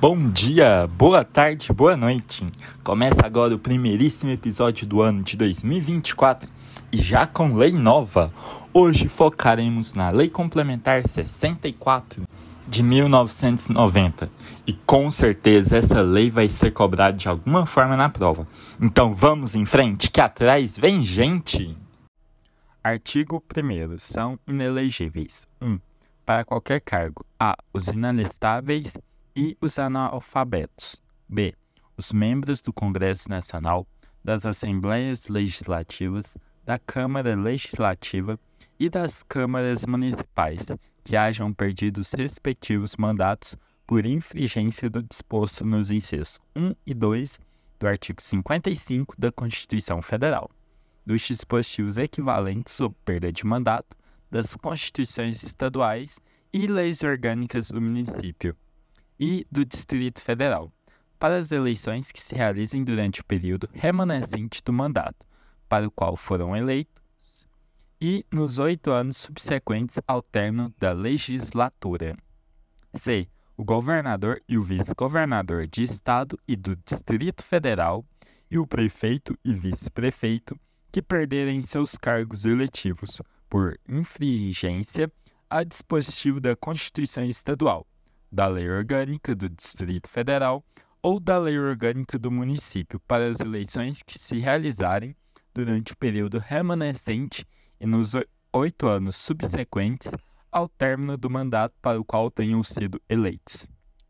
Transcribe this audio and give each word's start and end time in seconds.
Bom 0.00 0.30
dia, 0.30 0.86
boa 0.86 1.24
tarde, 1.24 1.72
boa 1.72 1.96
noite. 1.96 2.46
Começa 2.84 3.26
agora 3.26 3.52
o 3.52 3.58
primeiríssimo 3.58 4.30
episódio 4.30 4.86
do 4.86 5.02
ano 5.02 5.24
de 5.24 5.36
2024 5.36 6.48
e 6.92 6.98
já 7.02 7.26
com 7.26 7.56
lei 7.56 7.72
nova. 7.72 8.32
Hoje 8.72 9.08
focaremos 9.08 9.94
na 9.94 10.10
Lei 10.10 10.30
Complementar 10.30 11.04
64 11.04 12.22
de 12.68 12.80
1990 12.80 14.30
e 14.64 14.72
com 14.72 15.10
certeza 15.10 15.78
essa 15.78 16.00
lei 16.00 16.30
vai 16.30 16.48
ser 16.48 16.70
cobrada 16.70 17.16
de 17.16 17.28
alguma 17.28 17.66
forma 17.66 17.96
na 17.96 18.08
prova. 18.08 18.46
Então 18.80 19.12
vamos 19.12 19.56
em 19.56 19.66
frente, 19.66 20.12
que 20.12 20.20
atrás 20.20 20.78
vem 20.78 21.02
gente! 21.02 21.76
Artigo 22.84 23.42
1 23.52 23.98
São 23.98 24.38
inelegíveis. 24.46 25.48
1. 25.60 25.66
Um, 25.66 25.80
para 26.24 26.44
qualquer 26.44 26.80
cargo. 26.82 27.26
A. 27.40 27.56
Os 27.72 27.88
inalistáveis 27.88 28.92
e 29.38 29.56
os 29.60 29.78
analfabetos. 29.78 31.00
B. 31.28 31.54
Os 31.96 32.10
membros 32.10 32.60
do 32.60 32.72
Congresso 32.72 33.28
Nacional, 33.28 33.86
das 34.24 34.44
Assembleias 34.44 35.28
Legislativas, 35.28 36.36
da 36.64 36.76
Câmara 36.76 37.36
Legislativa 37.36 38.36
e 38.80 38.88
das 38.88 39.22
câmaras 39.22 39.86
municipais 39.86 40.66
que 41.04 41.14
hajam 41.14 41.52
perdido 41.52 41.98
os 41.98 42.10
respectivos 42.10 42.96
mandatos 42.96 43.54
por 43.86 44.04
infringência 44.04 44.90
do 44.90 45.04
disposto 45.04 45.64
nos 45.64 45.92
incisos 45.92 46.40
1 46.56 46.74
e 46.84 46.92
2 46.92 47.38
do 47.78 47.86
artigo 47.86 48.20
55 48.20 49.14
da 49.16 49.30
Constituição 49.30 50.02
Federal, 50.02 50.50
dos 51.06 51.22
dispositivos 51.22 51.96
equivalentes 51.96 52.74
sob 52.74 52.92
perda 53.04 53.32
de 53.32 53.46
mandato 53.46 53.96
das 54.32 54.56
constituições 54.56 55.44
estaduais 55.44 56.18
e 56.52 56.66
leis 56.66 57.04
orgânicas 57.04 57.70
do 57.70 57.80
município 57.80 58.56
e 59.18 59.46
do 59.50 59.64
Distrito 59.64 60.20
Federal, 60.20 60.72
para 61.18 61.36
as 61.36 61.50
eleições 61.50 62.12
que 62.12 62.20
se 62.20 62.34
realizem 62.34 62.84
durante 62.84 63.20
o 63.20 63.24
período 63.24 63.68
remanescente 63.72 64.62
do 64.62 64.72
mandato, 64.72 65.26
para 65.68 65.86
o 65.86 65.90
qual 65.90 66.16
foram 66.16 66.56
eleitos, 66.56 67.46
e 68.00 68.24
nos 68.30 68.58
oito 68.58 68.92
anos 68.92 69.16
subsequentes 69.16 69.98
ao 70.06 70.22
término 70.22 70.72
da 70.78 70.92
legislatura. 70.92 72.16
C. 72.94 73.28
O 73.56 73.64
governador 73.64 74.40
e 74.48 74.56
o 74.56 74.62
vice-governador 74.62 75.66
de 75.66 75.82
Estado 75.82 76.38
e 76.46 76.54
do 76.54 76.76
Distrito 76.76 77.42
Federal 77.42 78.04
e 78.48 78.56
o 78.56 78.66
prefeito 78.66 79.36
e 79.44 79.52
vice-prefeito 79.52 80.56
que 80.92 81.02
perderem 81.02 81.60
seus 81.62 81.96
cargos 81.96 82.44
eletivos 82.44 83.20
por 83.50 83.78
infringência 83.88 85.10
a 85.50 85.64
dispositivo 85.64 86.40
da 86.40 86.54
Constituição 86.54 87.24
Estadual 87.24 87.84
da 88.30 88.46
Lei 88.46 88.68
Orgânica 88.68 89.34
do 89.34 89.48
Distrito 89.48 90.08
Federal 90.08 90.64
ou 91.02 91.18
da 91.18 91.38
Lei 91.38 91.58
Orgânica 91.58 92.18
do 92.18 92.30
município 92.30 93.00
para 93.00 93.26
as 93.26 93.40
eleições 93.40 94.02
que 94.02 94.18
se 94.18 94.38
realizarem 94.38 95.16
durante 95.54 95.92
o 95.92 95.96
período 95.96 96.38
remanescente 96.38 97.46
e 97.80 97.86
nos 97.86 98.12
oito 98.52 98.86
anos 98.86 99.16
subsequentes 99.16 100.10
ao 100.50 100.68
término 100.68 101.16
do 101.16 101.30
mandato 101.30 101.74
para 101.80 102.00
o 102.00 102.04
qual 102.04 102.30
tenham 102.30 102.62
sido 102.62 103.00
eleitos. 103.08 103.66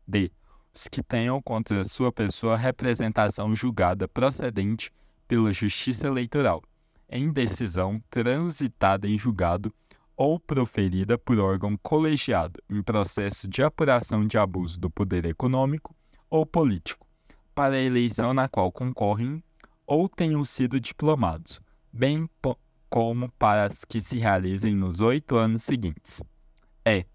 D. 0.07 0.31
Os 0.73 0.87
que 0.87 1.03
tenham 1.03 1.41
contra 1.41 1.83
sua 1.83 2.11
pessoa 2.11 2.57
representação 2.57 3.55
julgada 3.55 4.07
procedente 4.07 4.91
pela 5.27 5.53
Justiça 5.53 6.07
Eleitoral, 6.07 6.63
em 7.09 7.31
decisão 7.31 8.01
transitada 8.09 9.07
em 9.07 9.17
julgado 9.17 9.73
ou 10.19 10.37
proferida 10.37 11.17
por 11.17 11.39
órgão 11.39 11.77
colegiado 11.77 12.61
em 12.69 12.83
processo 12.83 13.47
de 13.47 13.63
apuração 13.63 14.27
de 14.27 14.37
abuso 14.37 14.77
do 14.77 14.89
poder 14.89 15.23
econômico 15.23 15.95
ou 16.29 16.45
político, 16.45 17.07
para 17.55 17.75
a 17.75 17.81
eleição 17.81 18.33
na 18.33 18.49
qual 18.49 18.69
concorrem 18.69 19.41
ou 19.87 20.09
tenham 20.09 20.43
sido 20.43 20.77
diplomados, 20.77 21.61
bem 21.89 22.29
como 22.89 23.31
para 23.39 23.63
as 23.63 23.85
que 23.85 24.01
se 24.01 24.17
realizem 24.17 24.75
nos 24.75 24.99
oito 24.99 25.37
anos 25.37 25.63
seguintes. 25.63 26.21
É, 26.83 27.05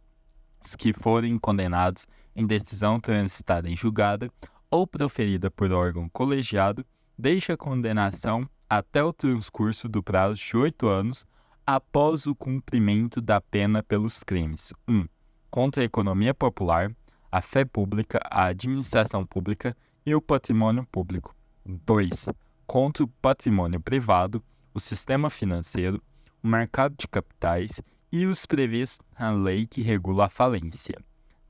os 0.65 0.75
que 0.75 0.95
forem 0.95 1.37
condenados 1.37 2.07
em 2.35 2.47
decisão 2.47 2.99
transitada 2.99 3.69
em 3.69 3.77
julgada 3.77 4.31
ou 4.71 4.87
proferida 4.87 5.51
por 5.51 5.71
órgão 5.73 6.09
colegiado, 6.09 6.83
deixa 7.19 7.53
a 7.53 7.59
condenação 7.59 8.49
até 8.67 9.05
o 9.05 9.13
transcurso 9.13 9.91
do 9.91 10.03
prazo 10.03 10.37
de 10.37 10.57
oito 10.57 10.87
anos 10.87 11.27
após 11.67 12.27
o 12.27 12.35
cumprimento 12.35 13.21
da 13.21 13.41
pena 13.41 13.83
pelos 13.83 14.23
crimes: 14.23 14.73
1. 14.87 14.95
Um, 14.95 15.09
contra 15.51 15.83
a 15.83 15.85
economia 15.85 16.35
popular, 16.35 16.95
a 17.33 17.41
fé 17.41 17.65
pública, 17.65 18.21
a 18.31 18.47
administração 18.47 19.25
pública 19.25 19.77
e 20.05 20.15
o 20.15 20.21
patrimônio 20.21 20.87
público. 20.87 21.35
2. 21.65 22.29
Contra 22.67 23.05
o 23.05 23.09
patrimônio 23.09 23.81
privado, 23.81 24.45
o 24.75 24.81
sistema 24.81 25.31
financeiro, 25.31 26.03
o 26.43 26.49
mercado 26.49 26.95
de 26.99 27.09
capitais 27.09 27.81
e 28.13 28.27
os 28.27 28.45
previstos 28.45 29.07
na 29.19 29.33
lei 29.33 29.67
que 29.67 29.81
regula 29.81 30.27
a 30.27 30.29
falência. 30.29 30.99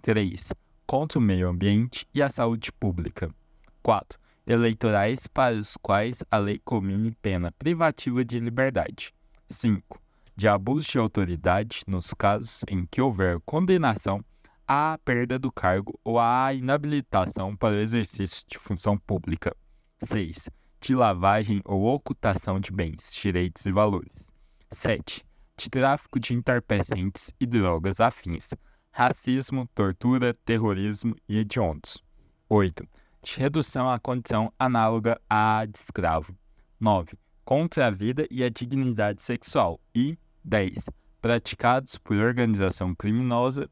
3. 0.01 0.53
Contra 0.87 1.19
o 1.19 1.23
meio 1.23 1.49
ambiente 1.49 2.07
e 2.15 2.23
a 2.23 2.29
saúde 2.29 2.71
pública. 2.73 3.35
4. 3.83 4.19
Eleitorais 4.47 5.27
para 5.27 5.57
os 5.57 5.77
quais 5.79 6.23
a 6.31 6.37
lei 6.37 6.61
comine 6.65 7.17
pena 7.21 7.51
privativa 7.53 8.25
de 8.25 8.39
liberdade. 8.39 9.13
5 9.49 10.04
de 10.37 10.49
abuso 10.49 10.89
de 10.89 10.99
autoridade 10.99 11.83
nos 11.87 12.13
casos 12.13 12.63
em 12.69 12.85
que 12.87 13.01
houver 13.01 13.41
condenação 13.47 14.25
à 14.67 14.99
perda 15.05 15.39
do 15.39 15.53
cargo 15.53 15.99
ou 16.03 16.19
à 16.19 16.53
inabilitação 16.53 17.57
para 17.57 17.75
o 17.75 17.79
exercício 17.79 18.45
de 18.49 18.59
função 18.59 18.99
pública. 18.99 19.55
6. 20.03 20.49
De 20.81 20.95
lavagem 20.95 21.61
ou 21.65 21.85
ocultação 21.85 22.59
de 22.59 22.73
bens, 22.73 23.13
direitos 23.13 23.65
e 23.65 23.73
valores. 23.73 24.33
7. 24.71 25.25
De 25.57 25.71
tráfico 25.71 26.19
de 26.19 26.35
entorpecentes 26.35 27.33
e 27.39 27.47
drogas 27.47 28.01
afins, 28.01 28.51
racismo, 28.91 29.69
tortura, 29.75 30.35
terrorismo 30.45 31.15
e 31.29 31.39
hediondos. 31.39 32.03
8. 32.49 32.85
De 33.23 33.39
redução 33.39 33.89
à 33.89 33.99
condição 33.99 34.53
análoga 34.59 35.21
à 35.31 35.65
de 35.65 35.79
escravo. 35.79 36.37
9. 36.81 37.17
Contra 37.45 37.87
a 37.87 37.91
vida 37.91 38.27
e 38.31 38.43
a 38.43 38.49
dignidade 38.49 39.23
sexual. 39.23 39.81
E 39.95 40.19
10. 40.45 40.91
Praticados 41.23 41.97
por 41.97 42.19
organização 42.19 42.95
criminosa, 42.95 43.71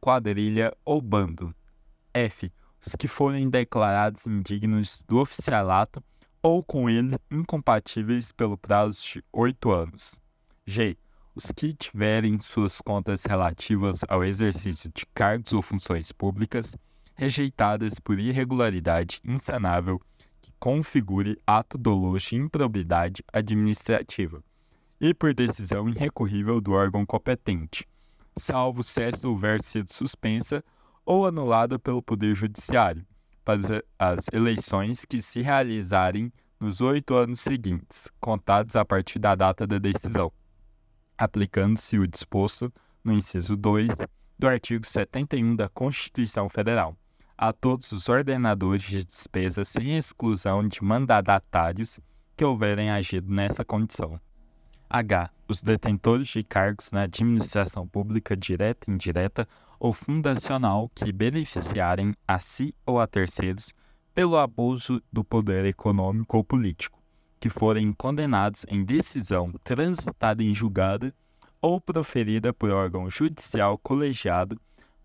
quadrilha 0.00 0.74
ou 0.82 1.02
bando. 1.02 1.54
F. 2.14 2.50
Os 2.84 2.96
que 2.96 3.06
forem 3.06 3.50
declarados 3.50 4.26
indignos 4.26 5.02
do 5.06 5.18
oficialato 5.18 6.02
ou 6.42 6.62
com 6.64 6.88
ele 6.88 7.16
incompatíveis 7.30 8.32
pelo 8.32 8.56
prazo 8.56 9.02
de 9.02 9.24
oito 9.32 9.70
anos. 9.70 10.18
G. 10.66 10.96
Os 11.34 11.52
que 11.52 11.74
tiverem 11.74 12.38
suas 12.38 12.80
contas 12.80 13.24
relativas 13.24 14.00
ao 14.08 14.24
exercício 14.24 14.90
de 14.94 15.04
cargos 15.12 15.52
ou 15.52 15.60
funções 15.60 16.10
públicas 16.10 16.74
rejeitadas 17.14 17.98
por 17.98 18.18
irregularidade 18.18 19.20
insanável 19.22 20.00
que 20.40 20.52
configure 20.58 21.38
ato 21.46 21.76
doloso 21.76 22.30
de 22.30 22.36
improbidade 22.36 23.22
administrativa 23.30 24.42
e 25.00 25.12
por 25.12 25.34
decisão 25.34 25.88
irrecorrível 25.88 26.60
do 26.60 26.72
órgão 26.72 27.04
competente, 27.04 27.86
salvo 28.36 28.82
se 28.82 29.02
esta 29.02 29.28
houver 29.28 29.62
sido 29.62 29.92
suspensa 29.92 30.62
ou 31.04 31.26
anulada 31.26 31.78
pelo 31.78 32.02
Poder 32.02 32.34
Judiciário, 32.34 33.06
para 33.44 33.60
as 33.98 34.26
eleições 34.32 35.04
que 35.04 35.20
se 35.20 35.42
realizarem 35.42 36.32
nos 36.58 36.80
oito 36.80 37.14
anos 37.14 37.40
seguintes, 37.40 38.08
contados 38.20 38.74
a 38.74 38.84
partir 38.84 39.18
da 39.18 39.34
data 39.34 39.66
da 39.66 39.78
decisão, 39.78 40.32
aplicando-se 41.18 41.98
o 41.98 42.06
disposto 42.06 42.72
no 43.02 43.12
inciso 43.12 43.56
2 43.56 43.88
do 44.38 44.48
artigo 44.48 44.86
71 44.86 45.56
da 45.56 45.68
Constituição 45.68 46.48
Federal 46.48 46.96
a 47.36 47.52
todos 47.52 47.90
os 47.92 48.08
ordenadores 48.08 48.82
de 48.82 49.04
despesa 49.04 49.64
sem 49.64 49.96
exclusão 49.96 50.66
de 50.66 50.82
mandadatários 50.82 51.98
que 52.36 52.44
houverem 52.44 52.90
agido 52.90 53.32
nessa 53.32 53.64
condição. 53.64 54.20
H. 54.94 55.28
Os 55.48 55.60
detentores 55.60 56.28
de 56.28 56.44
cargos 56.44 56.92
na 56.92 57.02
administração 57.02 57.84
pública 57.84 58.36
direta, 58.36 58.88
indireta 58.88 59.48
ou 59.80 59.92
fundacional 59.92 60.88
que 60.94 61.10
beneficiarem 61.12 62.14
a 62.28 62.38
si 62.38 62.72
ou 62.86 63.00
a 63.00 63.06
terceiros 63.08 63.74
pelo 64.14 64.38
abuso 64.38 65.02
do 65.12 65.24
poder 65.24 65.64
econômico 65.64 66.36
ou 66.36 66.44
político, 66.44 67.02
que 67.40 67.48
forem 67.48 67.92
condenados 67.92 68.64
em 68.68 68.84
decisão 68.84 69.50
transitada 69.64 70.44
em 70.44 70.54
julgado 70.54 71.12
ou 71.60 71.80
proferida 71.80 72.54
por 72.54 72.70
órgão 72.70 73.10
judicial 73.10 73.76
colegiado 73.76 74.56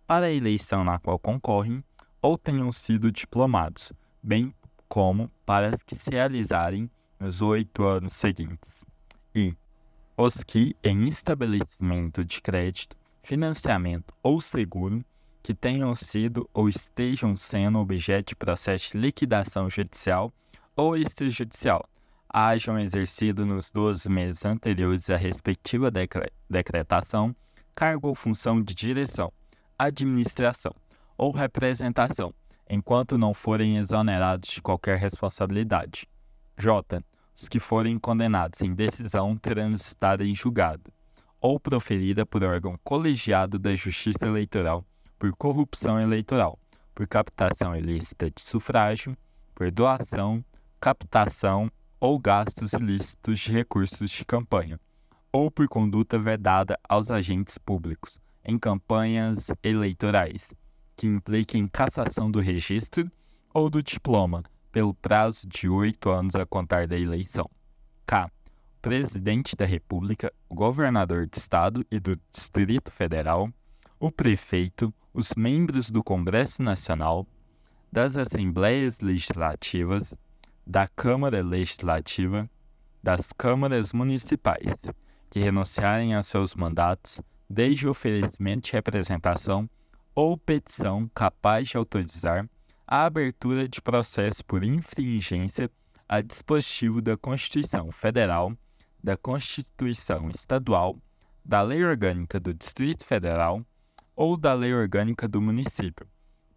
para 0.06 0.28
a 0.28 0.32
eleição 0.32 0.84
na 0.84 1.00
qual 1.00 1.18
concorrem 1.18 1.84
ou 2.22 2.38
tenham 2.38 2.72
sido 2.72 3.12
diplomados, 3.12 3.92
bem 4.22 4.54
como 4.88 5.32
para 5.48 5.76
que 5.84 5.96
se 5.96 6.12
realizarem 6.12 6.92
nos 7.20 7.42
oito 7.42 7.84
anos 7.84 8.14
seguintes. 8.14 8.86
E 9.34 9.56
os 10.22 10.44
que, 10.44 10.76
em 10.84 11.08
estabelecimento 11.08 12.26
de 12.26 12.42
crédito, 12.42 12.98
financiamento 13.24 14.14
ou 14.22 14.42
seguro, 14.42 15.02
que 15.42 15.54
tenham 15.54 15.96
sido 15.96 16.50
ou 16.54 16.68
estejam 16.68 17.38
sendo 17.38 17.80
objeto 17.80 18.30
de 18.30 18.36
processo 18.36 18.92
de 18.92 18.98
liquidação 18.98 19.70
judicial 19.70 20.34
ou 20.76 20.98
extrajudicial, 20.98 21.88
hajam 22.28 22.78
exercido 22.78 23.46
nos 23.46 23.72
12 23.72 24.10
meses 24.10 24.44
anteriores 24.44 25.10
à 25.10 25.16
respectiva 25.16 25.90
decre 25.90 26.30
decretação 26.50 27.34
cargo 27.74 28.10
ou 28.10 28.14
função 28.14 28.62
de 28.62 28.76
direção, 28.76 29.32
administração 29.78 30.76
ou 31.18 31.32
representação, 31.32 32.34
enquanto 32.70 33.18
não 33.18 33.34
forem 33.34 33.78
exonerados 33.78 34.50
de 34.50 34.62
qualquer 34.62 34.98
responsabilidade. 34.98 36.10
J. 36.58 37.02
Os 37.42 37.48
que 37.48 37.58
forem 37.58 37.98
condenados 37.98 38.60
em 38.62 38.74
decisão 38.74 39.38
transitada 39.38 40.26
em 40.26 40.36
julgado 40.36 40.92
ou 41.40 41.58
proferida 41.58 42.26
por 42.26 42.44
órgão 42.44 42.78
colegiado 42.84 43.58
da 43.58 43.74
Justiça 43.78 44.26
Eleitoral 44.26 44.84
por 45.18 45.32
corrupção 45.38 46.02
eleitoral, 46.02 46.60
por 46.94 47.08
captação 47.08 47.74
ilícita 47.74 48.30
de 48.30 48.42
sufrágio, 48.42 49.16
por 49.56 49.72
doação, 49.72 50.44
captação 50.82 51.72
ou 51.98 52.20
gastos 52.20 52.74
ilícitos 52.74 53.40
de 53.40 53.54
recursos 53.54 54.12
de 54.12 54.26
campanha, 54.26 54.78
ou 55.32 55.50
por 55.50 55.70
conduta 55.70 56.20
vedada 56.20 56.78
aos 56.90 57.10
agentes 57.10 57.58
públicos 57.58 58.20
em 58.44 58.60
campanhas 58.60 59.48
eleitorais, 59.64 60.54
que 60.94 61.08
impliquem 61.08 61.70
cassação 61.70 62.30
do 62.30 62.42
registro 62.42 63.10
ou 63.54 63.70
do 63.70 63.82
diploma 63.82 64.44
pelo 64.72 64.94
prazo 64.94 65.48
de 65.48 65.68
oito 65.68 66.10
anos 66.10 66.36
a 66.36 66.46
contar 66.46 66.88
da 66.88 66.98
eleição. 66.98 67.50
K. 68.06 68.30
Presidente 68.82 69.56
da 69.56 69.66
República, 69.66 70.32
o 70.48 70.56
governador 70.56 71.28
de 71.28 71.38
Estado 71.38 71.86
e 71.92 72.00
do 72.00 72.20
Distrito 72.32 72.92
Federal, 72.92 73.50
o 74.00 74.12
prefeito, 74.12 74.94
os 75.14 75.34
membros 75.36 75.92
do 75.92 76.04
Congresso 76.04 76.64
Nacional, 76.64 77.28
das 77.92 78.16
Assembleias 78.16 79.02
Legislativas, 79.02 80.14
da 80.66 80.88
Câmara 80.88 81.44
Legislativa, 81.44 82.50
das 83.04 83.34
câmaras 83.34 83.92
municipais, 83.92 84.82
que 85.30 85.40
renunciarem 85.40 86.16
a 86.16 86.22
seus 86.22 86.56
mandatos 86.56 87.20
desde 87.50 87.88
o 87.88 87.92
oferecimento 87.92 88.68
de 88.68 88.74
representação 88.74 89.70
ou 90.14 90.38
petição 90.38 91.10
capaz 91.14 91.70
de 91.70 91.78
autorizar 91.78 92.48
a 92.92 93.06
abertura 93.06 93.70
de 93.70 93.80
processo 93.80 94.44
por 94.44 94.64
infringência 94.64 95.70
a 96.08 96.22
dispositivo 96.22 97.04
da 97.04 97.16
Constituição 97.16 97.92
Federal, 97.92 98.52
da 99.02 99.16
Constituição 99.16 100.28
Estadual, 100.28 100.98
da 101.46 101.62
Lei 101.62 101.86
Orgânica 101.86 102.40
do 102.40 102.52
Distrito 102.52 103.06
Federal 103.06 103.64
ou 104.16 104.36
da 104.36 104.56
Lei 104.56 104.74
Orgânica 104.74 105.28
do 105.28 105.40
Município, 105.40 106.08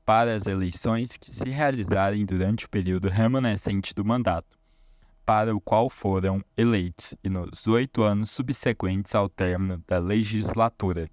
para 0.07 0.33
as 0.33 0.47
eleições 0.47 1.19
que 1.19 1.31
se 1.31 1.51
realizarem 1.51 2.25
durante 2.25 2.65
o 2.65 2.71
período 2.71 3.11
remanescente 3.11 3.95
do 3.95 4.03
mandato, 4.03 4.59
para 5.27 5.55
o 5.55 5.61
qual 5.61 5.91
foram 5.91 6.43
eleitos 6.57 7.15
e 7.23 7.29
nos 7.29 7.67
oito 7.67 8.03
anos 8.03 8.31
subsequentes 8.31 9.15
ao 9.15 9.29
término 9.29 9.85
da 9.87 9.99
legislatura. 9.99 11.11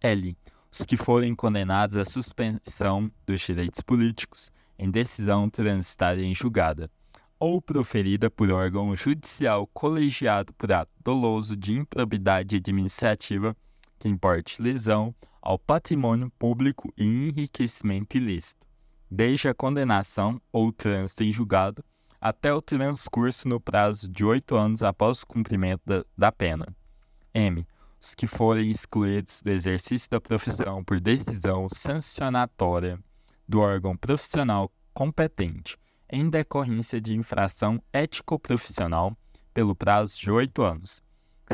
L. 0.00 0.36
Os 0.72 0.86
que 0.86 0.96
forem 0.96 1.34
condenados 1.34 1.96
à 1.96 2.04
suspensão 2.04 3.10
dos 3.26 3.40
direitos 3.40 3.80
políticos 3.80 4.50
em 4.78 4.90
decisão 4.90 5.50
transitada 5.50 6.20
em 6.20 6.34
julgada, 6.34 6.90
ou 7.38 7.60
proferida 7.60 8.30
por 8.30 8.50
órgão 8.50 8.94
judicial 8.94 9.66
colegiado 9.66 10.52
por 10.52 10.70
ato 10.72 10.92
doloso 11.02 11.56
de 11.56 11.72
improbidade 11.72 12.56
administrativa 12.56 13.56
que 13.98 14.08
importe 14.08 14.62
lesão 14.62 15.14
ao 15.42 15.58
patrimônio 15.58 16.30
público 16.38 16.92
e 16.96 17.04
enriquecimento 17.04 18.16
ilícito, 18.16 18.66
desde 19.10 19.48
a 19.48 19.54
condenação 19.54 20.40
ou 20.52 20.72
trânsito 20.72 21.24
em 21.24 21.32
julgado 21.32 21.84
até 22.20 22.52
o 22.52 22.60
transcurso 22.60 23.48
no 23.48 23.58
prazo 23.58 24.06
de 24.08 24.24
oito 24.24 24.54
anos 24.54 24.82
após 24.82 25.22
o 25.22 25.26
cumprimento 25.26 25.80
da, 25.86 26.04
da 26.16 26.30
pena. 26.30 26.66
M. 27.32 27.66
Os 28.02 28.14
que 28.14 28.26
forem 28.26 28.70
excluídos 28.70 29.42
do 29.42 29.50
exercício 29.50 30.08
da 30.08 30.18
profissão 30.18 30.82
por 30.82 30.98
decisão 30.98 31.68
sancionatória 31.70 32.98
do 33.46 33.60
órgão 33.60 33.94
profissional 33.94 34.72
competente 34.94 35.76
em 36.08 36.30
decorrência 36.30 36.98
de 36.98 37.14
infração 37.14 37.78
ético-profissional 37.92 39.14
pelo 39.52 39.74
prazo 39.74 40.18
de 40.18 40.30
oito 40.30 40.62
anos, 40.62 41.02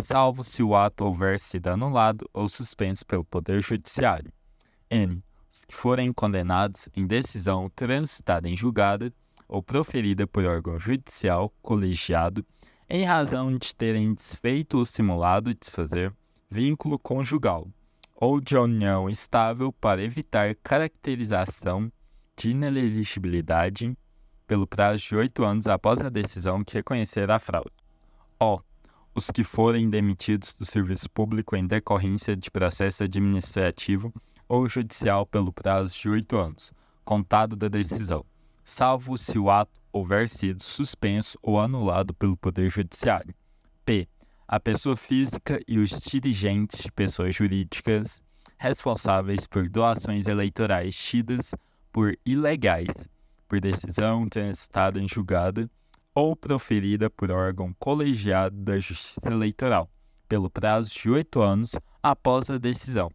salvo 0.00 0.44
se 0.44 0.62
o 0.62 0.76
ato 0.76 1.04
houver 1.04 1.40
sido 1.40 1.66
anulado 1.66 2.30
ou 2.32 2.48
suspenso 2.48 3.04
pelo 3.04 3.24
Poder 3.24 3.60
Judiciário. 3.60 4.32
N. 4.88 5.20
Os 5.50 5.64
que 5.64 5.74
forem 5.74 6.12
condenados 6.12 6.88
em 6.94 7.06
decisão 7.06 7.68
transitada 7.74 8.48
em 8.48 8.56
julgado 8.56 9.12
ou 9.48 9.62
proferida 9.62 10.28
por 10.28 10.44
órgão 10.44 10.78
judicial 10.78 11.52
colegiado 11.60 12.46
em 12.88 13.04
razão 13.04 13.56
de 13.58 13.74
terem 13.74 14.14
desfeito 14.14 14.78
ou 14.78 14.86
simulado 14.86 15.52
desfazer 15.52 16.14
vínculo 16.50 16.98
conjugal 16.98 17.68
ou 18.14 18.40
de 18.40 18.56
união 18.56 19.10
estável 19.10 19.72
para 19.72 20.02
evitar 20.02 20.54
caracterização 20.56 21.90
de 22.36 22.50
inelegibilidade 22.50 23.96
pelo 24.46 24.66
prazo 24.66 25.02
de 25.02 25.16
oito 25.16 25.44
anos 25.44 25.66
após 25.66 26.00
a 26.00 26.08
decisão 26.08 26.64
que 26.64 26.74
reconhecer 26.74 27.30
a 27.30 27.38
fraude. 27.38 27.72
O. 28.40 28.60
Os 29.14 29.30
que 29.30 29.42
forem 29.42 29.88
demitidos 29.88 30.54
do 30.54 30.66
serviço 30.66 31.10
público 31.10 31.56
em 31.56 31.66
decorrência 31.66 32.36
de 32.36 32.50
processo 32.50 33.02
administrativo 33.02 34.12
ou 34.48 34.68
judicial 34.68 35.26
pelo 35.26 35.52
prazo 35.52 35.94
de 35.98 36.08
oito 36.08 36.36
anos, 36.36 36.70
contado 37.04 37.56
da 37.56 37.68
decisão 37.68 38.24
salvo 38.66 39.16
se 39.16 39.38
o 39.38 39.48
ato 39.48 39.80
houver 39.92 40.28
sido 40.28 40.60
suspenso 40.60 41.38
ou 41.40 41.60
anulado 41.60 42.12
pelo 42.12 42.36
Poder 42.36 42.68
Judiciário. 42.68 43.32
P. 43.84 44.08
A 44.48 44.60
pessoa 44.60 44.96
física 44.96 45.60
e 45.66 45.76
os 45.76 45.90
dirigentes 45.90 46.84
de 46.84 46.92
pessoas 46.92 47.34
jurídicas 47.34 48.22
responsáveis 48.56 49.44
por 49.44 49.68
doações 49.68 50.28
eleitorais 50.28 50.96
tidas 50.96 51.52
por 51.90 52.16
ilegais, 52.24 53.08
por 53.48 53.60
decisão 53.60 54.28
transitada 54.28 55.00
em 55.00 55.08
julgado 55.08 55.68
ou 56.14 56.36
proferida 56.36 57.10
por 57.10 57.32
órgão 57.32 57.74
colegiado 57.76 58.56
da 58.56 58.78
Justiça 58.78 59.28
Eleitoral, 59.32 59.90
pelo 60.28 60.48
prazo 60.48 60.94
de 60.94 61.10
oito 61.10 61.42
anos 61.42 61.74
após 62.00 62.48
a 62.48 62.56
decisão, 62.56 63.10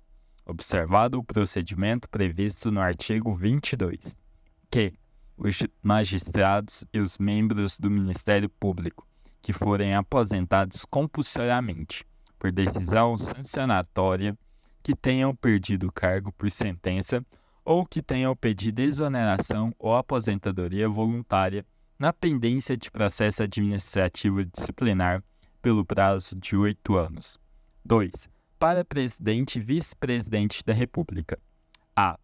observado 0.45 1.17
o 1.17 1.23
procedimento 1.23 2.09
previsto 2.09 2.69
no 2.69 2.81
artigo 2.81 3.33
22. 3.33 4.17
Que 4.69 4.93
os 5.37 5.59
magistrados 5.81 6.83
e 6.93 6.99
os 6.99 7.17
membros 7.17 7.79
do 7.79 7.89
Ministério 7.89 8.49
Público 8.49 9.07
que 9.41 9.53
forem 9.53 9.95
aposentados 9.95 10.85
compulsoriamente 10.85 12.05
por 12.37 12.51
decisão 12.51 13.17
sancionatória, 13.17 14.37
que 14.83 14.95
tenham 14.95 15.35
perdido 15.35 15.87
o 15.87 15.91
cargo 15.91 16.31
por 16.31 16.49
sentença 16.49 17.25
ou 17.63 17.85
que 17.85 18.01
tenham 18.01 18.35
pedido 18.35 18.79
exoneração 18.79 19.73
ou 19.77 19.95
aposentadoria 19.95 20.89
voluntária 20.89 21.65
na 21.99 22.11
pendência 22.11 22.75
de 22.75 22.89
processo 22.89 23.43
administrativo 23.43 24.43
disciplinar 24.43 25.23
pelo 25.61 25.85
prazo 25.85 26.35
de 26.35 26.55
oito 26.55 26.97
anos. 26.97 27.39
2. 27.85 28.27
Para 28.57 28.83
presidente 28.83 29.59
e 29.59 29.61
vice-presidente 29.61 30.63
da 30.63 30.73
República. 30.73 31.37
A 31.95 32.17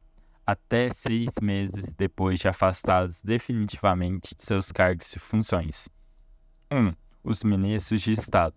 até 0.48 0.90
seis 0.94 1.30
meses 1.42 1.94
depois 1.94 2.40
de 2.40 2.48
afastados 2.48 3.22
definitivamente 3.22 4.34
de 4.34 4.44
seus 4.44 4.72
cargos 4.72 5.14
e 5.14 5.20
funções. 5.20 5.90
1. 6.72 6.78
Um, 6.78 6.94
os 7.27 7.43
ministros 7.43 8.01
de 8.01 8.13
Estado. 8.13 8.55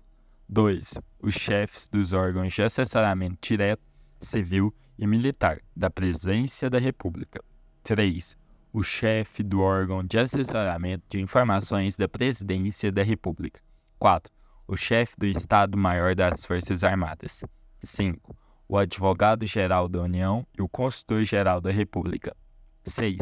2. 0.49 0.95
Os 1.21 1.35
chefes 1.35 1.89
dos 1.89 2.13
órgãos 2.13 2.53
de 2.53 2.63
assessoramento 2.63 3.37
direto, 3.43 3.83
civil 4.21 4.73
e 4.97 5.07
militar 5.07 5.61
da 5.75 5.91
Presidência 5.91 6.71
da 6.71 6.79
República. 6.79 7.43
3. 7.83 8.37
O 8.73 8.85
chefe 8.85 9.43
do 9.43 9.61
órgão 9.61 10.05
de 10.05 10.19
assessoramento 10.19 11.05
de 11.09 11.21
informações 11.21 11.97
da 11.97 12.09
Presidência 12.09 12.93
da 12.93 13.03
República. 13.03 13.61
4. 13.99 14.33
O 14.69 14.77
chefe 14.77 15.17
do 15.19 15.27
Estado-Maior 15.27 16.15
das 16.15 16.45
Forças 16.45 16.85
Armadas. 16.85 17.43
5 17.83 18.37
o 18.71 18.79
advogado-geral 18.79 19.89
da 19.89 20.01
União 20.01 20.47
e 20.57 20.63
o 20.63 20.69
consultor-geral 20.69 21.61
da 21.61 21.73
República. 21.73 22.37
6. 22.85 23.19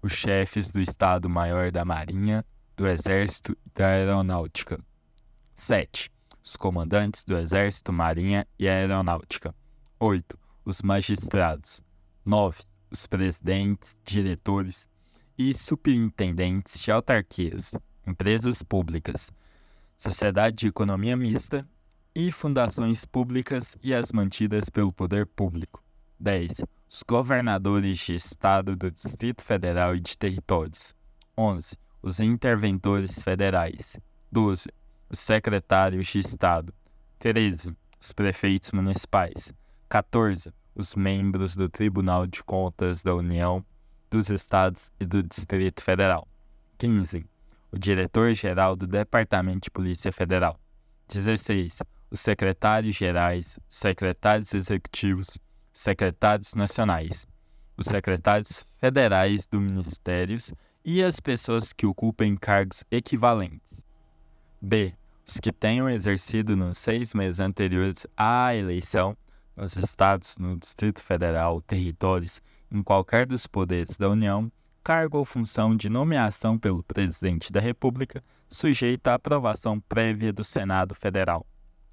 Os 0.00 0.12
chefes 0.12 0.72
do 0.72 0.80
Estado-Maior 0.80 1.70
da 1.70 1.84
Marinha, 1.84 2.42
do 2.76 2.86
Exército 2.86 3.56
e 3.64 3.70
da 3.74 3.88
Aeronáutica. 3.88 4.78
7. 5.54 6.10
Os 6.44 6.56
comandantes 6.56 7.24
do 7.24 7.36
Exército, 7.38 7.92
Marinha 7.92 8.46
e 8.58 8.68
Aeronáutica. 8.68 9.54
8. 9.98 10.38
Os 10.64 10.82
magistrados. 10.82 11.82
9. 12.24 12.62
Os 12.90 13.06
presidentes, 13.06 13.98
diretores 14.04 14.88
e 15.38 15.54
superintendentes 15.54 16.78
de 16.80 16.90
autarquias, 16.92 17.72
empresas 18.06 18.62
públicas, 18.62 19.32
sociedade 19.96 20.56
de 20.56 20.66
economia 20.68 21.16
mista 21.16 21.66
e 22.14 22.30
fundações 22.30 23.04
públicas 23.04 23.76
e 23.82 23.94
as 23.94 24.12
mantidas 24.12 24.68
pelo 24.68 24.92
poder 24.92 25.26
público. 25.26 25.82
10. 26.20 26.62
Os 26.88 27.02
governadores 27.02 27.98
de 27.98 28.14
Estado 28.14 28.76
do 28.76 28.90
Distrito 28.90 29.42
Federal 29.42 29.96
e 29.96 30.00
de 30.00 30.16
Territórios. 30.16 30.94
11. 31.36 31.76
Os 32.06 32.20
interventores 32.20 33.20
federais. 33.20 33.96
12. 34.30 34.68
Os 35.10 35.18
secretários 35.18 36.06
de 36.06 36.20
Estado. 36.20 36.72
13. 37.18 37.76
Os 38.00 38.12
prefeitos 38.12 38.70
municipais. 38.70 39.52
14. 39.88 40.54
Os 40.72 40.94
membros 40.94 41.56
do 41.56 41.68
Tribunal 41.68 42.24
de 42.24 42.44
Contas 42.44 43.02
da 43.02 43.12
União, 43.12 43.66
dos 44.08 44.30
Estados 44.30 44.92
e 45.00 45.04
do 45.04 45.20
Distrito 45.20 45.82
Federal. 45.82 46.28
15. 46.78 47.26
O 47.72 47.76
diretor-geral 47.76 48.76
do 48.76 48.86
Departamento 48.86 49.64
de 49.64 49.70
Polícia 49.72 50.12
Federal. 50.12 50.60
16. 51.08 51.80
Os 52.08 52.20
secretários 52.20 52.94
gerais, 52.94 53.58
os 53.68 53.78
secretários 53.78 54.54
executivos, 54.54 55.38
os 55.74 55.80
secretários 55.80 56.54
nacionais, 56.54 57.26
os 57.76 57.86
secretários 57.86 58.64
federais 58.78 59.44
do 59.48 59.60
ministérios 59.60 60.54
e 60.88 61.02
as 61.02 61.18
pessoas 61.18 61.72
que 61.72 61.84
ocupem 61.84 62.36
cargos 62.36 62.84
equivalentes. 62.92 63.84
B. 64.62 64.94
Os 65.26 65.40
que 65.40 65.52
tenham 65.52 65.90
exercido 65.90 66.56
nos 66.56 66.78
seis 66.78 67.12
meses 67.12 67.40
anteriores 67.40 68.06
à 68.16 68.54
eleição, 68.54 69.16
nos 69.56 69.76
estados, 69.76 70.38
no 70.38 70.56
Distrito 70.56 71.02
Federal, 71.02 71.60
territórios, 71.60 72.40
em 72.70 72.84
qualquer 72.84 73.26
dos 73.26 73.48
poderes 73.48 73.96
da 73.96 74.08
União, 74.08 74.50
cargo 74.84 75.18
ou 75.18 75.24
função 75.24 75.74
de 75.74 75.88
nomeação 75.88 76.56
pelo 76.56 76.84
Presidente 76.84 77.50
da 77.50 77.58
República, 77.58 78.22
sujeita 78.48 79.10
à 79.10 79.14
aprovação 79.14 79.80
prévia 79.80 80.32
do 80.32 80.44
Senado 80.44 80.94
Federal. 80.94 81.44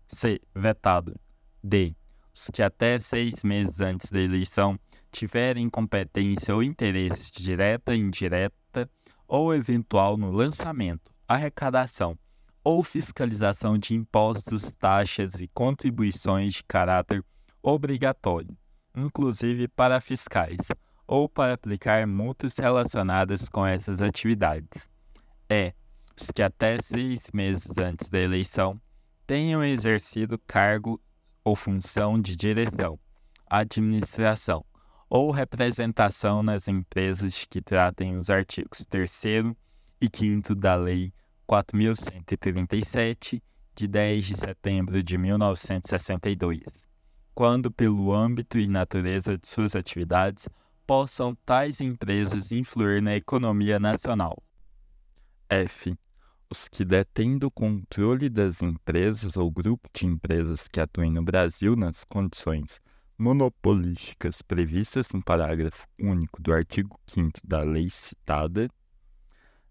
C. 0.07 0.39
Vetado. 0.53 1.19
D. 1.63 1.95
Os 2.31 2.51
que 2.53 2.61
até 2.61 2.99
seis 2.99 3.43
meses 3.43 3.81
antes 3.81 4.11
da 4.11 4.19
eleição 4.19 4.79
tiverem 5.13 5.69
competência 5.69 6.53
ou 6.55 6.63
interesse 6.63 7.31
direta, 7.31 7.95
indireta 7.95 8.89
ou 9.27 9.53
eventual 9.53 10.17
no 10.17 10.31
lançamento, 10.31 11.13
arrecadação 11.27 12.17
ou 12.63 12.81
fiscalização 12.81 13.77
de 13.77 13.93
impostos, 13.93 14.73
taxas 14.73 15.35
e 15.35 15.47
contribuições 15.47 16.55
de 16.55 16.63
caráter 16.63 17.23
obrigatório, 17.61 18.57
inclusive 18.95 19.67
para 19.67 20.01
fiscais, 20.01 20.67
ou 21.05 21.29
para 21.29 21.53
aplicar 21.53 22.07
multas 22.07 22.57
relacionadas 22.57 23.47
com 23.47 23.65
essas 23.65 24.01
atividades. 24.01 24.89
É 25.49 25.73
os 26.19 26.31
que 26.31 26.41
até 26.41 26.81
seis 26.81 27.29
meses 27.33 27.77
antes 27.77 28.09
da 28.09 28.19
eleição 28.19 28.81
tenham 29.27 29.63
exercido 29.63 30.39
cargo 30.39 30.99
ou 31.43 31.55
função 31.55 32.19
de 32.19 32.35
direção, 32.35 32.97
administração 33.49 34.65
ou 35.13 35.29
representação 35.29 36.41
nas 36.41 36.67
empresas 36.67 37.45
que 37.47 37.61
tratem 37.61 38.17
os 38.17 38.31
artigos 38.31 38.83
3 38.83 39.25
e 40.01 40.09
5 40.11 40.55
da 40.55 40.75
Lei 40.75 41.13
4.137, 41.47 43.39
de 43.75 43.87
10 43.87 44.25
de 44.25 44.35
setembro 44.35 45.03
de 45.03 45.15
1962, 45.15 46.63
quando, 47.35 47.69
pelo 47.69 48.11
âmbito 48.11 48.57
e 48.57 48.67
natureza 48.67 49.37
de 49.37 49.47
suas 49.47 49.75
atividades, 49.75 50.49
possam 50.87 51.35
tais 51.45 51.79
empresas 51.79 52.51
influir 52.51 52.99
na 52.99 53.15
economia 53.15 53.79
nacional. 53.79 54.35
F. 55.47 55.95
Os 56.49 56.67
que 56.67 56.83
detendo 56.83 57.45
o 57.45 57.51
controle 57.51 58.29
das 58.29 58.63
empresas 58.63 59.37
ou 59.37 59.51
grupo 59.51 59.87
de 59.93 60.07
empresas 60.07 60.67
que 60.67 60.79
atuem 60.79 61.11
no 61.11 61.21
Brasil 61.21 61.75
nas 61.75 62.03
condições 62.03 62.81
monopolísticas 63.23 64.41
previstas 64.41 65.07
no 65.13 65.23
parágrafo 65.23 65.87
único 65.97 66.41
do 66.41 66.51
artigo 66.51 66.99
5 67.07 67.39
da 67.41 67.61
lei 67.61 67.89
citada, 67.89 68.69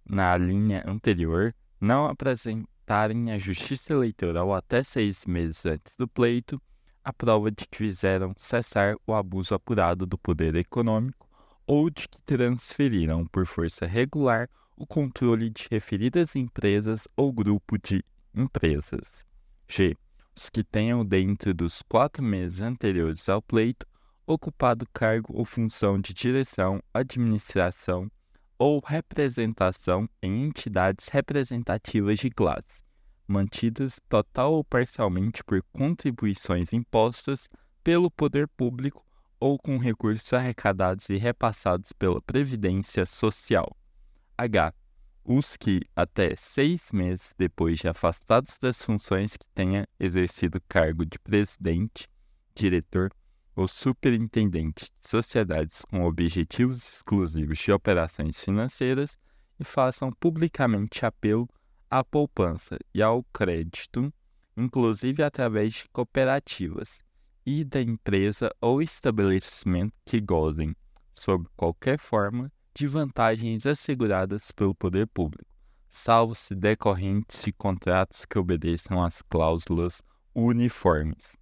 na 0.09 0.35
linha 0.39 0.83
anterior, 0.87 1.55
não 1.79 2.07
apresentarem 2.07 3.31
à 3.31 3.39
Justiça 3.39 3.93
Eleitoral 3.93 4.55
até 4.55 4.83
seis 4.83 5.27
meses 5.27 5.67
antes 5.67 5.95
do 5.97 6.09
pleito 6.09 6.61
a 7.05 7.13
prova 7.13 7.51
de 7.51 7.69
que 7.69 7.77
fizeram 7.77 8.33
cessar 8.37 8.97
o 9.07 9.13
abuso 9.13 9.55
apurado 9.55 10.07
do 10.07 10.17
poder 10.17 10.55
econômico 10.55 11.29
ou 11.67 11.91
de 11.91 12.09
que 12.09 12.23
transferiram 12.23 13.27
por 13.27 13.45
força 13.45 13.85
regular 13.85 14.49
o 14.75 14.87
controle 14.87 15.51
de 15.51 15.67
referidas 15.71 16.35
empresas 16.35 17.07
ou 17.15 17.31
grupo 17.31 17.77
de 17.77 18.03
empresas. 18.35 19.27
G. 19.69 19.95
Os 20.35 20.49
que 20.49 20.65
tenham, 20.65 21.05
dentro 21.05 21.53
dos 21.53 21.83
quatro 21.83 22.23
meses 22.23 22.61
anteriores 22.61 23.29
ao 23.29 23.43
pleito, 23.43 23.87
ocupado 24.27 24.87
cargo 24.93 25.35
ou 25.37 25.45
função 25.45 26.01
de 26.01 26.15
direção, 26.15 26.83
administração 26.93 28.11
ou 28.59 28.81
representação 28.85 30.09
em 30.23 30.45
entidades 30.45 31.09
representativas 31.09 32.19
de 32.19 32.31
classe, 32.31 32.81
mantidas 33.27 34.01
total 34.09 34.55
ou 34.55 34.65
parcialmente 34.65 35.43
por 35.45 35.63
contribuições 35.73 36.73
impostas 36.73 37.49
pelo 37.83 38.11
poder 38.11 38.49
público 38.49 39.05
ou 39.41 39.59
com 39.59 39.77
recursos 39.77 40.33
arrecadados 40.33 41.11
e 41.11 41.17
repassados 41.17 41.93
pela 41.93 42.23
Previdência 42.23 43.05
Social. 43.05 43.77
H. 44.39 44.73
Os 45.25 45.57
que, 45.57 45.81
até 45.95 46.35
seis 46.37 46.91
meses 46.93 47.33
depois 47.39 47.79
de 47.79 47.89
afastados 47.89 48.59
das 48.59 48.85
funções 48.85 49.37
que 49.37 49.47
tenha 49.55 49.87
exercido 49.99 50.61
cargo 50.69 51.07
de 51.07 51.19
presidente, 51.19 52.09
diretor 52.55 53.11
ou 53.55 53.69
superintendente 53.69 54.87
de 54.87 55.09
sociedades 55.09 55.85
com 55.85 56.03
objetivos 56.05 56.89
exclusivos 56.89 57.59
de 57.59 57.71
operações 57.71 58.43
financeiras 58.43 59.17
e 59.61 59.65
façam 59.65 60.11
publicamente 60.11 61.07
apelo 61.07 61.49
à 61.89 62.03
poupança 62.03 62.77
e 62.93 63.01
ao 63.01 63.23
crédito, 63.33 64.13
inclusive 64.57 65.23
através 65.23 65.75
de 65.75 65.89
cooperativas, 65.93 67.01
e 67.45 67.65
da 67.65 67.81
empresa 67.81 68.51
ou 68.61 68.83
estabelecimento 68.83 69.95
que 70.05 70.21
gozem, 70.21 70.75
sob 71.13 71.47
qualquer 71.57 71.99
forma, 71.99 72.51
de 72.75 72.87
vantagens 72.87 73.67
asseguradas 73.67 74.51
pelo 74.51 74.75
poder 74.75 75.07
público, 75.07 75.51
salvo 75.91 76.35
se 76.35 76.55
decorrentes 76.55 77.43
de 77.45 77.53
contratos 77.53 78.25
que 78.25 78.39
obedeçam 78.39 79.03
às 79.03 79.23
cláusulas 79.23 80.03
uniformes. 80.35 81.37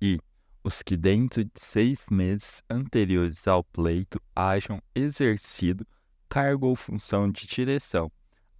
E 0.00 0.18
os 0.64 0.82
que 0.82 0.96
dentro 0.96 1.44
de 1.44 1.52
seis 1.56 2.04
meses 2.10 2.62
anteriores 2.68 3.46
ao 3.46 3.64
pleito 3.64 4.20
hajam 4.34 4.80
exercido 4.94 5.86
cargo 6.28 6.68
ou 6.68 6.76
função 6.76 7.30
de 7.30 7.46
direção, 7.46 8.10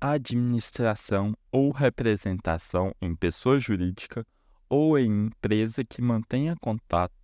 administração 0.01 1.35
ou 1.53 1.71
representação 1.71 2.95
em 3.01 3.15
pessoa 3.15 3.61
jurídica 3.61 4.27
ou 4.69 4.99
em 4.99 5.27
empresa 5.27 5.85
que 5.85 6.01
mantenha 6.01 6.57
contato, 6.61 7.15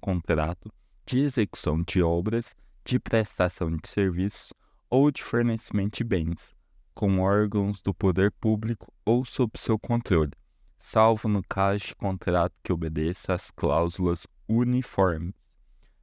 contrato 0.00 0.70
de 1.06 1.20
execução 1.20 1.82
de 1.82 2.02
obras, 2.02 2.54
de 2.84 2.98
prestação 2.98 3.76
de 3.76 3.88
serviços 3.88 4.52
ou 4.88 5.10
de 5.10 5.22
fornecimento 5.22 5.98
de 5.98 6.04
bens, 6.04 6.54
com 6.94 7.20
órgãos 7.20 7.80
do 7.80 7.94
poder 7.94 8.32
público 8.32 8.92
ou 9.04 9.24
sob 9.24 9.52
seu 9.58 9.78
controle, 9.78 10.32
salvo 10.78 11.28
no 11.28 11.42
caso 11.42 11.86
de 11.86 11.94
contrato 11.94 12.54
que 12.62 12.72
obedeça 12.72 13.34
às 13.34 13.50
cláusulas 13.50 14.26
uniformes. 14.48 15.34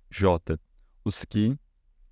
J. 0.10 0.60
Os 1.04 1.26
que, 1.26 1.60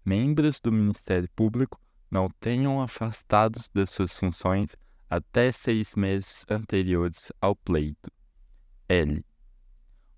membros 0.03 0.59
do 0.59 0.71
Ministério 0.71 1.29
Público, 1.35 1.79
não 2.11 2.29
tenham 2.39 2.81
afastados 2.81 3.69
das 3.73 3.89
suas 3.89 4.17
funções 4.17 4.75
até 5.09 5.51
seis 5.51 5.95
meses 5.95 6.45
anteriores 6.49 7.31
ao 7.39 7.55
pleito. 7.55 8.11
L. 8.87 9.25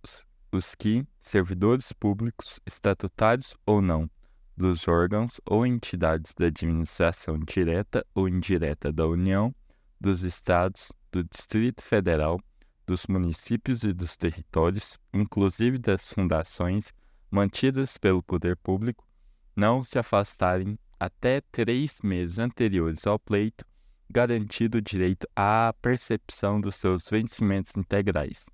Os, 0.03 0.25
os 0.51 0.75
que, 0.75 1.05
servidores 1.19 1.93
públicos, 1.93 2.59
estatutários 2.65 3.55
ou 3.65 3.81
não, 3.81 4.09
dos 4.57 4.87
órgãos 4.87 5.39
ou 5.45 5.65
entidades 5.65 6.33
da 6.33 6.47
administração 6.47 7.37
direta 7.37 8.03
ou 8.15 8.27
indireta 8.27 8.91
da 8.91 9.05
União, 9.05 9.53
dos 10.01 10.23
Estados, 10.23 10.91
do 11.11 11.23
Distrito 11.23 11.83
Federal, 11.83 12.41
dos 12.85 13.05
municípios 13.05 13.83
e 13.83 13.93
dos 13.93 14.17
territórios, 14.17 14.97
inclusive 15.13 15.77
das 15.77 16.11
fundações 16.11 16.91
mantidas 17.29 17.97
pelo 17.97 18.23
poder 18.23 18.57
público, 18.57 19.07
não 19.55 19.83
se 19.83 19.99
afastarem 19.99 20.79
até 20.99 21.41
três 21.51 21.99
meses 22.03 22.39
anteriores 22.39 23.05
ao 23.05 23.19
pleito, 23.19 23.63
garantido 24.09 24.79
o 24.79 24.81
direito 24.81 25.27
à 25.35 25.73
percepção 25.81 26.59
dos 26.59 26.75
seus 26.75 27.07
vencimentos 27.09 27.75
integrais. 27.75 28.47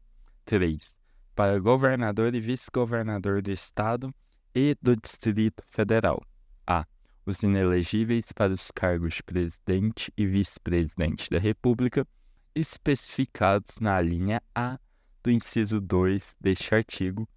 3. 0.43 0.93
Para 1.35 1.59
governador 1.59 2.33
e 2.35 2.41
vice-governador 2.41 3.41
do 3.41 3.51
Estado 3.51 4.13
e 4.53 4.75
do 4.81 4.95
Distrito 4.95 5.63
Federal. 5.67 6.21
A. 6.65 6.85
Os 7.25 7.41
inelegíveis 7.41 8.31
para 8.31 8.53
os 8.53 8.69
cargos 8.71 9.15
de 9.15 9.23
presidente 9.23 10.11
e 10.17 10.25
vice-presidente 10.25 11.29
da 11.29 11.39
República, 11.39 12.05
especificados 12.53 13.79
na 13.79 13.99
linha 14.01 14.41
A 14.53 14.77
do 15.23 15.31
inciso 15.31 15.79
2 15.79 16.35
deste 16.39 16.75
artigo, 16.75 17.27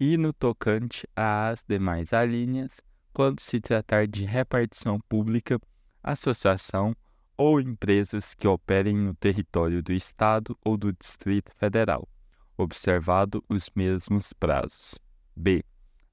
e 0.00 0.16
no 0.16 0.32
tocante 0.32 1.06
às 1.14 1.62
demais 1.66 2.12
alíneas, 2.12 2.80
quando 3.12 3.40
se 3.40 3.60
tratar 3.60 4.06
de 4.06 4.24
repartição 4.24 5.00
pública, 5.08 5.60
associação 6.02 6.94
ou 7.36 7.60
empresas 7.60 8.34
que 8.34 8.48
operem 8.48 8.96
no 8.96 9.14
território 9.14 9.82
do 9.82 9.92
Estado 9.92 10.56
ou 10.64 10.76
do 10.76 10.92
Distrito 10.92 11.52
Federal, 11.56 12.08
observado 12.56 13.44
os 13.48 13.70
mesmos 13.74 14.32
prazos. 14.32 14.98
B. 15.34 15.62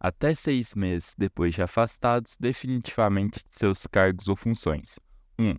Até 0.03 0.35
seis 0.35 0.75
meses 0.75 1.15
depois 1.17 1.55
de 1.55 1.61
afastados 1.61 2.35
definitivamente 2.37 3.39
de 3.49 3.57
seus 3.57 3.87
cargos 3.87 4.27
ou 4.27 4.35
funções. 4.35 4.99
1. 5.39 5.51
Um, 5.51 5.55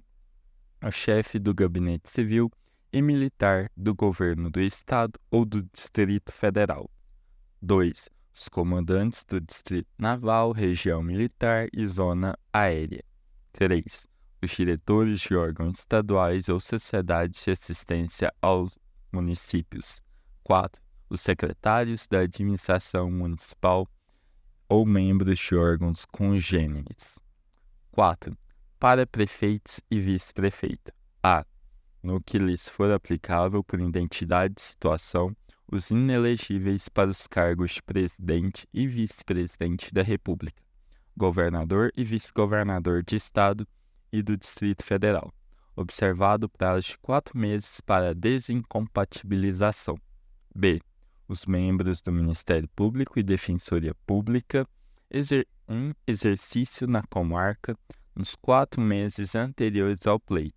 o 0.87 0.91
chefe 0.91 1.39
do 1.39 1.55
Gabinete 1.55 2.11
Civil 2.11 2.51
e 2.93 3.01
Militar 3.01 3.71
do 3.75 3.95
Governo 3.95 4.51
do 4.51 4.61
Estado 4.61 5.19
ou 5.31 5.47
do 5.47 5.63
Distrito 5.73 6.31
Federal. 6.31 6.91
2. 7.63 8.11
Os 8.35 8.49
comandantes 8.51 9.25
do 9.25 9.41
Distrito 9.41 9.89
Naval, 9.99 10.53
Região 10.53 11.03
Militar 11.03 11.69
e 11.73 11.87
Zona 11.87 12.39
Aérea. 12.53 13.03
3 13.55 14.07
os 14.45 14.51
diretores 14.51 15.21
de 15.21 15.35
órgãos 15.35 15.79
estaduais 15.79 16.49
ou 16.49 16.61
sociedades 16.61 17.43
de 17.43 17.51
assistência 17.51 18.33
aos 18.41 18.79
municípios. 19.11 20.03
4. 20.43 20.83
Os 21.09 21.21
secretários 21.21 22.07
da 22.07 22.21
administração 22.21 23.11
municipal 23.11 23.89
ou 24.75 24.85
membros 24.85 25.39
de 25.39 25.55
órgãos 25.55 26.05
congêneres. 26.05 27.21
4. 27.93 28.37
Para 28.77 29.07
prefeitos 29.07 29.81
e 29.89 30.01
vice-prefeito. 30.01 30.93
A. 31.23 31.47
No 32.03 32.21
que 32.21 32.41
lhes 32.41 32.69
for 32.69 32.91
aplicável 32.91 33.63
por 33.63 33.81
identidade 33.81 34.55
de 34.55 34.63
situação, 34.63 35.33
os 35.71 35.91
inelegíveis 35.91 36.89
para 36.89 37.09
os 37.09 37.25
cargos 37.29 37.75
de 37.75 37.83
presidente 37.85 38.67
e 38.75 38.85
vice-presidente 38.89 39.95
da 39.95 40.03
República, 40.03 40.61
governador 41.17 41.93
e 41.97 42.03
vice-governador 42.03 43.05
de 43.05 43.15
Estado 43.15 43.65
e 44.13 44.25
do 44.25 44.37
Distrito 44.37 44.83
Federal, 44.83 45.33
observado 45.77 46.49
prazo 46.49 46.89
de 46.89 46.99
quatro 46.99 47.39
meses 47.39 47.81
para 47.81 48.13
desincompatibilização. 48.13 49.97
B. 50.53 50.83
Os 51.27 51.47
membros 51.47 52.03
do 52.03 52.13
Ministério 52.13 52.69
Público 52.77 53.19
e 53.19 53.23
Defensoria 53.23 53.95
Pública 54.07 54.67
exer 55.11 55.47
em 55.69 55.95
exercício 56.07 56.87
na 56.87 57.03
comarca 57.03 57.77
nos 58.15 58.35
quatro 58.35 58.81
meses 58.81 59.35
anteriores 59.35 60.07
ao 60.07 60.21
pleito, 60.21 60.57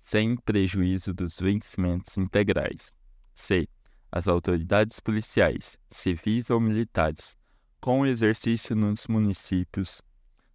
sem 0.00 0.36
prejuízo 0.36 1.12
dos 1.12 1.38
vencimentos 1.38 2.16
integrais. 2.16 2.92
C. 3.34 3.68
As 4.10 4.26
autoridades 4.26 4.98
policiais, 5.00 5.76
civis 5.90 6.48
ou 6.48 6.58
militares, 6.58 7.36
com 7.80 8.06
exercício 8.06 8.74
nos 8.74 9.06
municípios 9.06 10.02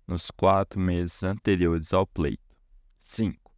nos 0.08 0.32
quatro 0.32 0.80
meses 0.80 1.24
anteriores 1.24 1.94
ao 1.94 2.06
pleito. 2.06 2.44
5. 3.00 3.52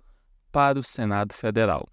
Para 0.52 0.80
o 0.80 0.84
Senado 0.84 1.34
Federal. 1.34 1.88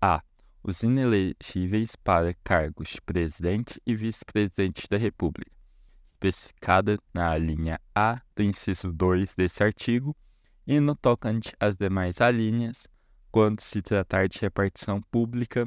A. 0.00 0.22
Os 0.64 0.82
inelegíveis 0.82 1.96
para 1.96 2.34
cargos 2.44 2.90
de 2.90 3.02
presidente 3.02 3.82
e 3.84 3.96
vice-presidente 3.96 4.88
da 4.88 4.96
República, 4.96 5.50
especificada 6.08 6.98
na 7.12 7.36
linha 7.36 7.80
A 7.92 8.22
do 8.36 8.44
inciso 8.44 8.92
2 8.92 9.34
desse 9.34 9.64
artigo, 9.64 10.16
e 10.64 10.78
no 10.78 10.94
tocante 10.94 11.52
às 11.58 11.76
demais 11.76 12.20
alíneas, 12.20 12.86
quando 13.32 13.60
se 13.60 13.82
tratar 13.82 14.28
de 14.28 14.38
repartição 14.38 15.02
pública, 15.02 15.66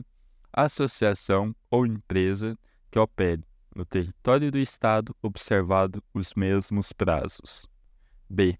associação 0.53 1.53
ou 1.69 1.85
empresa 1.85 2.57
que 2.89 2.97
opere 2.97 3.43
no 3.75 3.83
território 3.83 4.49
do 4.49 4.57
Estado, 4.57 5.13
observado 5.21 6.01
os 6.13 6.33
mesmos 6.33 6.93
prazos. 6.93 7.67
B. 8.29 8.57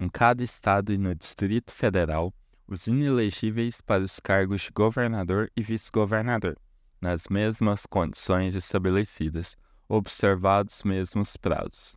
Em 0.00 0.08
cada 0.08 0.42
estado 0.42 0.92
e 0.92 0.98
no 0.98 1.14
Distrito 1.14 1.72
Federal, 1.72 2.34
os 2.66 2.86
inelegíveis 2.86 3.80
para 3.80 4.02
os 4.02 4.18
cargos 4.18 4.62
de 4.62 4.70
governador 4.72 5.50
e 5.56 5.62
vice-governador, 5.62 6.56
nas 7.00 7.24
mesmas 7.28 7.86
condições 7.86 8.54
estabelecidas, 8.54 9.56
observados 9.88 10.76
os 10.76 10.82
mesmos 10.82 11.36
prazos. 11.36 11.96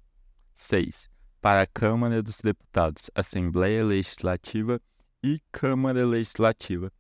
6. 0.56 1.10
Para 1.41 1.62
a 1.62 1.67
Câmara 1.67 2.22
dos 2.22 2.41
Deputados, 2.41 3.10
Assembleia 3.15 3.84
Legislativa 3.84 4.80
e 5.24 5.41
Câmara 5.52 6.06
Legislativa, 6.06 6.91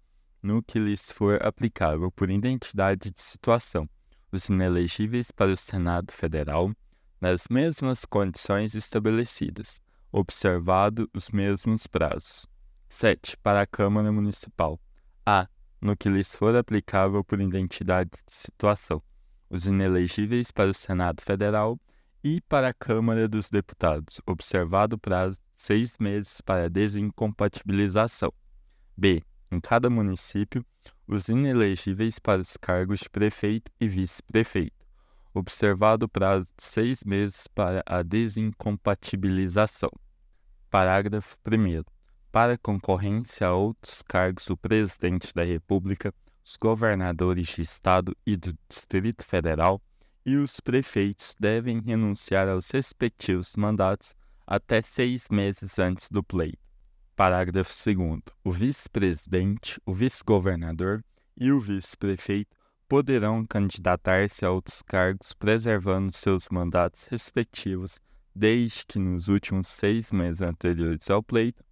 no 0.41 0.63
que 0.63 0.79
lhes 0.79 1.11
for 1.11 1.45
aplicável 1.45 2.11
por 2.11 2.29
identidade 2.29 3.11
de 3.11 3.21
situação, 3.21 3.87
os 4.31 4.47
inelegíveis 4.47 5.31
para 5.31 5.51
o 5.51 5.57
Senado 5.57 6.11
Federal, 6.11 6.71
nas 7.19 7.45
mesmas 7.49 8.05
condições 8.05 8.75
estabelecidas, 8.75 9.81
observado 10.11 11.09
os 11.13 11.29
mesmos 11.29 11.85
prazos. 11.85 12.47
7. 12.89 13.37
Para 13.37 13.61
a 13.61 13.67
Câmara 13.67 14.11
Municipal. 14.11 14.79
A. 15.25 15.47
No 15.79 15.95
que 15.95 16.09
lhes 16.09 16.35
for 16.35 16.55
aplicável 16.55 17.23
por 17.23 17.39
identidade 17.39 18.09
de 18.09 18.33
situação. 18.33 19.01
Os 19.49 19.65
inelegíveis 19.65 20.51
para 20.51 20.69
o 20.69 20.73
Senado 20.73 21.21
Federal 21.21 21.79
e 22.23 22.41
para 22.41 22.67
a 22.67 22.73
Câmara 22.73 23.27
dos 23.27 23.49
Deputados, 23.49 24.19
observado 24.25 24.97
o 24.97 24.99
prazo 24.99 25.39
de 25.39 25.61
seis 25.61 25.95
meses 25.99 26.41
para 26.41 26.69
desincompatibilização. 26.69 28.33
B. 28.97 29.23
Em 29.51 29.59
cada 29.59 29.89
município, 29.89 30.65
os 31.07 31.29
inelegíveis 31.29 32.19
para 32.19 32.41
os 32.41 32.57
cargos 32.57 32.99
de 32.99 33.09
prefeito 33.09 33.71
e 33.79 33.87
vice-prefeito 33.87 34.79
observado 35.33 36.05
o 36.05 36.09
prazo 36.09 36.47
de 36.57 36.63
seis 36.63 37.03
meses 37.03 37.47
para 37.47 37.83
a 37.85 38.01
desincompatibilização. 38.01 39.91
Parágrafo 40.69 41.37
1. 41.47 41.83
Para 42.31 42.59
concorrência 42.59 43.47
a 43.47 43.55
outros 43.55 44.03
cargos 44.03 44.45
do 44.45 44.55
Presidente 44.55 45.33
da 45.33 45.43
República, 45.43 46.13
os 46.45 46.55
governadores 46.57 47.47
de 47.47 47.63
Estado 47.63 48.15
e 48.23 48.37
do 48.37 48.55
Distrito 48.67 49.25
Federal 49.25 49.81
e 50.23 50.35
os 50.35 50.59
prefeitos 50.59 51.33
devem 51.39 51.81
renunciar 51.81 52.47
aos 52.47 52.69
respectivos 52.69 53.55
mandatos 53.55 54.13
até 54.45 54.79
seis 54.79 55.25
meses 55.31 55.79
antes 55.79 56.07
do 56.09 56.23
pleito. 56.23 56.59
Parágrafo 57.15 57.73
2. 57.83 58.21
O 58.43 58.51
vice-presidente, 58.51 59.81
o 59.83 59.91
vice-governador 59.91 61.03
e 61.35 61.51
o 61.51 61.59
vice-prefeito 61.59 62.55
poderão 62.87 63.43
candidatar-se 63.43 64.45
a 64.45 64.51
outros 64.51 64.83
cargos 64.83 65.33
preservando 65.33 66.11
seus 66.11 66.47
mandatos 66.49 67.05
respectivos, 67.05 67.99
desde 68.35 68.85
que 68.85 68.99
nos 68.99 69.29
últimos 69.29 69.67
seis 69.67 70.11
meses 70.11 70.43
anteriores 70.43 71.09
ao 71.09 71.23
pleito 71.23 71.63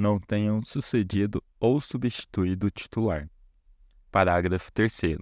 não 0.00 0.18
tenham 0.18 0.62
sucedido 0.64 1.42
ou 1.60 1.80
substituído 1.80 2.66
o 2.66 2.70
titular. 2.70 3.28
Parágrafo 4.10 4.72
3. 4.72 5.18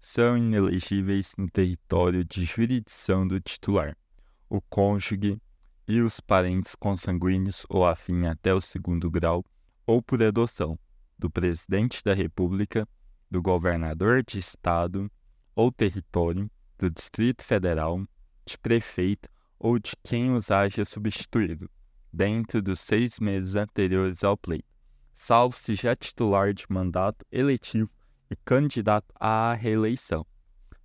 São 0.00 0.36
inelegíveis 0.36 1.32
no 1.36 1.48
território 1.48 2.24
de 2.24 2.44
jurisdição 2.44 3.28
do 3.28 3.38
titular, 3.38 3.96
o 4.48 4.60
cônjuge 4.60 5.40
e 5.86 6.00
os 6.00 6.18
parentes 6.18 6.74
consanguíneos 6.74 7.64
ou 7.68 7.86
afim 7.86 8.26
até 8.26 8.52
o 8.52 8.60
segundo 8.60 9.10
grau, 9.10 9.44
ou 9.86 10.02
por 10.02 10.22
adoção, 10.22 10.78
do 11.18 11.30
Presidente 11.30 12.02
da 12.02 12.14
República 12.14 12.88
do 13.30 13.40
governador 13.40 14.24
de 14.24 14.38
estado 14.38 15.10
ou 15.54 15.70
território, 15.70 16.50
do 16.78 16.90
Distrito 16.90 17.44
Federal, 17.44 18.04
de 18.44 18.58
prefeito 18.58 19.28
ou 19.58 19.78
de 19.78 19.92
quem 20.02 20.32
os 20.32 20.50
haja 20.50 20.84
substituído, 20.84 21.70
dentro 22.12 22.60
dos 22.60 22.80
seis 22.80 23.18
meses 23.18 23.54
anteriores 23.54 24.22
ao 24.22 24.36
pleito, 24.36 24.68
salvo 25.14 25.56
se 25.56 25.74
já 25.74 25.96
titular 25.96 26.52
de 26.52 26.66
mandato 26.68 27.24
eletivo 27.30 27.90
e 28.30 28.36
candidato 28.36 29.12
à 29.18 29.54
reeleição. 29.54 30.26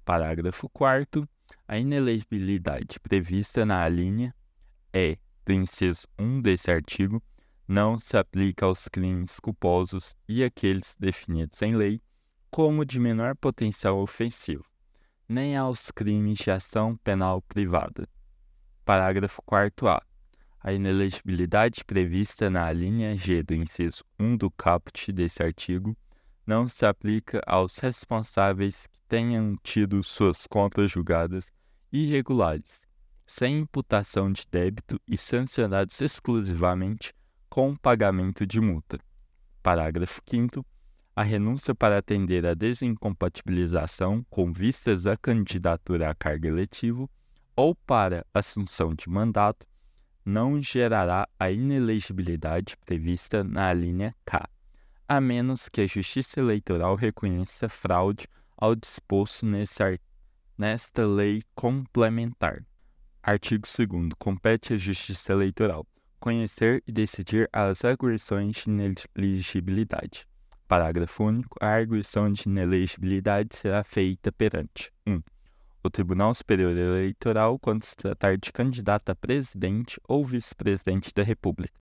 Parágrafo 0.06 0.70
4. 0.70 1.28
A 1.68 1.78
inelegibilidade 1.78 3.00
prevista 3.00 3.66
na 3.66 3.88
linha 3.90 4.34
E 4.94 5.18
do 5.46 5.54
inciso 5.54 6.08
1 6.18 6.42
desse 6.42 6.72
artigo 6.72 7.22
não 7.68 8.00
se 8.00 8.18
aplica 8.18 8.66
aos 8.66 8.88
crimes 8.88 9.40
culposos 9.40 10.16
e 10.28 10.44
aqueles 10.44 10.96
definidos 10.98 11.62
em 11.62 11.76
lei 11.76 12.02
como 12.50 12.86
de 12.86 13.00
menor 13.00 13.36
potencial 13.36 14.00
ofensivo, 14.00 14.66
nem 15.28 15.58
aos 15.58 15.92
crimes 15.92 16.40
de 16.40 16.50
ação 16.50 16.96
penal 16.98 17.42
privada. 17.42 18.08
Parágrafo 18.86 19.42
4a. 19.44 20.02
A 20.68 20.74
inelegibilidade 20.74 21.86
prevista 21.86 22.50
na 22.50 22.70
linha 22.74 23.16
G 23.16 23.42
do 23.42 23.54
inciso 23.54 24.04
1 24.20 24.36
do 24.36 24.52
caput 24.52 25.14
desse 25.14 25.42
artigo 25.42 25.96
não 26.46 26.68
se 26.68 26.86
aplica 26.86 27.42
aos 27.48 27.78
responsáveis 27.78 28.86
que 28.86 29.00
tenham 29.08 29.56
tido 29.64 30.04
suas 30.04 30.46
contas 30.46 30.92
julgadas 30.92 31.50
irregulares, 31.90 32.82
sem 33.26 33.60
imputação 33.60 34.30
de 34.30 34.44
débito 34.52 35.00
e 35.08 35.18
sancionados 35.18 36.02
exclusivamente 36.02 37.14
com 37.50 37.74
pagamento 37.74 38.46
de 38.46 38.60
multa. 38.60 39.00
Parágrafo 39.64 40.20
5 40.30 40.66
a 41.16 41.24
renúncia 41.24 41.74
para 41.74 41.98
atender 41.98 42.46
à 42.46 42.54
desincompatibilização 42.54 44.22
com 44.30 44.52
vistas 44.52 45.06
à 45.06 45.16
candidatura 45.16 46.10
a 46.10 46.14
cargo 46.14 46.46
eletivo 46.46 47.10
ou 47.56 47.74
para 47.74 48.26
assunção 48.34 48.94
de 48.94 49.10
mandato, 49.10 49.66
não 50.28 50.62
gerará 50.62 51.26
a 51.40 51.50
inelegibilidade 51.50 52.76
prevista 52.86 53.46
na 53.46 53.74
linha 53.74 54.14
K, 54.26 54.46
a 55.08 55.22
menos 55.22 55.70
que 55.70 55.80
a 55.80 55.88
Justiça 55.88 56.42
Eleitoral 56.42 56.96
reconheça 56.96 57.70
fraude 57.70 58.28
ao 58.58 58.76
disposto 58.76 59.46
nesse, 59.46 59.98
nesta 60.58 61.08
lei 61.08 61.44
complementar. 61.56 62.62
Artigo 63.24 63.66
2. 63.66 64.10
Compete 64.20 64.74
à 64.74 64.78
Justiça 64.78 65.32
Eleitoral 65.32 65.88
conhecer 66.20 66.84
e 66.86 66.92
decidir 66.92 67.48
as 67.54 67.86
arguições 67.86 68.58
de 68.58 68.70
inelegibilidade. 68.70 70.28
Parágrafo 70.68 71.24
único. 71.24 71.58
A 71.62 71.68
arguição 71.68 72.30
de 72.30 72.50
inelegibilidade 72.50 73.56
será 73.56 73.82
feita 73.82 74.30
perante 74.30 74.92
1. 75.08 75.14
Um, 75.14 75.22
o 75.88 75.90
Tribunal 75.90 76.34
Superior 76.34 76.76
Eleitoral 76.76 77.58
quando 77.58 77.84
se 77.84 77.96
tratar 77.96 78.38
de 78.38 78.52
candidato 78.52 79.10
a 79.10 79.16
presidente 79.16 80.00
ou 80.06 80.24
vice-presidente 80.24 81.14
da 81.14 81.24
República. 81.24 81.80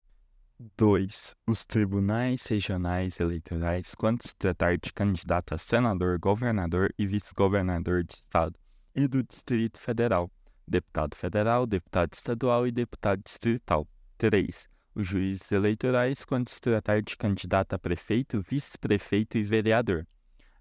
2. 0.76 1.34
Os 1.48 1.64
tribunais 1.64 2.46
regionais 2.46 3.18
eleitorais 3.18 3.94
quando 3.94 4.22
se 4.22 4.36
tratar 4.36 4.76
de 4.76 4.92
candidato 4.92 5.54
a 5.54 5.58
senador, 5.58 6.18
governador 6.18 6.92
e 6.98 7.06
vice-governador 7.06 8.04
de 8.04 8.12
Estado 8.12 8.54
e 8.94 9.08
do 9.08 9.22
Distrito 9.22 9.78
Federal, 9.78 10.30
deputado 10.68 11.16
federal, 11.16 11.66
deputado 11.66 12.12
estadual 12.12 12.66
e 12.66 12.70
deputado 12.70 13.22
distrital. 13.24 13.88
3. 14.18 14.68
Os 14.94 15.08
juízes 15.08 15.50
eleitorais 15.50 16.26
quando 16.26 16.50
se 16.50 16.60
tratar 16.60 17.00
de 17.00 17.16
candidato 17.16 17.72
a 17.72 17.78
prefeito, 17.78 18.42
vice-prefeito 18.42 19.38
e 19.38 19.42
vereador. 19.42 20.06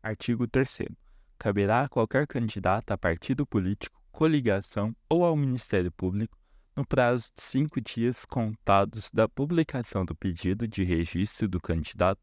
Artigo 0.02 0.48
3 0.48 1.03
caberá 1.44 1.82
a 1.82 1.90
qualquer 1.90 2.26
candidato 2.26 2.92
a 2.92 2.98
partido 2.98 3.46
político, 3.46 4.02
coligação 4.14 4.96
ou 5.10 5.26
ao 5.26 5.36
Ministério 5.36 5.92
Público, 5.92 6.38
no 6.74 6.88
prazo 6.88 7.32
de 7.36 7.44
cinco 7.44 7.82
dias 7.82 8.24
contados 8.24 9.12
da 9.12 9.28
publicação 9.28 10.06
do 10.06 10.16
pedido 10.16 10.66
de 10.66 10.86
registro 10.86 11.50
do 11.50 11.60
candidato, 11.60 12.22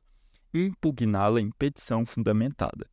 impugná-la 0.55 1.39
em 1.39 1.51
petição 1.51 2.07
fundamentada. 2.07 2.89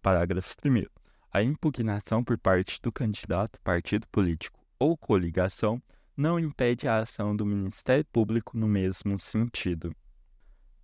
Parágrafo 0.00 0.54
1. 0.64 0.84
A 1.32 1.42
impugnação 1.42 2.22
por 2.22 2.38
parte 2.38 2.80
do 2.80 2.92
candidato, 2.92 3.60
partido 3.64 4.06
político 4.06 4.60
ou 4.78 4.96
coligação 4.96 5.82
não 6.16 6.38
impede 6.38 6.86
a 6.86 6.98
ação 6.98 7.34
do 7.34 7.44
Ministério 7.44 8.04
Público 8.04 8.56
no 8.56 8.68
mesmo 8.68 9.18
sentido. 9.18 9.92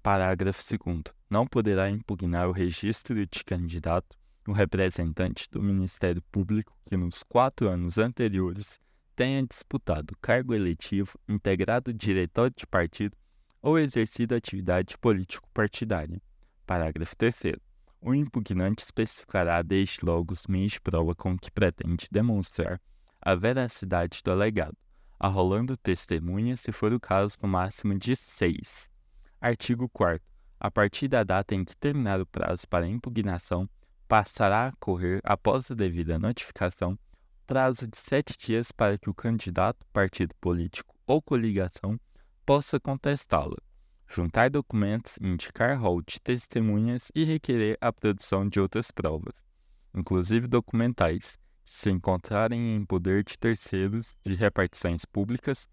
Parágrafo 0.03 0.61
2. 0.61 1.03
Não 1.31 1.47
poderá 1.47 1.89
impugnar 1.89 2.49
o 2.49 2.53
registro 2.53 3.15
de 3.15 3.45
candidato 3.45 4.19
um 4.49 4.53
representante 4.53 5.47
do 5.51 5.63
Ministério 5.63 6.23
Público 6.33 6.75
que 6.87 6.97
nos 6.97 7.23
quatro 7.23 7.69
anos 7.69 7.99
anteriores 7.99 8.81
tenha 9.15 9.47
disputado 9.47 10.17
cargo 10.23 10.55
eletivo, 10.55 11.19
integrado 11.29 11.93
diretório 11.93 12.55
de 12.57 12.67
partido 12.67 13.15
ou 13.61 13.79
exercido 13.79 14.35
atividade 14.35 14.97
político-partidária. 14.97 16.23
Parágrafo 16.65 17.15
3. 17.17 17.57
O 18.01 18.15
impugnante 18.15 18.83
especificará 18.83 19.61
desde 19.61 19.99
logo 20.03 20.33
os 20.33 20.47
meios 20.47 20.73
de 20.73 20.81
prova 20.81 21.15
com 21.15 21.37
que 21.37 21.51
pretende 21.51 22.07
demonstrar 22.11 22.81
a 23.21 23.35
veracidade 23.35 24.23
do 24.25 24.31
alegado, 24.31 24.77
arrolando 25.19 25.77
testemunha, 25.77 26.57
se 26.57 26.73
for 26.73 26.93
o 26.93 27.01
caso, 27.01 27.37
no 27.43 27.49
máximo 27.49 27.99
de 27.99 28.17
seis. 28.17 28.89
Artigo 29.41 29.91
4. 29.91 30.27
A 30.59 30.71
partir 30.71 31.09
da 31.09 31.23
data 31.23 31.55
em 31.55 31.65
que 31.65 31.77
terminar 31.77 32.21
o 32.21 32.27
prazo 32.27 32.67
para 32.69 32.87
impugnação, 32.87 33.69
passará 34.09 34.69
a 34.69 34.73
correr, 34.81 35.21
após 35.23 35.71
a 35.71 35.75
devida 35.75 36.19
notificação, 36.19 36.99
prazo 37.47 37.87
de 37.87 37.97
sete 37.97 38.37
dias 38.39 38.73
para 38.73 38.97
que 38.97 39.11
o 39.11 39.15
candidato, 39.15 39.87
partido 39.93 40.35
político 40.41 40.95
ou 41.07 41.21
coligação 41.21 42.01
possa 42.45 42.81
contestá-la, 42.81 43.57
juntar 44.09 44.49
documentos, 44.49 45.19
indicar 45.21 45.79
rol 45.79 46.01
de 46.01 46.19
testemunhas 46.21 47.13
e 47.15 47.23
requerer 47.25 47.77
a 47.81 47.93
produção 47.93 48.49
de 48.49 48.59
outras 48.59 48.91
provas, 48.91 49.35
inclusive 49.95 50.47
documentais, 50.47 51.39
se 51.67 51.91
encontrarem 51.91 52.75
em 52.75 52.85
poder 52.87 53.23
de 53.23 53.39
terceiros 53.39 54.17
de 54.25 54.35
repartições 54.35 55.05
públicas 55.05 55.69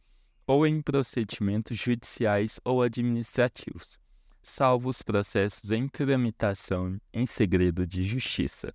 ou 0.45 0.67
em 0.67 0.81
procedimentos 0.81 1.77
judiciais 1.77 2.59
ou 2.65 2.81
administrativos 2.81 3.97
salvo 4.47 4.89
os 4.89 5.01
processos 5.01 5.71
em 5.71 5.87
tramitação 5.87 6.99
em 7.11 7.25
segredo 7.25 7.85
de 7.85 8.03
justiça. 8.03 8.71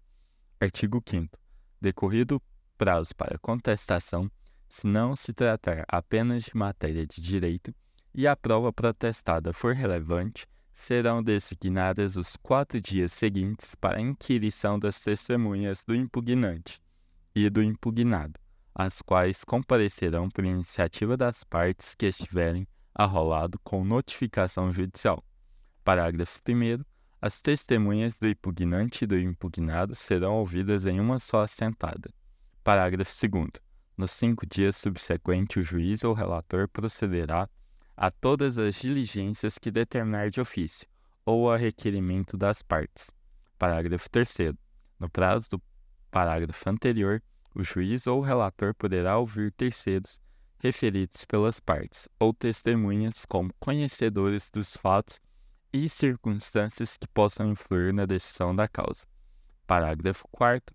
Artigo 0.60 1.00
5. 1.08 1.38
Decorrido 1.80 2.42
prazo 2.76 3.14
para 3.16 3.38
contestação, 3.38 4.28
se 4.68 4.86
não 4.86 5.14
se 5.14 5.32
tratar 5.32 5.84
apenas 5.86 6.42
de 6.42 6.56
matéria 6.56 7.06
de 7.06 7.22
direito 7.22 7.72
e 8.12 8.26
a 8.26 8.34
prova 8.34 8.72
protestada 8.72 9.52
for 9.52 9.72
relevante, 9.72 10.44
serão 10.72 11.22
designadas 11.22 12.16
os 12.16 12.36
quatro 12.36 12.80
dias 12.80 13.12
seguintes 13.12 13.76
para 13.76 13.98
a 13.98 14.02
inquirição 14.02 14.76
das 14.76 14.98
testemunhas 15.00 15.84
do 15.84 15.94
impugnante 15.94 16.80
e 17.32 17.48
do 17.48 17.62
impugnado, 17.62 18.40
as 18.74 19.00
quais 19.00 19.44
comparecerão 19.44 20.28
por 20.28 20.44
iniciativa 20.44 21.16
das 21.16 21.44
partes 21.44 21.94
que 21.94 22.06
estiverem 22.06 22.66
arrolado 22.92 23.58
com 23.62 23.84
notificação 23.84 24.72
judicial. 24.72 25.24
Parágrafo 25.90 26.40
1. 26.48 26.84
As 27.20 27.42
testemunhas 27.42 28.16
do 28.16 28.28
impugnante 28.28 29.02
e 29.02 29.06
do 29.08 29.18
impugnado 29.18 29.92
serão 29.96 30.36
ouvidas 30.36 30.86
em 30.86 31.00
uma 31.00 31.18
só 31.18 31.42
assentada. 31.42 32.14
Parágrafo 32.62 33.12
2. 33.28 33.48
Nos 33.96 34.12
cinco 34.12 34.46
dias 34.46 34.76
subsequentes, 34.76 35.56
o 35.56 35.64
juiz 35.64 36.04
ou 36.04 36.14
relator 36.14 36.68
procederá 36.68 37.50
a 37.96 38.08
todas 38.08 38.56
as 38.56 38.76
diligências 38.76 39.58
que 39.58 39.68
determinar 39.68 40.30
de 40.30 40.40
ofício 40.40 40.86
ou 41.26 41.50
a 41.50 41.56
requerimento 41.56 42.36
das 42.36 42.62
partes. 42.62 43.10
Parágrafo 43.58 44.08
3. 44.08 44.52
No 44.96 45.10
prazo 45.10 45.50
do 45.50 45.62
parágrafo 46.08 46.70
anterior, 46.70 47.20
o 47.52 47.64
juiz 47.64 48.06
ou 48.06 48.20
relator 48.20 48.76
poderá 48.76 49.18
ouvir 49.18 49.50
terceiros 49.50 50.20
referidos 50.60 51.24
pelas 51.24 51.58
partes 51.58 52.06
ou 52.16 52.32
testemunhas 52.32 53.26
como 53.26 53.52
conhecedores 53.58 54.52
dos 54.52 54.76
fatos 54.76 55.20
e 55.72 55.88
circunstâncias 55.88 56.96
que 56.96 57.06
possam 57.08 57.50
influir 57.50 57.92
na 57.92 58.06
decisão 58.06 58.54
da 58.54 58.66
causa. 58.66 59.06
Parágrafo 59.66 60.26
4. 60.32 60.74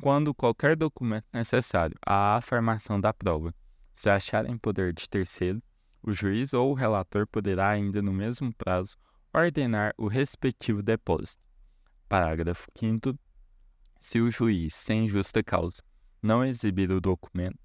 Quando 0.00 0.34
qualquer 0.34 0.76
documento 0.76 1.26
necessário 1.32 1.96
à 2.04 2.36
afirmação 2.36 2.98
da 2.98 3.12
prova 3.12 3.54
se 3.94 4.08
achar 4.08 4.46
em 4.46 4.56
poder 4.56 4.94
de 4.94 5.06
terceiro, 5.08 5.62
o 6.02 6.14
juiz 6.14 6.54
ou 6.54 6.70
o 6.70 6.74
relator 6.74 7.26
poderá, 7.26 7.68
ainda 7.68 8.00
no 8.00 8.12
mesmo 8.12 8.54
prazo, 8.54 8.96
ordenar 9.34 9.92
o 9.98 10.08
respectivo 10.08 10.82
depósito. 10.82 11.44
Parágrafo 12.08 12.66
5. 12.74 13.18
Se 14.00 14.20
o 14.20 14.30
juiz, 14.30 14.74
sem 14.74 15.06
justa 15.06 15.42
causa, 15.42 15.82
não 16.22 16.42
exibir 16.42 16.90
o 16.90 17.00
documento 17.00 17.58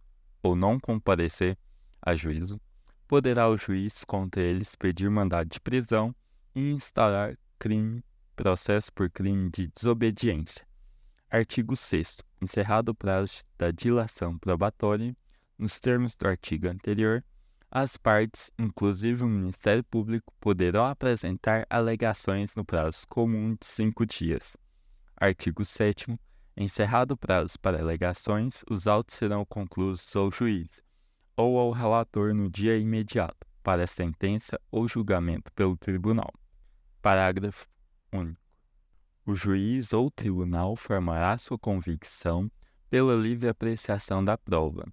ou 0.44 0.56
não 0.56 0.78
comparecer 0.78 1.58
a 2.02 2.14
juízo, 2.14 2.60
poderá 3.08 3.48
o 3.48 3.58
juiz 3.58 4.04
contra 4.04 4.42
eles 4.42 4.76
pedir 4.76 5.10
mandado 5.10 5.50
de 5.50 5.62
prisão 5.62 6.14
instaurar 6.56 7.38
crime, 7.60 8.04
processo 8.36 8.92
por 8.94 9.10
crime 9.10 9.50
de 9.50 9.68
desobediência. 9.68 10.66
Artigo 11.30 11.76
6 11.76 12.20
Encerrado 12.42 12.90
o 12.90 12.96
prazo 12.96 13.44
da 13.58 13.72
dilação 13.72 14.38
probatória, 14.38 15.16
nos 15.58 15.80
termos 15.80 16.16
do 16.16 16.28
artigo 16.28 16.68
anterior, 16.68 17.24
as 17.72 17.98
partes, 17.98 18.52
inclusive 18.58 19.24
o 19.24 19.28
Ministério 19.28 19.84
Público, 19.84 20.34
poderão 20.40 20.86
apresentar 20.86 21.66
alegações 21.70 22.56
no 22.56 22.64
prazo 22.64 23.06
comum 23.10 23.56
de 23.60 23.66
cinco 23.66 24.06
dias. 24.06 24.56
Artigo 25.18 25.66
7 25.66 26.18
Encerrado 26.56 27.16
o 27.16 27.18
prazo 27.18 27.60
para 27.60 27.82
alegações, 27.82 28.64
os 28.70 28.88
autos 28.88 29.16
serão 29.16 29.44
concluídos 29.46 30.16
ao 30.16 30.32
juiz 30.32 30.82
ou 31.36 31.60
ao 31.60 31.72
relator 31.72 32.34
no 32.34 32.50
dia 32.50 32.78
imediato, 32.78 33.46
para 33.62 33.88
sentença 33.88 34.58
ou 34.72 34.88
julgamento 34.88 35.52
pelo 35.52 35.76
tribunal. 35.76 36.32
Parágrafo 37.06 37.68
único. 38.12 38.42
O 39.28 39.36
juiz 39.36 39.94
ou 39.94 40.10
tribunal 40.10 40.76
formará 40.76 41.38
sua 41.38 41.56
convicção 41.56 42.50
pela 42.90 43.14
livre 43.14 43.48
apreciação 43.48 44.26
da 44.26 44.36
prova, 44.36 44.92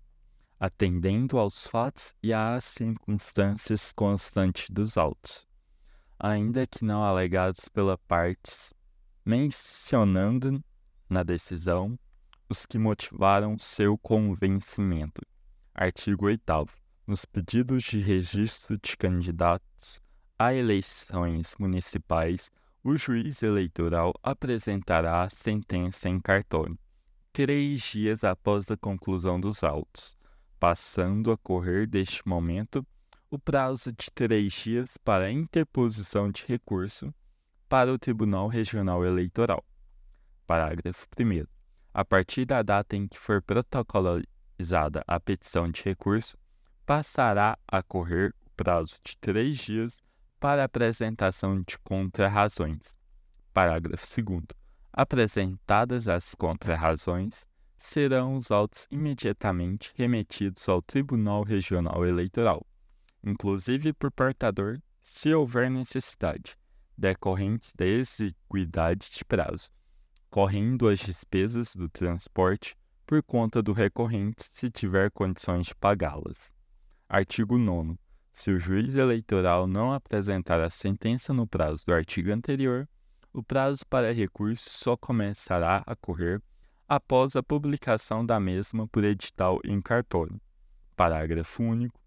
atendendo 0.61 1.39
aos 1.39 1.67
fatos 1.67 2.15
e 2.23 2.31
às 2.31 2.65
circunstâncias 2.65 3.95
constantes 3.95 4.69
dos 4.69 4.99
autos, 4.99 5.47
ainda 6.19 6.67
que 6.67 6.85
não 6.85 7.03
alegados 7.03 7.71
pela 7.71 7.97
partes, 7.97 8.75
mencionando 9.25 10.63
na 11.09 11.23
decisão 11.23 11.99
os 12.47 12.67
que 12.67 12.77
motivaram 12.77 13.59
seu 13.59 13.97
convencimento. 13.97 15.23
Artigo 15.75 16.27
8 16.27 16.43
Nos 17.07 17.25
pedidos 17.25 17.85
de 17.85 18.01
registro 18.01 18.77
de 18.77 18.99
candidatos 18.99 20.03
a 20.39 20.55
eleições 20.55 21.55
municipais, 21.59 22.51
o 22.83 22.97
juiz 22.97 23.43
eleitoral 23.43 24.13
apresentará 24.23 25.23
a 25.23 25.31
sentença 25.31 26.09
em 26.09 26.19
cartório, 26.19 26.79
três 27.33 27.81
dias 27.81 28.25
após 28.25 28.71
a 28.71 28.77
conclusão 28.77 29.41
dos 29.41 29.63
autos, 29.63 30.17
passando 30.59 31.31
a 31.31 31.39
correr 31.39 31.87
deste 31.87 32.27
momento 32.27 32.85
o 33.31 33.39
prazo 33.39 33.93
de 33.93 34.11
três 34.13 34.53
dias 34.53 34.97
para 34.99 35.31
interposição 35.31 36.31
de 36.31 36.45
recurso 36.47 37.15
para 37.69 37.93
o 37.93 37.99
Tribunal 37.99 38.49
Regional 38.49 39.05
Eleitoral. 39.07 39.65
Parágrafo 40.47 41.07
1. 41.19 41.47
A 41.95 42.05
partir 42.05 42.45
da 42.45 42.63
data 42.63 42.97
em 42.97 43.07
que 43.07 43.19
for 43.19 43.41
protocolizada 43.41 45.03
a 45.07 45.19
petição 45.19 45.71
de 45.71 45.83
recurso, 45.83 46.37
passará 46.85 47.57
a 47.67 47.83
correr 47.83 48.35
o 48.45 48.51
prazo 48.57 48.97
de 49.05 49.17
três 49.17 49.57
dias 49.57 50.03
para 50.43 50.65
apresentação 50.65 51.63
de 51.63 51.79
contrarrazões. 51.79 52.81
Parágrafo 53.55 54.05
2. 54.21 54.43
Apresentadas 54.93 56.09
as 56.09 56.35
contrarrazões, 56.35 57.47
serão 57.79 58.35
os 58.35 58.51
autos 58.51 58.89
imediatamente 58.91 59.93
remetidos 59.95 60.69
ao 60.69 60.83
Tribunal 60.83 61.45
Regional 61.45 62.05
Eleitoral, 62.05 62.67
inclusive 63.23 63.93
por 63.93 64.11
portador, 64.11 64.81
se 65.01 65.33
houver 65.33 65.71
necessidade, 65.71 66.59
decorrente 66.99 67.71
da 67.77 67.87
exiguidade 67.87 69.13
de 69.13 69.25
prazo, 69.25 69.71
correndo 70.29 70.89
as 70.89 70.99
despesas 70.99 71.77
do 71.77 71.89
transporte 71.89 72.77
por 73.07 73.23
conta 73.23 73.63
do 73.63 73.73
recorrente 73.73 74.45
se 74.51 74.69
tiver 74.69 75.09
condições 75.13 75.69
de 75.69 75.75
pagá-las. 75.77 76.53
Artigo 77.09 77.57
9. 77.57 78.02
Se 78.33 78.51
o 78.51 78.59
juiz 78.59 78.95
eleitoral 78.95 79.67
não 79.67 79.93
apresentar 79.93 80.61
a 80.61 80.71
sentença 80.71 81.33
no 81.33 81.47
prazo 81.47 81.85
do 81.87 81.93
artigo 81.93 82.33
anterior, 82.33 82.89
o 83.33 83.43
prazo 83.43 83.87
para 83.89 84.13
recurso 84.13 84.71
só 84.71 84.97
começará 84.97 85.83
a 85.87 85.95
correr 85.95 86.43
após 86.89 87.37
a 87.37 87.43
publicação 87.43 88.25
da 88.25 88.39
mesma 88.41 88.87
por 88.89 89.05
edital 89.05 89.61
em 89.65 89.81
cartório. 89.81 90.41
Parágrafo 90.97 91.63
único. 91.63 92.01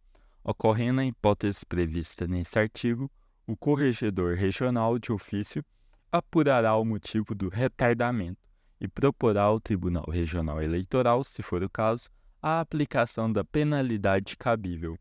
Ocorrendo 0.43 1.01
a 1.01 1.05
hipótese 1.05 1.65
prevista 1.65 2.27
neste 2.27 2.59
artigo, 2.59 3.09
o 3.47 3.55
corregedor 3.57 4.35
regional 4.35 4.99
de 4.99 5.11
ofício 5.11 5.63
apurará 6.11 6.75
o 6.75 6.85
motivo 6.85 7.33
do 7.33 7.49
retardamento 7.49 8.39
e 8.79 8.88
proporá 8.88 9.43
ao 9.43 9.59
Tribunal 9.59 10.05
Regional 10.09 10.61
Eleitoral, 10.61 11.23
se 11.23 11.41
for 11.41 11.63
o 11.63 11.69
caso, 11.69 12.09
a 12.41 12.59
aplicação 12.59 13.31
da 13.31 13.43
penalidade 13.43 14.38
cabível. 14.38 14.97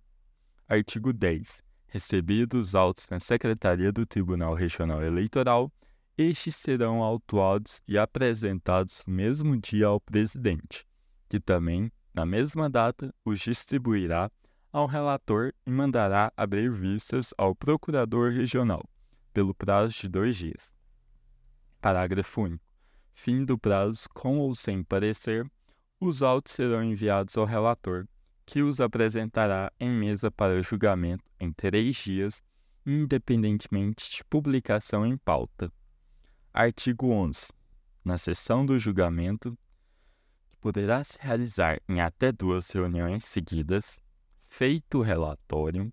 Artigo 0.66 1.12
10. 1.12 1.62
Recebidos 1.88 2.68
os 2.68 2.74
autos 2.74 3.06
na 3.10 3.20
Secretaria 3.20 3.92
do 3.92 4.06
Tribunal 4.06 4.54
Regional 4.54 5.02
Eleitoral, 5.02 5.70
estes 6.16 6.56
serão 6.56 7.02
autuados 7.02 7.82
e 7.86 7.98
apresentados 7.98 9.02
no 9.06 9.12
mesmo 9.12 9.60
dia 9.60 9.88
ao 9.88 10.00
presidente, 10.00 10.86
que 11.28 11.38
também, 11.38 11.92
na 12.14 12.24
mesma 12.24 12.70
data, 12.70 13.14
os 13.26 13.40
distribuirá 13.40 14.30
ao 14.72 14.86
relator 14.86 15.52
e 15.66 15.70
mandará 15.70 16.32
abrir 16.34 16.72
vistas 16.72 17.34
ao 17.36 17.54
procurador 17.54 18.32
regional, 18.32 18.82
pelo 19.34 19.54
prazo 19.54 19.94
de 20.00 20.08
dois 20.08 20.34
dias. 20.34 20.74
Parágrafo 21.78 22.40
único. 22.40 22.64
Fim 23.12 23.44
do 23.44 23.58
prazo, 23.58 24.08
com 24.14 24.38
ou 24.38 24.54
sem 24.54 24.82
parecer, 24.82 25.46
os 26.00 26.22
autos 26.22 26.54
serão 26.54 26.82
enviados 26.82 27.36
ao 27.36 27.44
relator, 27.44 28.06
que 28.46 28.62
os 28.62 28.80
apresentará 28.80 29.72
em 29.80 29.90
mesa 29.90 30.30
para 30.30 30.62
julgamento 30.62 31.24
em 31.40 31.52
três 31.52 31.96
dias, 31.96 32.42
independentemente 32.86 34.10
de 34.10 34.24
publicação 34.24 35.06
em 35.06 35.16
pauta. 35.16 35.72
Artigo 36.52 37.10
11. 37.10 37.48
Na 38.04 38.18
sessão 38.18 38.64
do 38.64 38.78
julgamento, 38.78 39.56
que 40.50 40.56
poderá 40.58 41.02
se 41.02 41.18
realizar 41.20 41.80
em 41.88 42.00
até 42.00 42.30
duas 42.30 42.70
reuniões 42.70 43.24
seguidas, 43.24 43.98
feito 44.42 44.98
o 44.98 45.02
relatório, 45.02 45.92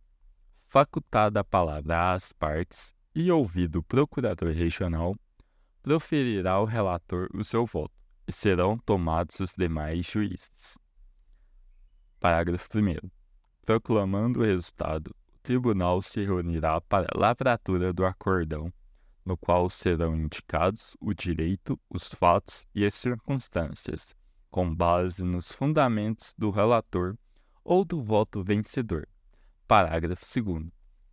facultada 0.68 1.40
a 1.40 1.44
palavra 1.44 2.14
às 2.14 2.34
partes 2.34 2.94
e 3.16 3.32
ouvido 3.32 3.80
o 3.80 3.84
procurador 3.84 4.52
regional, 4.52 5.16
proferirá 5.82 6.60
o 6.60 6.66
relator 6.66 7.28
o 7.34 7.44
seu 7.44 7.66
voto 7.66 7.94
e 8.28 8.32
serão 8.32 8.78
tomados 8.78 9.40
os 9.40 9.56
demais 9.58 10.06
juízes. 10.06 10.78
Parágrafo 12.22 12.68
1. 12.78 13.10
Proclamando 13.66 14.42
o 14.42 14.44
resultado, 14.44 15.08
o 15.08 15.40
tribunal 15.42 16.04
se 16.04 16.24
reunirá 16.24 16.80
para 16.80 17.08
a 17.12 17.20
lavratura 17.20 17.92
do 17.92 18.06
acordão 18.06 18.72
no 19.26 19.36
qual 19.36 19.72
serão 19.72 20.16
indicados 20.16 20.96
o 21.02 21.16
direito, 21.16 21.80
os 21.90 22.10
fatos 22.10 22.64
e 22.76 22.86
as 22.86 22.94
circunstâncias, 22.94 24.14
com 24.52 24.72
base 24.72 25.24
nos 25.24 25.52
fundamentos 25.52 26.36
do 26.38 26.52
relator 26.52 27.18
ou 27.64 27.84
do 27.84 28.04
voto 28.04 28.44
vencedor. 28.44 29.08
Parágrafo 29.68 30.24
2. 30.44 30.68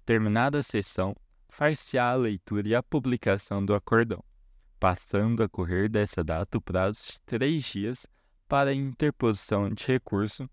Terminada 0.05 0.59
a 0.59 0.63
sessão, 0.63 1.17
far-se-á 1.49 2.11
a 2.11 2.17
leitura 2.17 2.69
e 2.69 2.75
a 2.75 2.83
publicação 2.83 3.65
do 3.65 3.75
acordão, 3.75 4.23
passando 4.79 5.43
a 5.43 5.49
correr 5.49 5.89
dessa 5.89 6.23
data 6.23 6.59
o 6.59 6.61
prazo 6.61 7.13
de 7.13 7.21
três 7.25 7.65
dias 7.65 8.07
para 8.47 8.75
interposição 8.75 9.71
de 9.71 9.87
recurso 9.87 10.47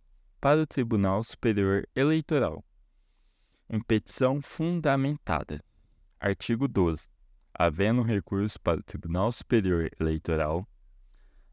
para 0.45 0.61
o 0.61 0.67
Tribunal 0.67 1.23
Superior 1.23 1.87
Eleitoral. 1.95 2.63
Em 3.67 3.79
petição 3.79 4.43
fundamentada. 4.43 5.59
Artigo 6.19 6.67
12 6.67 7.07
havendo 7.51 8.03
recurso 8.03 8.61
para 8.61 8.79
o 8.79 8.83
Tribunal 8.83 9.31
Superior 9.31 9.89
Eleitoral, 9.99 10.67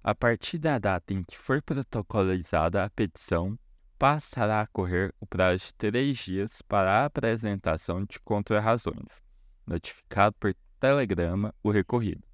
a 0.05 0.15
partir 0.15 0.59
da 0.59 0.79
data 0.79 1.15
em 1.15 1.25
que 1.25 1.39
for 1.39 1.63
protocolizada 1.63 2.85
a 2.85 2.91
petição, 2.91 3.59
passará 3.99 4.61
a 4.61 4.67
correr 4.67 5.15
o 5.19 5.27
prazo 5.27 5.69
de 5.69 5.75
três 5.77 6.19
dias 6.19 6.61
para 6.61 6.93
a 6.93 7.07
apresentação 7.07 8.05
de 8.05 8.21
contrarrazões, 8.21 9.23
notificado 9.67 10.37
por 10.39 10.55
telegrama 10.79 11.55
o 11.63 11.71
recorrido. 11.71 12.25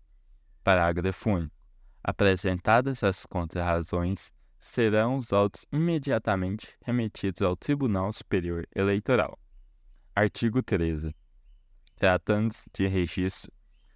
Parágrafo 0.65 1.31
único. 1.31 1.55
Apresentadas 2.03 3.05
as 3.05 3.25
contrarrazões, 3.27 4.33
serão 4.61 5.17
os 5.17 5.33
autos 5.33 5.65
imediatamente 5.73 6.77
remetidos 6.83 7.43
ao 7.43 7.57
Tribunal 7.57 8.13
Superior 8.13 8.67
Eleitoral. 8.75 9.39
Artigo 10.15 10.63
13. 10.63 11.15
Tratando-se 11.97 12.69
de 12.73 12.87
registro 12.87 13.53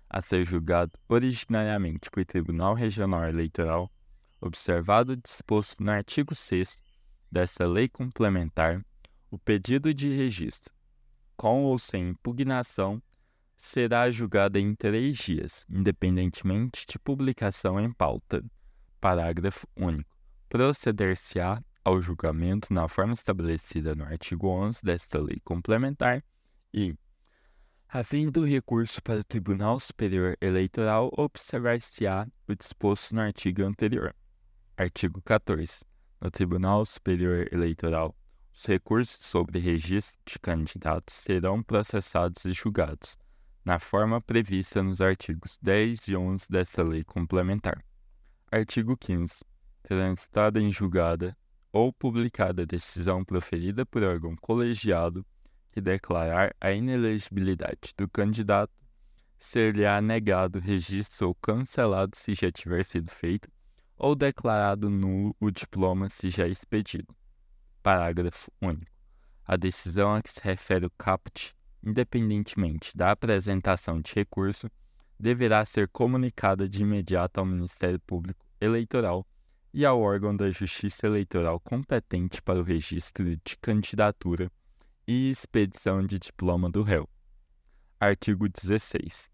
a 0.08 0.20
ser 0.20 0.44
julgado 0.44 0.92
originariamente 1.08 2.10
por 2.10 2.24
Tribunal 2.24 2.74
Regional 2.74 3.28
Eleitoral, 3.28 3.90
observado 4.40 5.12
o 5.12 5.16
disposto 5.16 5.82
no 5.82 5.90
artigo 5.90 6.34
6 6.34 6.82
desta 7.30 7.66
lei 7.66 7.88
complementar, 7.88 8.84
o 9.30 9.38
pedido 9.38 9.94
de 9.94 10.14
registro, 10.14 10.72
com 11.34 11.64
ou 11.64 11.78
sem 11.78 12.10
impugnação, 12.10 13.02
será 13.56 14.10
julgado 14.10 14.58
em 14.58 14.74
três 14.74 15.16
dias, 15.16 15.64
independentemente 15.70 16.84
de 16.86 16.98
publicação 16.98 17.80
em 17.80 17.90
pauta. 17.90 18.44
Parágrafo 19.00 19.66
único. 19.74 20.11
Proceder-se-á 20.52 21.64
ao 21.82 22.02
julgamento 22.02 22.74
na 22.74 22.86
forma 22.86 23.14
estabelecida 23.14 23.94
no 23.94 24.04
artigo 24.04 24.48
11 24.48 24.82
desta 24.84 25.18
lei 25.18 25.40
complementar 25.42 26.22
e, 26.74 26.94
Havendo 27.88 28.44
recurso 28.44 29.02
para 29.02 29.20
o 29.20 29.24
Tribunal 29.24 29.80
Superior 29.80 30.36
Eleitoral, 30.42 31.10
observar-se-á 31.16 32.26
o 32.46 32.54
disposto 32.54 33.14
no 33.14 33.22
artigo 33.22 33.64
anterior. 33.64 34.14
Artigo 34.76 35.22
14. 35.22 35.86
No 36.20 36.30
Tribunal 36.30 36.84
Superior 36.84 37.48
Eleitoral, 37.50 38.14
os 38.52 38.66
recursos 38.66 39.24
sobre 39.24 39.58
registro 39.58 40.20
de 40.26 40.38
candidatos 40.38 41.14
serão 41.14 41.62
processados 41.62 42.44
e 42.44 42.52
julgados, 42.52 43.16
na 43.64 43.78
forma 43.78 44.20
prevista 44.20 44.82
nos 44.82 45.00
artigos 45.00 45.58
10 45.62 46.08
e 46.08 46.14
11 46.14 46.46
desta 46.50 46.82
lei 46.82 47.02
complementar. 47.04 47.82
Artigo 48.50 48.94
15. 48.98 49.50
Transitada 49.82 50.60
em 50.60 50.72
julgada 50.72 51.36
ou 51.72 51.92
publicada 51.92 52.66
decisão 52.66 53.24
proferida 53.24 53.84
por 53.86 54.02
órgão 54.02 54.36
colegiado 54.36 55.24
que 55.72 55.80
declarar 55.80 56.54
a 56.60 56.70
inelegibilidade 56.70 57.94
do 57.96 58.08
candidato, 58.08 58.72
ser-lhe-á 59.38 60.00
negado 60.00 60.58
registro 60.58 61.28
ou 61.28 61.34
cancelado 61.34 62.14
se 62.14 62.34
já 62.34 62.52
tiver 62.52 62.84
sido 62.84 63.10
feito, 63.10 63.50
ou 63.96 64.14
declarado 64.14 64.90
nulo 64.90 65.34
o 65.40 65.50
diploma 65.50 66.10
se 66.10 66.28
já 66.28 66.46
expedido. 66.46 67.14
Parágrafo 67.82 68.52
único. 68.60 68.92
A 69.44 69.56
decisão 69.56 70.14
a 70.14 70.22
que 70.22 70.30
se 70.30 70.40
refere 70.42 70.86
o 70.86 70.90
caput, 70.90 71.54
independentemente 71.82 72.96
da 72.96 73.10
apresentação 73.10 74.00
de 74.00 74.12
recurso, 74.14 74.70
deverá 75.18 75.64
ser 75.64 75.88
comunicada 75.88 76.68
de 76.68 76.82
imediato 76.82 77.40
ao 77.40 77.46
Ministério 77.46 77.98
Público 78.00 78.44
Eleitoral 78.60 79.26
e 79.74 79.86
ao 79.86 80.00
órgão 80.00 80.36
da 80.36 80.50
Justiça 80.50 81.06
Eleitoral 81.06 81.58
competente 81.58 82.42
para 82.42 82.60
o 82.60 82.62
registro 82.62 83.24
de 83.24 83.56
candidatura 83.60 84.50
e 85.06 85.30
expedição 85.30 86.04
de 86.04 86.18
diploma 86.18 86.70
do 86.70 86.82
réu. 86.82 87.08
Artigo 87.98 88.48
16. 88.48 89.30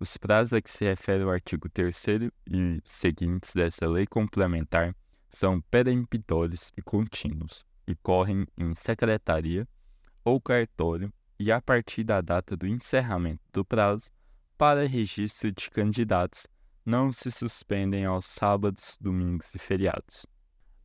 Os 0.00 0.16
prazos 0.16 0.52
a 0.52 0.60
que 0.60 0.70
se 0.70 0.84
refere 0.84 1.22
o 1.22 1.30
artigo 1.30 1.68
3 1.68 2.04
e 2.50 2.80
seguintes 2.84 3.54
dessa 3.54 3.88
lei 3.88 4.06
complementar 4.06 4.94
são 5.30 5.60
peremptórios 5.60 6.72
e 6.76 6.82
contínuos. 6.82 7.64
e 7.86 7.94
correm 7.94 8.46
em 8.58 8.74
secretaria 8.74 9.66
ou 10.24 10.40
cartório 10.40 11.12
e 11.38 11.52
a 11.52 11.62
partir 11.62 12.02
da 12.02 12.20
data 12.20 12.56
do 12.56 12.66
encerramento 12.66 13.42
do 13.52 13.64
prazo 13.64 14.10
para 14.58 14.88
registro 14.88 15.52
de 15.52 15.70
candidatos 15.70 16.48
não 16.86 17.12
se 17.12 17.32
suspendem 17.32 18.04
aos 18.04 18.26
sábados, 18.26 18.96
domingos 19.00 19.52
e 19.56 19.58
feriados. 19.58 20.24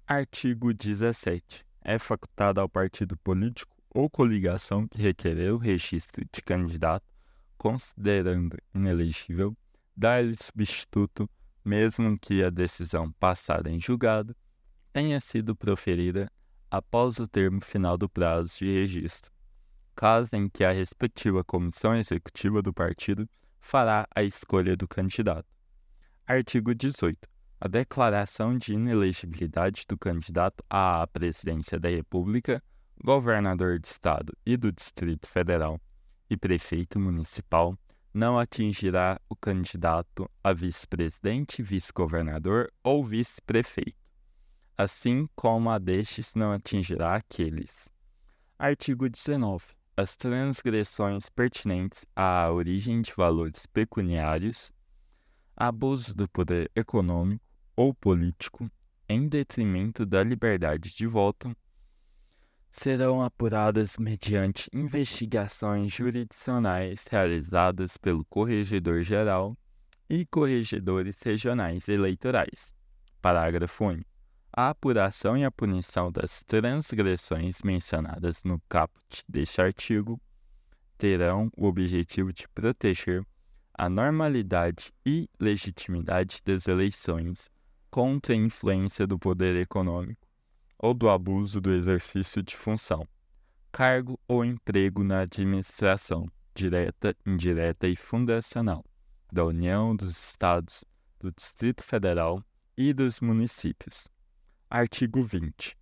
Artigo 0.07 0.73
17. 0.73 1.63
É 1.83 1.99
facultado 1.99 2.59
ao 2.59 2.67
partido 2.67 3.15
político 3.17 3.71
ou 3.93 4.09
coligação 4.09 4.87
que 4.87 4.97
requerer 4.97 5.53
o 5.53 5.57
registro 5.57 6.25
de 6.33 6.41
candidato, 6.41 7.05
considerando 7.55 8.57
inelegível, 8.73 9.55
dar-lhe 9.95 10.35
substituto, 10.35 11.29
mesmo 11.63 12.17
que 12.17 12.43
a 12.43 12.49
decisão 12.49 13.11
passada 13.11 13.69
em 13.69 13.79
julgado 13.79 14.35
tenha 14.91 15.19
sido 15.19 15.55
proferida 15.55 16.31
após 16.71 17.19
o 17.19 17.27
termo 17.27 17.61
final 17.61 17.95
do 17.95 18.09
prazo 18.09 18.57
de 18.57 18.73
registro, 18.73 19.31
caso 19.95 20.35
em 20.35 20.49
que 20.49 20.63
a 20.63 20.71
respectiva 20.71 21.43
comissão 21.43 21.95
executiva 21.95 22.59
do 22.59 22.73
partido 22.73 23.29
fará 23.59 24.07
a 24.15 24.23
escolha 24.23 24.75
do 24.75 24.87
candidato. 24.87 25.60
Artigo 26.27 26.73
18. 26.73 27.27
A 27.59 27.67
declaração 27.67 28.57
de 28.57 28.73
inelegibilidade 28.73 29.85
do 29.87 29.97
candidato 29.97 30.63
à 30.69 31.05
presidência 31.07 31.79
da 31.79 31.89
República, 31.89 32.63
governador 33.03 33.79
de 33.79 33.87
Estado 33.87 34.31
e 34.45 34.55
do 34.55 34.71
Distrito 34.71 35.27
Federal 35.27 35.79
e 36.29 36.37
prefeito 36.37 36.99
municipal 36.99 37.77
não 38.13 38.39
atingirá 38.39 39.19
o 39.27 39.35
candidato 39.35 40.29
a 40.43 40.53
vice-presidente, 40.53 41.61
vice-governador 41.61 42.71
ou 42.83 43.03
vice-prefeito, 43.03 43.97
assim 44.77 45.27
como 45.35 45.69
a 45.69 45.79
destes 45.79 46.35
não 46.35 46.51
atingirá 46.51 47.15
aqueles. 47.15 47.89
Artigo 48.57 49.09
19. 49.09 49.65
As 49.97 50.15
transgressões 50.15 51.29
pertinentes 51.29 52.05
à 52.15 52.49
origem 52.51 53.01
de 53.01 53.11
valores 53.11 53.65
pecuniários, 53.65 54.71
abuso 55.61 56.15
do 56.15 56.27
poder 56.27 56.71
econômico 56.75 57.45
ou 57.75 57.93
político 57.93 58.67
em 59.07 59.27
detrimento 59.27 60.07
da 60.07 60.23
liberdade 60.23 60.91
de 60.95 61.05
voto 61.05 61.55
serão 62.71 63.21
apuradas 63.21 63.95
mediante 63.99 64.67
investigações 64.73 65.93
jurisdicionais 65.93 67.05
realizadas 67.05 67.95
pelo 67.95 68.25
Corregedor-Geral 68.25 69.55
e 70.09 70.25
corregedores 70.25 71.21
regionais 71.21 71.87
eleitorais. 71.87 72.73
Parágrafo 73.21 73.85
único. 73.85 74.09
A 74.51 74.69
apuração 74.69 75.37
e 75.37 75.45
a 75.45 75.51
punição 75.51 76.11
das 76.11 76.43
transgressões 76.43 77.59
mencionadas 77.63 78.43
no 78.43 78.59
caput 78.67 79.23
deste 79.29 79.61
artigo 79.61 80.19
terão 80.97 81.51
o 81.55 81.67
objetivo 81.67 82.33
de 82.33 82.47
proteger 82.49 83.23
a 83.73 83.89
normalidade 83.89 84.93
e 85.05 85.29
legitimidade 85.39 86.39
das 86.43 86.67
eleições 86.67 87.49
contra 87.89 88.33
a 88.33 88.37
influência 88.37 89.05
do 89.05 89.17
poder 89.17 89.55
econômico 89.55 90.27
ou 90.77 90.93
do 90.93 91.09
abuso 91.09 91.61
do 91.61 91.71
exercício 91.71 92.41
de 92.41 92.55
função, 92.55 93.07
cargo 93.71 94.19
ou 94.27 94.43
emprego 94.43 95.03
na 95.03 95.21
administração, 95.21 96.27
direta, 96.55 97.15
indireta 97.25 97.87
e 97.87 97.95
fundacional, 97.95 98.83
da 99.31 99.45
União, 99.45 99.95
dos 99.95 100.11
Estados, 100.11 100.83
do 101.19 101.31
Distrito 101.31 101.83
Federal 101.83 102.43
e 102.75 102.93
dos 102.93 103.19
municípios. 103.19 104.07
Artigo 104.69 105.21
20. 105.21 105.77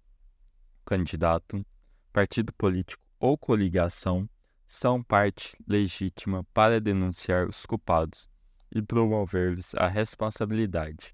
Candidato, 0.83 1.65
partido 2.11 2.51
político 2.53 3.03
ou 3.19 3.37
coligação 3.37 4.29
são 4.69 5.03
parte 5.03 5.57
legítima 5.67 6.45
para 6.53 6.79
denunciar 6.79 7.45
os 7.45 7.65
culpados 7.65 8.29
e 8.71 8.81
promover-lhes 8.81 9.75
a 9.75 9.87
responsabilidade 9.87 11.13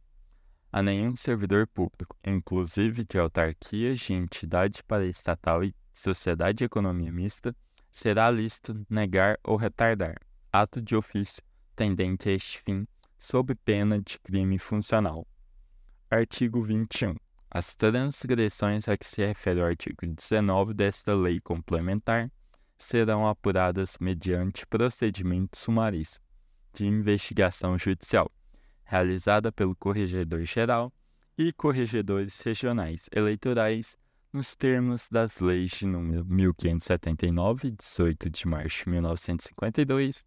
a 0.75 0.83
nenhum 0.83 1.15
servidor 1.15 1.65
público, 1.67 2.17
inclusive 2.21 3.05
de 3.05 3.17
autarquias 3.17 3.97
de 3.97 4.11
entidade 4.11 4.83
paraestatal 4.83 5.63
e 5.63 5.73
sociedade 5.93 6.57
de 6.57 6.63
economia 6.65 7.09
mista, 7.13 7.55
será 7.93 8.29
lícito 8.29 8.85
negar 8.89 9.39
ou 9.41 9.55
retardar 9.55 10.17
ato 10.51 10.81
de 10.81 10.93
ofício 10.93 11.41
tendente 11.77 12.27
a 12.27 12.33
este 12.33 12.61
fim, 12.61 12.85
sob 13.17 13.55
pena 13.55 14.01
de 14.01 14.19
crime 14.19 14.59
funcional. 14.59 15.25
Artigo 16.11 16.61
21. 16.61 17.15
As 17.49 17.73
transgressões 17.73 18.89
a 18.89 18.97
que 18.97 19.05
se 19.05 19.25
refere 19.25 19.61
o 19.61 19.65
artigo 19.65 20.05
19 20.05 20.73
desta 20.73 21.15
lei 21.15 21.39
complementar 21.39 22.29
serão 22.77 23.27
apuradas 23.27 23.97
mediante 23.99 24.65
procedimento 24.67 25.57
sumaríssimo 25.57 26.25
de 26.73 26.85
investigação 26.85 27.77
judicial 27.77 28.31
realizada 28.85 29.51
pelo 29.51 29.75
Corregedor-Geral 29.75 30.93
e 31.37 31.51
corregedores 31.51 32.39
regionais 32.41 33.09
eleitorais 33.11 33.97
nos 34.31 34.55
termos 34.55 35.09
das 35.09 35.39
leis 35.39 35.71
de 35.71 35.87
número 35.87 36.23
1579, 36.25 37.71
18 37.71 38.29
de 38.29 38.47
março 38.47 38.83
de 38.83 38.89
1952, 38.91 40.25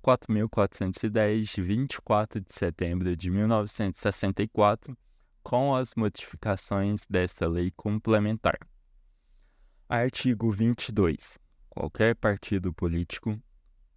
4410 0.00 1.48
de 1.48 1.60
24 1.60 2.40
de 2.40 2.54
setembro 2.54 3.16
de 3.16 3.30
1964, 3.30 4.96
com 5.42 5.74
as 5.74 5.94
modificações 5.94 7.02
dessa 7.08 7.46
lei 7.46 7.72
complementar. 7.76 8.58
Artigo 9.88 10.50
22. 10.50 11.38
Qualquer 11.78 12.16
partido 12.16 12.74
político, 12.74 13.40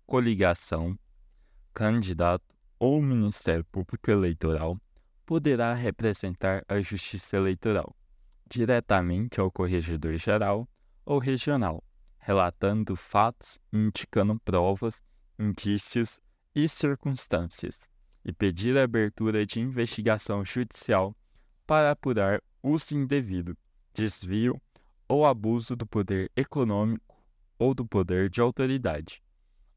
coligação, 0.06 0.96
candidato 1.74 2.46
ou 2.78 3.02
Ministério 3.02 3.66
Público 3.72 4.12
Eleitoral 4.12 4.80
poderá 5.26 5.74
representar 5.74 6.64
a 6.68 6.80
Justiça 6.80 7.38
Eleitoral 7.38 7.96
diretamente 8.48 9.40
ao 9.40 9.52
Corregedor-Geral 9.52 10.70
ou 11.04 11.18
Regional, 11.18 11.84
relatando 12.20 12.96
fatos, 12.96 13.60
indicando 13.74 14.40
provas, 14.42 15.02
indícios 15.40 16.22
e 16.54 16.70
circunstâncias, 16.70 17.90
e 18.24 18.32
pedir 18.32 18.78
a 18.78 18.84
abertura 18.84 19.44
de 19.44 19.60
investigação 19.60 20.46
judicial 20.46 21.16
para 21.66 21.90
apurar 21.90 22.44
uso 22.62 22.94
indevido, 22.94 23.58
desvio 23.92 24.62
ou 25.08 25.26
abuso 25.26 25.76
do 25.76 25.88
poder 25.88 26.32
econômico 26.36 27.11
ou 27.62 27.76
do 27.76 27.86
poder 27.86 28.28
de 28.28 28.42
autoridade, 28.42 29.22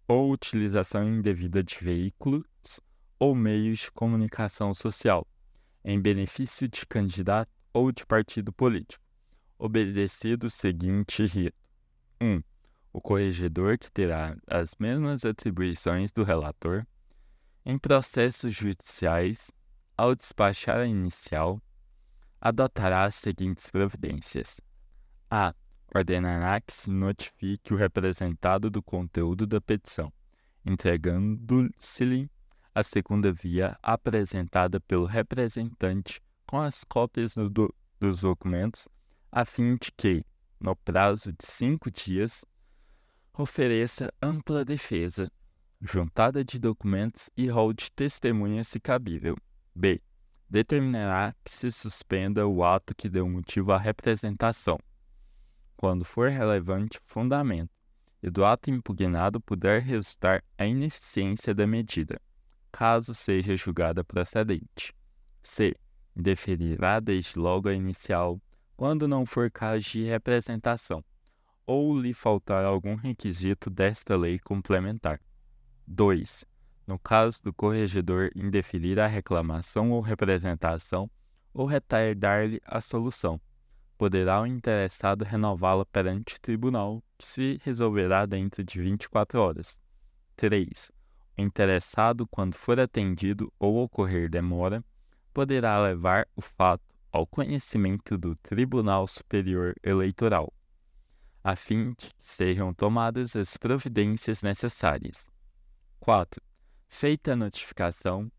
ou 0.08 0.32
utilização 0.32 1.06
indevida 1.06 1.62
de 1.62 1.76
veículos 1.78 2.80
ou 3.18 3.34
meios 3.34 3.80
de 3.80 3.92
comunicação 3.92 4.72
social, 4.72 5.28
em 5.84 6.00
benefício 6.00 6.66
de 6.66 6.86
candidato 6.86 7.52
ou 7.74 7.92
de 7.92 8.06
partido 8.06 8.50
político, 8.54 9.04
obedecido 9.58 10.46
o 10.46 10.50
seguinte 10.50 11.26
rito: 11.26 11.58
1. 12.18 12.26
Um, 12.26 12.42
o 12.90 13.02
corregedor, 13.02 13.76
que 13.76 13.92
terá 13.92 14.34
as 14.46 14.74
mesmas 14.78 15.22
atribuições 15.22 16.10
do 16.10 16.24
relator, 16.24 16.86
em 17.66 17.76
processos 17.76 18.54
judiciais, 18.54 19.50
ao 19.94 20.14
despachar 20.14 20.78
a 20.78 20.86
inicial, 20.86 21.60
adotará 22.40 23.04
as 23.04 23.16
seguintes 23.16 23.70
providências: 23.70 24.58
a. 25.30 25.54
Ordenará 25.94 26.60
que 26.60 26.74
se 26.74 26.90
notifique 26.90 27.72
o 27.72 27.76
representado 27.76 28.68
do 28.68 28.82
conteúdo 28.82 29.46
da 29.46 29.60
petição, 29.60 30.12
entregando-se-lhe 30.66 32.28
a 32.74 32.82
segunda 32.82 33.32
via 33.32 33.78
apresentada 33.80 34.80
pelo 34.80 35.04
representante 35.04 36.20
com 36.44 36.60
as 36.60 36.82
cópias 36.82 37.34
do, 37.34 37.72
dos 38.00 38.22
documentos, 38.22 38.88
a 39.30 39.44
fim 39.44 39.76
de 39.76 39.92
que, 39.96 40.24
no 40.58 40.74
prazo 40.74 41.32
de 41.32 41.46
cinco 41.46 41.88
dias, 41.92 42.44
ofereça 43.32 44.12
ampla 44.20 44.64
defesa, 44.64 45.30
juntada 45.80 46.44
de 46.44 46.58
documentos 46.58 47.30
e 47.36 47.46
rol 47.48 47.72
de 47.72 47.92
testemunha 47.92 48.64
se 48.64 48.80
cabível. 48.80 49.36
B. 49.72 50.02
Determinará 50.50 51.34
que 51.44 51.52
se 51.52 51.70
suspenda 51.70 52.46
o 52.46 52.64
ato 52.64 52.94
que 52.96 53.08
deu 53.08 53.28
motivo 53.28 53.72
à 53.72 53.78
representação, 53.78 54.78
quando 55.76 56.04
for 56.04 56.30
relevante 56.30 57.00
fundamento, 57.04 57.70
e 58.22 58.30
do 58.30 58.44
ato 58.44 58.70
impugnado 58.70 59.40
puder 59.40 59.82
resultar 59.82 60.42
a 60.56 60.66
ineficiência 60.66 61.54
da 61.54 61.66
medida 61.66 62.20
caso 62.74 63.14
seja 63.14 63.56
julgada 63.56 64.02
procedente. 64.02 64.92
C. 65.44 65.76
Deferirá 66.16 66.98
desde 66.98 67.38
logo 67.38 67.68
a 67.68 67.72
inicial, 67.72 68.42
quando 68.76 69.06
não 69.06 69.24
for 69.24 69.48
caso 69.48 69.84
de 69.84 70.02
representação, 70.02 71.04
ou 71.64 71.96
lhe 71.96 72.12
faltar 72.12 72.64
algum 72.64 72.96
requisito 72.96 73.70
desta 73.70 74.16
lei 74.16 74.40
complementar. 74.40 75.20
2. 75.86 76.44
No 76.84 76.98
caso 76.98 77.44
do 77.44 77.52
corregedor 77.52 78.32
indeferir 78.34 78.98
a 78.98 79.06
reclamação 79.06 79.92
ou 79.92 80.00
representação, 80.00 81.08
ou 81.52 81.66
retardar-lhe 81.66 82.60
a 82.64 82.80
solução, 82.80 83.40
poderá 83.96 84.40
o 84.40 84.46
interessado 84.46 85.22
renová-la 85.22 85.84
perante 85.86 86.36
o 86.36 86.40
tribunal, 86.40 87.02
que 87.16 87.26
se 87.26 87.60
resolverá 87.62 88.26
dentro 88.26 88.62
de 88.62 88.80
24 88.80 89.40
horas. 89.40 89.80
3. 90.36 90.90
O 91.36 91.40
interessado, 91.40 92.26
quando 92.26 92.54
for 92.54 92.78
atendido 92.78 93.52
ou 93.58 93.76
ocorrer 93.82 94.28
demora, 94.28 94.84
poderá 95.32 95.78
levar 95.80 96.26
o 96.36 96.40
fato 96.40 96.84
ao 97.10 97.26
conhecimento 97.26 98.18
do 98.18 98.34
Tribunal 98.36 99.06
Superior 99.06 99.74
Eleitoral, 99.82 100.52
a 101.42 101.54
fim 101.54 101.90
de 101.90 102.06
que 102.06 102.12
sejam 102.18 102.74
tomadas 102.74 103.36
as 103.36 103.56
providências 103.56 104.42
necessárias. 104.42 105.30
4. 106.00 106.42
Feita 106.88 107.32
a 107.32 107.36
notificação, 107.36 108.30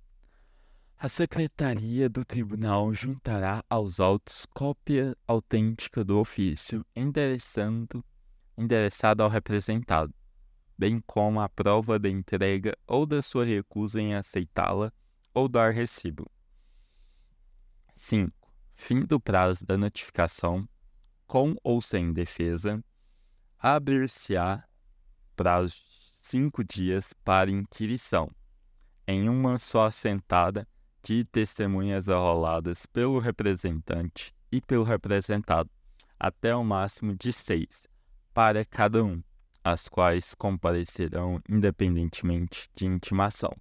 a 0.98 1.10
Secretaria 1.10 2.10
do 2.10 2.24
Tribunal 2.24 2.94
juntará 2.94 3.64
aos 3.70 4.00
autos 4.00 4.46
cópia 4.46 5.16
autêntica 5.28 6.06
do 6.06 6.18
ofício 6.18 6.86
endereçando, 6.96 8.04
endereçado 8.58 9.22
ao 9.22 9.30
representado, 9.30 10.14
bem 10.78 11.02
como 11.06 11.42
a 11.42 11.50
prova 11.50 12.00
da 12.00 12.10
entrega 12.10 12.78
ou 12.88 13.06
da 13.06 13.22
sua 13.22 13.46
recusa 13.46 14.00
em 14.00 14.16
aceitá-la 14.16 14.92
ou 15.34 15.50
dar 15.50 15.74
recibo. 15.74 16.32
5. 17.94 18.32
Fim 18.74 19.02
do 19.02 19.20
prazo 19.20 19.66
da 19.66 19.78
notificação, 19.78 20.68
com 21.28 21.56
ou 21.62 21.82
sem 21.82 22.14
defesa, 22.14 22.82
abrir-se-á 23.60 24.64
prazo 25.36 25.76
de 25.76 26.28
cinco 26.28 26.64
dias 26.64 27.12
para 27.24 27.52
inquirição, 27.52 28.32
em 29.06 29.28
uma 29.28 29.60
só 29.60 29.88
assentada 29.88 30.66
de 31.06 31.24
testemunhas 31.24 32.10
arroladas 32.10 32.88
pelo 32.88 33.20
representante 33.20 34.34
e 34.52 34.60
pelo 34.60 34.84
representado, 34.84 35.70
até 36.20 36.56
o 36.56 36.64
máximo 36.64 37.16
de 37.16 37.32
seis, 37.32 37.88
para 38.34 38.66
cada 38.66 39.04
um, 39.04 39.22
as 39.64 39.88
quais 39.88 40.34
comparecerão 40.34 41.40
independentemente 41.48 42.68
de 42.74 42.88
intimação. 42.88 43.56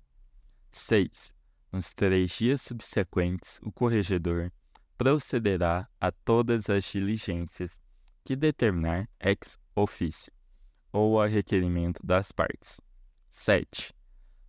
6. 0.71 1.35
Nos 1.71 1.93
três 1.93 2.31
dias 2.33 2.63
subsequentes, 2.63 3.61
o 3.63 3.71
corregedor 3.71 4.51
procederá 4.97 5.87
a 6.01 6.11
todas 6.11 6.71
as 6.71 6.85
diligências 6.85 7.79
que 8.25 8.35
determinar 8.35 9.07
ex 9.21 9.59
officio 9.77 10.33
ou 10.91 11.21
a 11.21 11.27
requerimento 11.27 12.01
das 12.03 12.33
partes. 12.33 12.81
7. 13.31 13.93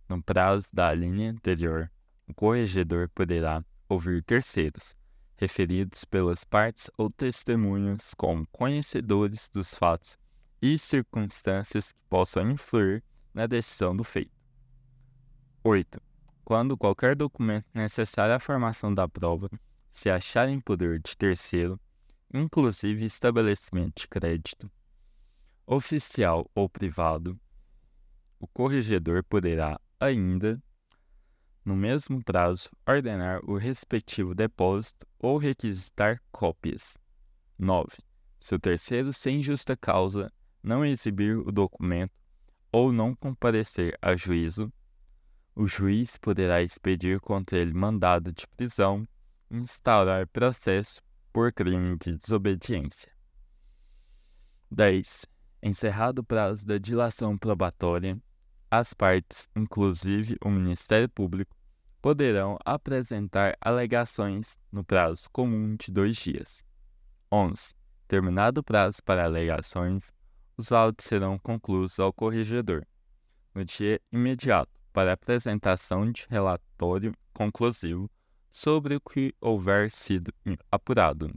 No 0.08 0.22
prazo 0.22 0.68
da 0.72 0.94
linha 0.94 1.30
anterior, 1.30 1.90
o 2.26 2.34
corregedor 2.34 3.08
poderá 3.08 3.64
ouvir 3.88 4.22
terceiros, 4.22 4.94
referidos 5.36 6.04
pelas 6.04 6.44
partes 6.44 6.90
ou 6.98 7.10
testemunhas 7.10 8.12
como 8.14 8.46
conhecedores 8.48 9.48
dos 9.48 9.74
fatos 9.74 10.18
e 10.60 10.78
circunstâncias 10.78 11.92
que 11.92 12.00
possam 12.08 12.50
influir 12.50 13.02
na 13.32 13.46
decisão 13.46 13.94
do 13.94 14.02
feito. 14.02 14.34
8. 15.62 16.00
Quando 16.44 16.76
qualquer 16.76 17.14
documento 17.14 17.66
necessário 17.74 18.34
à 18.34 18.38
formação 18.38 18.92
da 18.92 19.08
prova 19.08 19.50
se 19.92 20.08
achar 20.10 20.48
em 20.48 20.60
poder 20.60 21.00
de 21.00 21.16
terceiro, 21.16 21.78
inclusive 22.32 23.04
estabelecimento 23.04 24.02
de 24.02 24.08
crédito, 24.08 24.70
oficial 25.66 26.48
ou 26.54 26.68
privado, 26.68 27.38
o 28.38 28.46
corregedor 28.46 29.24
poderá 29.24 29.80
ainda 29.98 30.62
no 31.66 31.74
mesmo 31.74 32.22
prazo, 32.22 32.70
ordenar 32.88 33.40
o 33.44 33.56
respectivo 33.56 34.36
depósito 34.36 35.04
ou 35.18 35.36
requisitar 35.36 36.22
cópias. 36.30 36.96
9. 37.58 37.88
Se 38.38 38.54
o 38.54 38.58
terceiro, 38.58 39.12
sem 39.12 39.42
justa 39.42 39.76
causa, 39.76 40.32
não 40.62 40.84
exibir 40.84 41.36
o 41.36 41.50
documento 41.50 42.12
ou 42.70 42.92
não 42.92 43.16
comparecer 43.16 43.98
a 44.00 44.14
juízo, 44.14 44.72
o 45.56 45.66
juiz 45.66 46.16
poderá 46.16 46.62
expedir 46.62 47.18
contra 47.18 47.58
ele 47.58 47.74
mandado 47.74 48.32
de 48.32 48.46
prisão 48.56 49.04
e 49.50 49.56
instaurar 49.56 50.28
processo 50.28 51.02
por 51.32 51.52
crime 51.52 51.98
de 51.98 52.16
desobediência. 52.16 53.10
10. 54.70 55.26
Encerrado 55.60 56.20
o 56.20 56.24
prazo 56.24 56.64
da 56.64 56.78
dilação 56.78 57.36
probatória, 57.36 58.16
as 58.78 58.92
partes, 58.92 59.48
inclusive 59.56 60.36
o 60.44 60.50
Ministério 60.50 61.08
Público, 61.08 61.56
poderão 62.02 62.58
apresentar 62.64 63.56
alegações 63.60 64.58
no 64.70 64.84
prazo 64.84 65.28
comum 65.32 65.76
de 65.76 65.90
dois 65.90 66.16
dias. 66.16 66.64
11. 67.32 67.74
Terminado 68.06 68.60
o 68.60 68.64
prazo 68.64 68.98
para 69.04 69.24
alegações, 69.24 70.12
os 70.56 70.72
autos 70.72 71.06
serão 71.06 71.38
concluídos 71.38 71.98
ao 71.98 72.12
corregedor, 72.12 72.86
no 73.54 73.64
dia 73.64 74.00
imediato, 74.12 74.70
para 74.92 75.12
apresentação 75.12 76.10
de 76.10 76.26
relatório 76.28 77.14
conclusivo 77.32 78.10
sobre 78.50 78.94
o 78.94 79.00
que 79.00 79.34
houver 79.40 79.90
sido 79.90 80.32
apurado. 80.70 81.30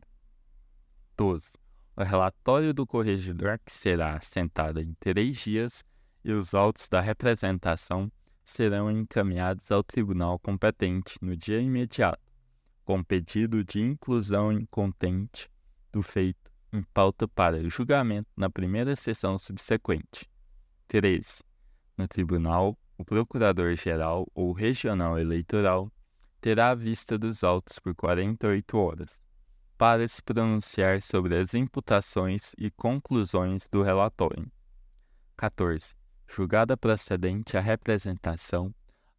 12. 1.18 1.58
O 1.98 2.04
relatório 2.04 2.74
do 2.74 2.86
corregedor, 2.86 3.60
que 3.66 3.72
será 3.72 4.16
assentado 4.16 4.80
em 4.80 4.94
três 5.00 5.38
dias, 5.38 5.84
e 6.24 6.32
os 6.32 6.54
autos 6.54 6.90
da 6.90 7.02
representação 7.02 8.12
serão 8.44 8.92
encaminhados 8.92 9.72
ao 9.72 9.84
tribunal 9.84 10.40
competente 10.40 11.16
no 11.22 11.36
dia 11.38 11.60
imediato, 11.60 12.20
com 12.84 13.04
pedido 13.04 13.64
de 13.64 13.80
inclusão 13.80 14.52
em 14.52 14.66
contente 14.66 15.50
do 15.92 16.02
feito 16.02 16.52
em 16.74 16.82
pauta 16.94 17.28
para 17.28 17.68
julgamento 17.70 18.30
na 18.36 18.50
primeira 18.50 18.96
sessão 18.96 19.38
subsequente. 19.38 20.30
13. 20.88 21.44
No 21.98 22.08
tribunal, 22.08 22.78
o 22.98 23.06
procurador-geral 23.06 24.28
ou 24.34 24.52
regional 24.52 25.18
eleitoral 25.20 25.92
terá 26.42 26.70
a 26.70 26.76
vista 26.76 27.18
dos 27.18 27.44
autos 27.44 27.80
por 27.80 27.94
48 27.96 28.78
horas, 28.78 29.24
para 29.78 30.08
se 30.08 30.22
pronunciar 30.22 31.02
sobre 31.02 31.36
as 31.36 31.54
imputações 31.54 32.54
e 32.58 32.72
conclusões 32.72 33.68
do 33.68 33.84
relatório. 33.84 34.52
14 35.38 35.99
julgada 36.30 36.78
procedente 36.78 37.58
a 37.58 37.62
representação, 37.62 38.74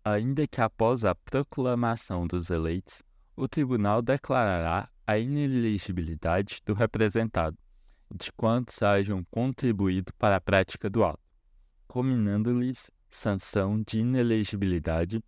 ainda 0.04 0.46
que 0.46 0.60
após 0.60 1.04
a 1.04 1.14
proclamação 1.14 2.26
dos 2.26 2.48
eleitos, 2.50 3.02
o 3.36 3.48
tribunal 3.48 4.00
declarará 4.00 4.88
a 5.06 5.18
inelegibilidade 5.18 6.60
do 6.64 6.72
representado, 6.72 7.58
de 8.14 8.32
quantos 8.32 8.82
hajam 8.82 9.24
contribuído 9.30 10.12
para 10.14 10.36
a 10.36 10.40
prática 10.40 10.88
do 10.88 11.04
ato, 11.04 11.20
combinando-lhes 11.88 12.90
sanção 13.10 13.82
de 13.82 14.00
inelegibilidade 14.00 15.22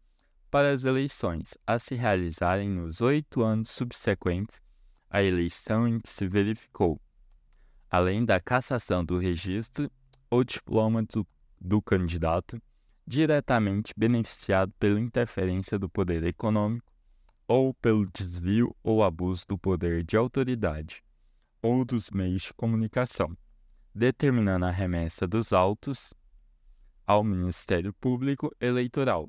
para 0.51 0.71
as 0.71 0.85
eleições 0.85 1.57
a 1.67 1.79
se 1.79 1.95
realizarem 1.95 2.69
nos 2.69 3.01
oito 3.01 3.43
anos 3.43 3.71
subsequentes 3.71 4.61
à 5.11 5.23
eleição 5.23 5.89
em 5.89 5.99
que 5.99 6.11
se 6.11 6.29
verificou, 6.29 7.01
além 7.91 8.25
da 8.25 8.39
cassação 8.39 9.05
do 9.05 9.19
registro 9.19 9.91
ou 10.31 10.45
diploma 10.45 11.03
do 11.03 11.27
do 11.63 11.81
candidato 11.81 12.61
diretamente 13.07 13.93
beneficiado 13.97 14.73
pela 14.79 15.01
interferência 15.01 15.79
do 15.79 15.89
poder 15.89 16.25
econômico 16.25 16.91
ou 17.47 17.75
pelo 17.75 18.07
desvio 18.07 18.75
ou 18.83 19.03
abuso 19.03 19.45
do 19.49 19.59
poder 19.59 20.05
de 20.05 20.17
autoridade 20.17 21.03
ou 21.61 21.85
dos 21.85 22.11
meios 22.11 22.43
de 22.43 22.55
comunicação, 22.55 23.37
determinando 23.95 24.65
a 24.65 24.71
remessa 24.71 25.27
dos 25.27 25.53
autos 25.53 26.15
ao 27.07 27.23
Ministério 27.23 27.93
Público 27.95 28.55
Eleitoral 28.61 29.29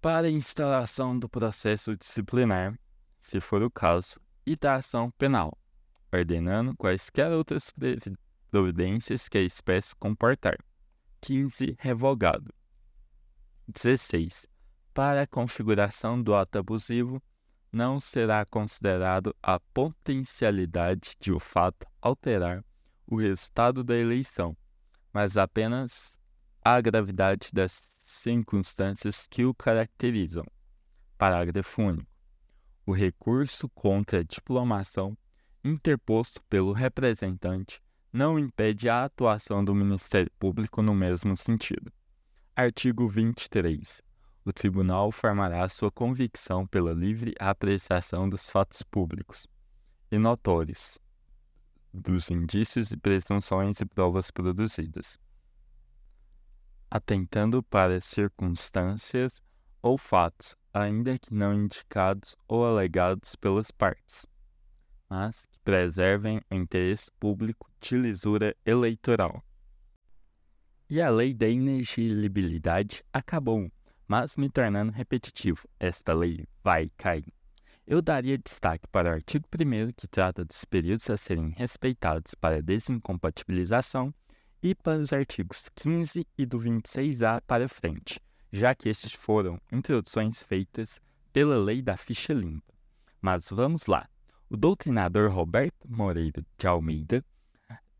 para 0.00 0.30
instalação 0.30 1.18
do 1.18 1.28
processo 1.28 1.96
disciplinar, 1.96 2.78
se 3.20 3.40
for 3.40 3.62
o 3.62 3.70
caso, 3.70 4.20
e 4.46 4.54
da 4.54 4.76
ação 4.76 5.10
penal, 5.10 5.58
ordenando 6.12 6.76
quaisquer 6.76 7.32
outras 7.32 7.72
providências 8.48 9.28
que 9.28 9.38
a 9.38 9.42
espécie 9.42 9.96
comportar. 9.96 10.56
15 11.20 11.76
revogado. 11.78 12.52
16. 13.68 14.46
Para 14.94 15.22
a 15.22 15.26
configuração 15.26 16.22
do 16.22 16.34
ato 16.34 16.58
abusivo, 16.58 17.22
não 17.72 18.00
será 18.00 18.44
considerado 18.46 19.34
a 19.42 19.60
potencialidade 19.60 21.16
de 21.20 21.32
o 21.32 21.38
fato 21.38 21.86
alterar 22.00 22.64
o 23.06 23.16
resultado 23.16 23.84
da 23.84 23.96
eleição, 23.96 24.56
mas 25.12 25.36
apenas 25.36 26.18
a 26.64 26.80
gravidade 26.80 27.48
das 27.52 27.72
circunstâncias 27.72 29.26
que 29.28 29.44
o 29.44 29.54
caracterizam. 29.54 30.44
Parágrafo 31.18 31.82
único. 31.82 32.10
O 32.84 32.92
recurso 32.92 33.68
contra 33.70 34.20
a 34.20 34.22
diplomação 34.22 35.16
interposto 35.62 36.42
pelo 36.44 36.72
representante 36.72 37.82
não 38.12 38.38
impede 38.38 38.88
a 38.88 39.04
atuação 39.04 39.64
do 39.64 39.74
Ministério 39.74 40.30
Público 40.38 40.82
no 40.82 40.94
mesmo 40.94 41.36
sentido. 41.36 41.92
Artigo 42.54 43.06
23. 43.06 44.00
O 44.44 44.52
tribunal 44.52 45.10
formará 45.10 45.68
sua 45.68 45.90
convicção 45.90 46.66
pela 46.66 46.92
livre 46.92 47.34
apreciação 47.38 48.28
dos 48.28 48.48
fatos 48.48 48.82
públicos 48.82 49.46
e 50.10 50.18
notórios, 50.18 50.98
dos 51.92 52.30
indícios 52.30 52.92
e 52.92 52.96
presunções 52.96 53.80
e 53.80 53.84
provas 53.84 54.30
produzidas, 54.30 55.18
atentando 56.90 57.62
para 57.62 58.00
circunstâncias 58.00 59.42
ou 59.82 59.98
fatos, 59.98 60.56
ainda 60.72 61.18
que 61.18 61.34
não 61.34 61.52
indicados 61.52 62.36
ou 62.46 62.64
alegados 62.64 63.34
pelas 63.36 63.70
partes, 63.70 64.26
mas 65.08 65.46
que 65.46 65.58
preservem 65.60 66.40
o 66.50 66.54
interesse 66.54 67.10
público 67.18 67.70
de 67.80 67.96
lisura 67.96 68.56
eleitoral. 68.64 69.42
E 70.88 71.00
a 71.00 71.08
lei 71.08 71.34
da 71.34 71.48
inelegibilidade 71.48 73.02
acabou, 73.12 73.70
mas 74.06 74.36
me 74.36 74.48
tornando 74.48 74.92
repetitivo. 74.92 75.68
Esta 75.80 76.14
lei 76.14 76.46
vai 76.62 76.90
cair. 76.96 77.32
Eu 77.86 78.02
daria 78.02 78.36
destaque 78.36 78.86
para 78.88 79.10
o 79.10 79.12
artigo 79.12 79.46
1 79.52 79.92
que 79.96 80.08
trata 80.08 80.44
dos 80.44 80.64
períodos 80.64 81.08
a 81.08 81.16
serem 81.16 81.50
respeitados 81.50 82.34
para 82.34 82.60
desincompatibilização 82.60 84.12
e 84.62 84.74
para 84.74 84.98
os 84.98 85.12
artigos 85.12 85.68
15 85.74 86.26
e 86.36 86.46
do 86.46 86.58
26A 86.58 87.40
para 87.46 87.68
frente, 87.68 88.20
já 88.52 88.74
que 88.74 88.88
estes 88.88 89.12
foram 89.12 89.60
introduções 89.70 90.42
feitas 90.42 91.00
pela 91.32 91.56
lei 91.56 91.80
da 91.80 91.96
ficha 91.96 92.32
limpa. 92.32 92.74
Mas 93.20 93.50
vamos 93.50 93.86
lá. 93.86 94.08
O 94.48 94.56
doutrinador 94.56 95.28
Roberto 95.30 95.88
Moreira 95.88 96.40
de 96.56 96.66
Almeida 96.68 97.24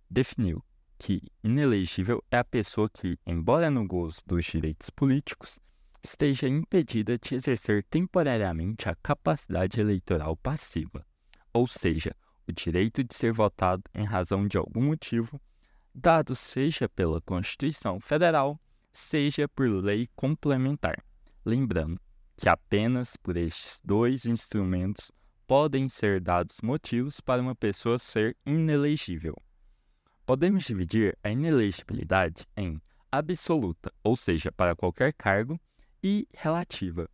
definiu 0.09 0.64
que 0.97 1.20
inelegível 1.42 2.22
é 2.30 2.38
a 2.38 2.44
pessoa 2.44 2.88
que, 2.88 3.18
embora 3.26 3.68
no 3.68 3.84
gozo 3.84 4.20
dos 4.24 4.44
direitos 4.47 4.88
políticos, 4.88 5.59
esteja 6.05 6.47
impedida 6.47 7.18
de 7.18 7.34
exercer 7.34 7.82
temporariamente 7.90 8.88
a 8.88 8.94
capacidade 8.94 9.80
eleitoral 9.80 10.36
passiva, 10.36 11.05
ou 11.53 11.66
seja, 11.66 12.14
o 12.49 12.53
direito 12.53 13.03
de 13.03 13.12
ser 13.12 13.32
votado 13.32 13.82
em 13.92 14.05
razão 14.05 14.47
de 14.47 14.57
algum 14.57 14.84
motivo, 14.84 15.40
dado 15.92 16.32
seja 16.36 16.88
pela 16.88 17.20
Constituição 17.20 17.99
Federal, 17.99 18.59
seja 18.92 19.49
por 19.49 19.68
lei 19.68 20.09
complementar. 20.14 21.05
Lembrando 21.44 22.01
que 22.36 22.49
apenas 22.49 23.16
por 23.16 23.36
estes 23.36 23.80
dois 23.84 24.26
instrumentos 24.26 25.11
podem 25.47 25.88
ser 25.88 26.20
dados 26.20 26.61
motivos 26.61 27.20
para 27.20 27.40
uma 27.40 27.55
pessoa 27.55 27.99
ser 27.99 28.36
inelegível. 28.44 29.36
Podemos 30.26 30.64
dividir 30.64 31.16
a 31.22 31.30
inelegibilidade 31.30 32.47
em 32.57 32.80
absoluta, 33.12 33.92
ou 34.03 34.16
seja, 34.16 34.51
para 34.51 34.74
qualquer 34.74 35.12
cargo, 35.12 35.59
e 36.03 36.26
relativa, 36.34 37.09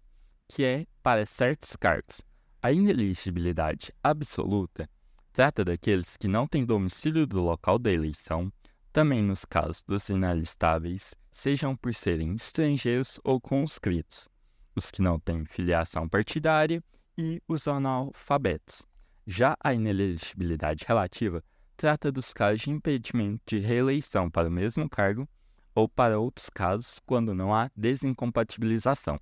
que 0.49 0.65
é 0.65 0.87
para 1.03 1.27
certos 1.27 1.77
cargos. 1.77 2.23
A 2.63 2.73
inelegibilidade 2.73 3.93
absoluta 4.03 4.89
trata 5.33 5.65
daqueles 5.65 6.17
que 6.17 6.29
não 6.29 6.47
têm 6.47 6.65
domicílio 6.65 7.27
do 7.27 7.41
local 7.41 7.79
da 7.79 7.93
eleição, 7.93 8.51
também 8.93 9.23
nos 9.23 9.45
casos 9.45 9.83
dos 9.83 10.09
inalistáveis, 10.09 11.15
sejam 11.31 11.77
por 11.77 11.95
serem 11.95 12.35
estrangeiros 12.35 13.19
ou 13.25 13.41
conscritos, 13.41 14.29
os 14.75 14.91
que 14.91 15.03
não 15.03 15.19
têm 15.19 15.45
filiação 15.45 16.09
partidária 16.09 16.83
e 17.17 17.43
os 17.47 17.69
analfabetos. 17.69 18.87
Já 19.27 19.57
a 19.63 19.73
inelegibilidade 19.73 20.85
relativa 20.87 21.45
trata 21.77 22.11
dos 22.11 22.33
casos 22.33 22.63
de 22.63 22.71
impedimento 22.71 23.43
de 23.47 23.59
reeleição 23.59 24.31
para 24.31 24.49
o 24.49 24.53
mesmo 24.53 24.89
cargo 24.89 25.29
ou 25.75 25.89
para 25.89 26.19
outros 26.19 26.51
casos 26.51 27.01
quando 27.07 27.35
não 27.35 27.55
há 27.55 27.71
desincompatibilização. 27.77 29.19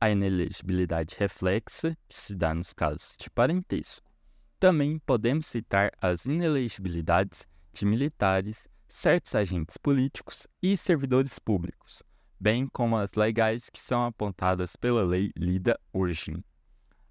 A 0.00 0.10
inelegibilidade 0.10 1.14
reflexa, 1.18 1.96
se 2.08 2.34
dá 2.34 2.54
nos 2.54 2.72
casos 2.72 3.16
de 3.18 3.30
parentesco. 3.30 4.10
Também 4.58 4.98
podemos 4.98 5.46
citar 5.46 5.90
as 6.00 6.26
inelegibilidades 6.26 7.46
de 7.72 7.86
militares, 7.86 8.68
certos 8.88 9.34
agentes 9.34 9.76
políticos 9.76 10.46
e 10.62 10.76
servidores 10.76 11.38
públicos, 11.38 12.02
bem 12.38 12.66
como 12.72 12.96
as 12.96 13.14
legais 13.14 13.68
que 13.70 13.80
são 13.80 14.04
apontadas 14.04 14.76
pela 14.76 15.04
lei 15.04 15.30
lida 15.36 15.78
hoje. 15.92 16.34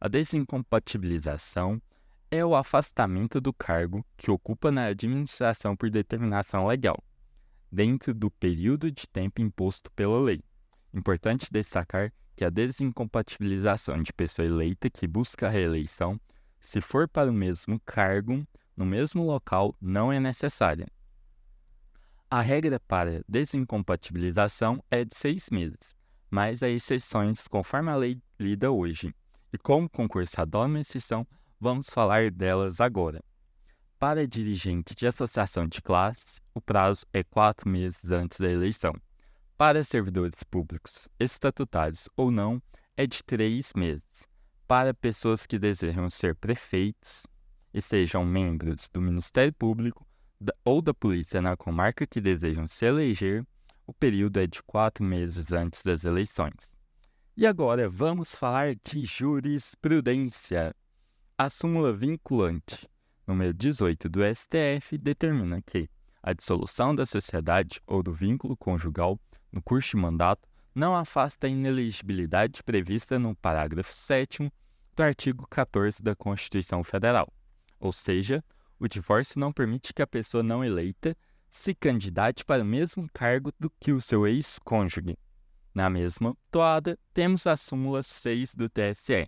A 0.04 0.10
desincompatibilização 0.10 1.82
é 2.30 2.44
o 2.44 2.58
afastamento 2.58 3.40
do 3.40 3.54
cargo 3.54 4.06
que 4.18 4.30
ocupa 4.30 4.70
na 4.70 4.88
administração 4.88 5.78
por 5.78 5.90
determinação 5.90 6.68
legal 6.68 7.02
dentro 7.72 8.14
do 8.14 8.30
período 8.30 8.92
de 8.92 9.08
tempo 9.08 9.42
imposto 9.42 9.90
pela 9.94 10.20
lei. 10.20 10.44
Importante 10.94 11.48
destacar 11.50 12.12
que 12.36 12.44
a 12.44 12.50
desincompatibilização 12.50 14.04
de 14.04 14.12
pessoa 14.12 14.46
eleita 14.46 14.90
que 14.90 15.08
busca 15.08 15.48
a 15.48 15.50
reeleição, 15.50 16.20
se 16.60 16.82
for 16.82 17.08
para 17.08 17.32
o 17.32 17.34
mesmo 17.34 17.80
cargo, 17.86 18.46
no 18.76 18.86
mesmo 18.86 19.24
local, 19.24 19.74
não 19.80 20.12
é 20.12 20.20
necessária. 20.20 20.88
A 22.30 22.42
regra 22.42 22.78
para 22.78 23.24
desincompatibilização 23.26 24.84
é 24.92 25.06
de 25.06 25.16
seis 25.16 25.50
meses, 25.50 25.96
mas 26.30 26.62
há 26.62 26.68
exceções 26.68 27.48
conforme 27.48 27.90
a 27.90 27.96
lei 27.96 28.22
lida 28.38 28.70
hoje. 28.70 29.16
E 29.54 29.58
como 29.60 29.88
concurso 29.88 30.42
adora 30.42 30.68
uma 30.68 30.80
exceção, 30.80 31.28
vamos 31.60 31.88
falar 31.88 32.32
delas 32.32 32.82
agora. 32.82 33.24
Para 34.00 34.28
dirigente 34.28 34.96
de 34.96 35.06
associação 35.06 35.68
de 35.68 35.80
classe, 35.80 36.42
o 36.56 36.60
prazo 36.60 37.06
é 37.14 37.24
quatro 37.24 37.70
meses 37.70 38.10
antes 38.10 38.40
da 38.40 38.50
eleição. 38.50 38.94
Para 39.56 39.84
servidores 39.84 40.42
públicos, 40.42 41.08
estatutários 41.20 42.10
ou 42.18 42.32
não, 42.32 42.60
é 42.98 43.06
de 43.06 43.24
três 43.24 43.74
meses. 43.76 44.28
Para 44.68 44.92
pessoas 44.92 45.46
que 45.46 45.60
desejam 45.60 46.10
ser 46.10 46.36
prefeitos 46.36 47.28
e 47.72 47.80
sejam 47.80 48.26
membros 48.26 48.90
do 48.90 49.00
Ministério 49.00 49.54
Público 49.54 50.04
ou 50.66 50.82
da 50.82 50.96
Polícia 50.96 51.44
na 51.44 51.56
comarca 51.56 52.08
que 52.08 52.20
desejam 52.20 52.68
se 52.68 52.86
eleger, 52.86 53.46
o 53.86 53.94
período 53.94 54.40
é 54.40 54.48
de 54.48 54.64
quatro 54.64 55.04
meses 55.04 55.52
antes 55.52 55.84
das 55.84 56.04
eleições. 56.04 56.73
E 57.36 57.48
agora 57.48 57.90
vamos 57.90 58.36
falar 58.36 58.76
de 58.76 59.04
jurisprudência. 59.04 60.76
A 61.36 61.50
súmula 61.50 61.92
vinculante 61.92 62.88
número 63.26 63.52
18 63.52 64.08
do 64.08 64.20
STF 64.24 65.00
determina 65.00 65.60
que 65.60 65.90
a 66.22 66.32
dissolução 66.32 66.94
da 66.94 67.08
sociedade 67.08 67.82
ou 67.88 68.04
do 68.04 68.14
vínculo 68.14 68.56
conjugal 68.56 69.20
no 69.52 69.64
curso 69.64 69.90
de 69.90 69.98
mandato 69.98 70.48
não 70.76 70.96
afasta 70.96 71.48
a 71.48 71.50
inelegibilidade 71.50 72.62
prevista 72.62 73.18
no 73.18 73.36
parágrafo 73.36 73.92
7 73.92 74.54
do 74.96 75.02
artigo 75.02 75.48
14 75.48 76.04
da 76.04 76.16
Constituição 76.16 76.84
Federal. 76.84 77.34
Ou 77.80 77.92
seja, 77.92 78.44
o 78.78 78.88
divórcio 78.88 79.40
não 79.40 79.52
permite 79.52 79.92
que 79.92 80.04
a 80.04 80.08
pessoa 80.08 80.44
não 80.44 80.64
eleita 80.64 81.18
se 81.50 81.74
candidate 81.74 82.46
para 82.46 82.62
o 82.62 82.66
mesmo 82.66 83.10
cargo 83.12 83.52
do 83.60 83.72
que 83.80 83.92
o 83.92 84.00
seu 84.00 84.28
ex-cônjuge. 84.28 85.18
Na 85.74 85.90
mesma 85.90 86.38
toada, 86.52 87.00
temos 87.14 87.48
a 87.48 87.58
súmula 87.58 88.04
6 88.04 88.54
do 88.54 88.70
TSE, 88.70 89.28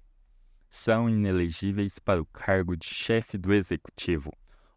são 0.70 1.10
inelegíveis 1.10 1.98
para 1.98 2.22
o 2.22 2.26
cargo 2.26 2.76
de 2.76 2.86
chefe 2.86 3.38
do 3.38 3.54
executivo, 3.54 4.32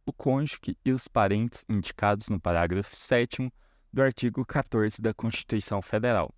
o 0.07 0.13
cônjuge 0.13 0.79
e 0.85 0.93
os 0.93 1.09
parentes 1.09 1.65
indicados 1.69 2.29
no 2.29 2.41
parágrafo 2.41 2.97
7 2.97 3.53
do 3.93 4.01
artigo 4.01 4.47
14 4.47 5.03
da 5.03 5.13
Constituição 5.13 5.83
Federal. 5.83 6.33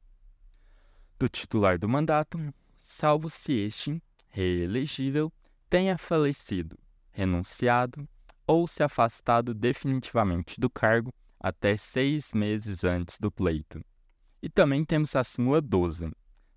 Do 1.19 1.29
titular 1.29 1.79
do 1.79 1.89
mandato, 1.89 2.39
salvo 2.81 3.29
se 3.29 3.53
este, 3.53 4.03
reelegível, 4.31 5.33
tenha 5.69 5.97
falecido, 5.99 6.79
renunciado 7.13 8.09
ou 8.47 8.67
se 8.67 8.83
afastado 8.83 9.55
definitivamente 9.55 10.59
do 10.59 10.69
cargo 10.69 11.15
até 11.39 11.77
seis 11.77 12.33
meses 12.33 12.83
antes 12.83 13.19
do 13.19 13.31
pleito. 13.31 13.85
E 14.43 14.49
também 14.49 14.85
temos 14.85 15.15
a 15.15 15.23
súmula 15.23 15.61
12, 15.61 16.11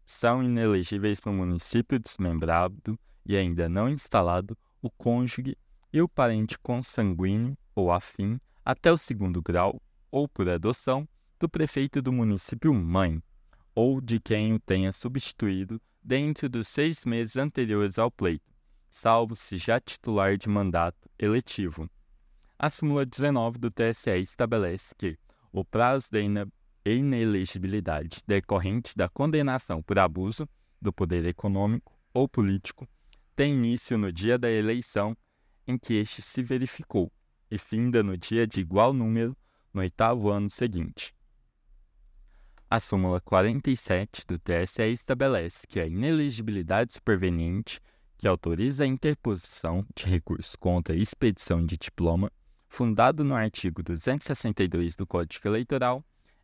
são 0.06 0.44
inelegíveis 0.44 1.20
no 1.26 1.34
município 1.34 2.00
desmembrado 2.00 2.98
e 3.26 3.36
ainda 3.36 3.68
não 3.68 3.90
instalado 3.90 4.58
o 4.82 4.90
cônjuge 4.90 5.58
e 5.92 6.02
o 6.02 6.10
parente 6.10 6.58
consanguíneo 6.60 7.58
ou 7.76 7.92
afim 7.92 8.40
até 8.66 8.92
o 8.92 8.98
segundo 8.98 9.42
grau 9.42 9.82
ou 10.12 10.28
por 10.28 10.48
adoção 10.50 11.08
do 11.40 11.50
prefeito 11.50 12.02
do 12.02 12.12
município 12.12 12.74
mãe 12.74 13.22
ou 13.76 14.00
de 14.00 14.20
quem 14.20 14.54
o 14.54 14.60
tenha 14.60 14.92
substituído 14.92 15.82
dentro 16.02 16.48
dos 16.50 16.68
seis 16.68 17.06
meses 17.06 17.38
anteriores 17.38 17.98
ao 17.98 18.12
pleito, 18.12 18.54
salvo 18.92 19.36
se 19.36 19.58
já 19.58 19.80
titular 19.80 20.38
de 20.38 20.48
mandato 20.50 21.10
eletivo. 21.18 21.90
A 22.60 22.70
súmula 22.70 23.06
19 23.06 23.58
do 23.58 23.72
TSE 23.72 24.12
estabelece 24.20 24.94
que 24.96 25.18
o 25.52 25.66
prazo 25.66 26.12
da 26.12 26.22
inelegibilidade 26.92 28.22
decorrente 28.28 28.96
da 28.96 29.08
condenação 29.08 29.82
por 29.82 29.98
abuso 30.00 30.48
do 30.82 30.92
poder 30.92 31.26
econômico 31.26 31.98
ou 32.14 32.28
político 32.28 32.88
tem 33.36 33.54
início 33.54 33.98
no 33.98 34.12
dia 34.12 34.38
da 34.38 34.50
eleição 34.52 35.18
em 35.66 35.78
que 35.78 35.94
este 35.94 36.22
se 36.22 36.44
verificou 36.44 37.12
e 37.50 37.58
finda 37.58 38.04
no 38.04 38.18
dia 38.18 38.46
de 38.46 38.60
igual 38.60 38.94
número 38.94 39.36
no 39.74 39.82
oitavo 39.82 40.30
ano 40.30 40.50
seguinte. 40.50 41.16
A 42.70 42.80
súmula 42.80 43.22
47 43.22 44.26
do 44.28 44.40
TSE 44.40 44.92
estabelece 44.92 45.66
que 45.68 45.80
a 45.80 45.86
inelegibilidade 45.86 46.94
superveniente 46.94 47.80
que 48.18 48.28
autoriza 48.28 48.84
a 48.84 48.88
interposição 48.88 49.86
de 49.96 50.06
recurso 50.06 50.58
contra 50.58 50.94
a 50.94 50.98
expedição 50.98 51.66
de 51.66 51.78
diploma 51.78 52.32
fundado 52.68 53.24
no 53.24 53.36
artigo 53.36 53.84
262 53.84 54.96
do 54.96 55.06
Código 55.06 55.48
Eleitoral, 55.48 56.04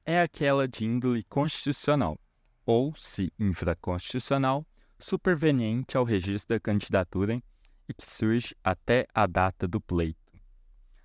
é 0.10 0.24
aquela 0.24 0.68
de 0.68 0.86
índole 0.86 1.22
constitucional, 1.22 2.20
ou, 2.66 2.96
se 2.96 3.32
infraconstitucional, 3.38 4.66
superveniente 4.98 5.96
ao 5.96 6.04
registro 6.04 6.56
da 6.56 6.60
candidatura 6.60 7.40
e 7.88 7.94
que 7.94 8.10
surge 8.10 8.56
até 8.64 9.06
a 9.14 9.28
data 9.28 9.68
do 9.68 9.80
pleito. 9.80 10.34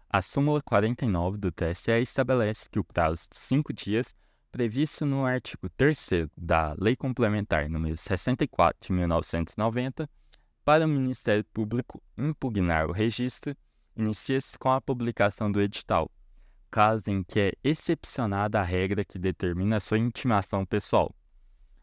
A 0.09 0.23
súmula 0.23 0.63
49 0.63 1.37
do 1.37 1.53
TSE 1.53 2.01
estabelece 2.01 2.67
que 2.71 2.79
o 2.79 2.85
prazo 2.85 3.29
de 3.31 3.37
cinco 3.37 3.75
dias, 3.75 4.15
previsto 4.51 5.05
no 5.05 5.27
artigo 5.27 5.69
3 5.77 6.31
da 6.35 6.75
Lei 6.79 6.97
Complementar 6.97 7.69
nº 7.69 7.99
64 7.99 8.89
de 8.89 8.93
1990, 8.95 10.09
para 10.65 10.87
o 10.87 10.89
Ministério 10.89 11.45
Público 11.53 12.03
impugnar 12.17 12.89
o 12.89 12.93
registro, 12.93 13.55
inicia-se 13.95 14.59
com 14.59 14.73
a 14.73 14.81
publicação 14.81 15.53
do 15.53 15.61
edital, 15.61 16.11
caso 16.75 17.09
em 17.09 17.23
que 17.23 17.39
é 17.39 17.53
excepcionada 17.63 18.59
a 18.59 18.65
regra 18.65 19.05
que 19.05 19.17
determina 19.17 19.77
a 19.77 19.81
sua 19.81 19.97
intimação 19.97 20.67
pessoal. 20.67 21.15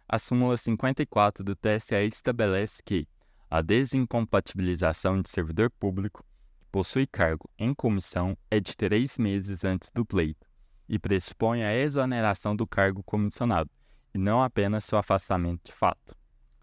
A 0.06 0.20
súmula 0.20 0.58
54 0.58 1.46
do 1.46 1.56
TSE 1.56 1.96
estabelece 2.10 2.84
que 2.84 3.08
a 3.50 3.62
desincompatibilização 3.62 5.22
de 5.22 5.30
servidor 5.30 5.72
público 5.72 6.26
que 6.60 6.66
possui 6.70 7.08
cargo 7.08 7.50
em 7.58 7.74
comissão 7.74 8.38
é 8.50 8.60
de 8.60 8.76
três 8.76 9.18
meses 9.18 9.64
antes 9.64 9.90
do 9.92 10.06
pleito 10.06 10.46
e 10.90 11.00
pressupõe 11.00 11.64
a 11.64 11.74
exoneração 11.74 12.54
do 12.54 12.68
cargo 12.68 13.02
comissionado, 13.02 13.70
e 14.14 14.18
não 14.18 14.44
apenas 14.44 14.84
seu 14.84 14.98
afastamento 14.98 15.62
de 15.64 15.72
fato. 15.72 16.14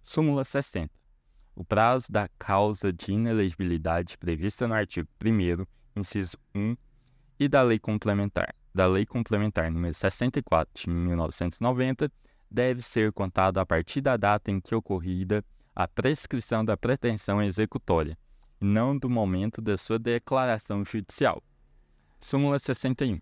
Súmula 0.02 0.44
60. 0.44 0.92
O 1.56 1.64
prazo 1.64 2.12
da 2.12 2.28
causa 2.38 2.92
de 2.92 3.10
inelegibilidade 3.10 4.18
prevista 4.18 4.68
no 4.68 4.74
artigo 4.74 5.08
1 5.24 5.64
inciso 5.96 6.36
1 6.54 6.76
e 7.38 7.48
da 7.48 7.62
Lei 7.62 7.78
Complementar, 7.78 8.54
da 8.74 8.86
Lei 8.86 9.06
Complementar 9.06 9.70
número 9.70 9.94
64 9.94 10.82
de 10.82 10.90
1990, 10.90 12.10
deve 12.50 12.82
ser 12.82 13.12
contado 13.12 13.58
a 13.58 13.66
partir 13.66 14.00
da 14.00 14.16
data 14.16 14.50
em 14.50 14.60
que 14.60 14.74
ocorrida 14.74 15.44
a 15.74 15.86
prescrição 15.86 16.64
da 16.64 16.76
pretensão 16.76 17.42
executória, 17.42 18.18
e 18.60 18.64
não 18.64 18.98
do 18.98 19.08
momento 19.08 19.62
da 19.62 19.78
sua 19.78 19.98
declaração 19.98 20.84
judicial. 20.84 21.42
Súmula 22.20 22.58
61. 22.58 23.20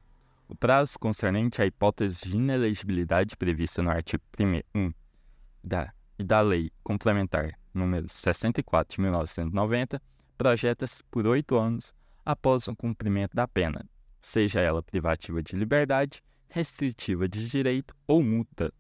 O 0.49 0.55
prazo 0.55 0.99
concernente 0.99 1.61
à 1.61 1.67
hipótese 1.67 2.29
de 2.29 2.37
inelegibilidade 2.37 3.37
prevista 3.37 3.83
no 3.83 3.91
artigo 3.91 4.23
1 4.75 4.93
da, 5.63 5.93
e 6.19 6.25
da 6.25 6.41
Lei 6.41 6.71
Complementar 6.83 7.59
número 7.75 8.09
64 8.09 8.97
de 8.97 9.03
1990, 9.03 10.03
projeta-se 10.39 11.05
por 11.11 11.27
oito 11.27 11.57
anos 11.57 11.93
após 12.25 12.67
o 12.67 12.75
cumprimento 12.75 13.35
da 13.35 13.47
pena, 13.47 13.85
seja 14.27 14.61
ela 14.61 14.83
privativa 14.83 15.41
de 15.41 15.55
liberdade, 15.55 16.21
restritiva 16.49 17.29
de 17.29 17.49
direito 17.49 17.95
ou 18.09 18.21
multa. 18.21 18.73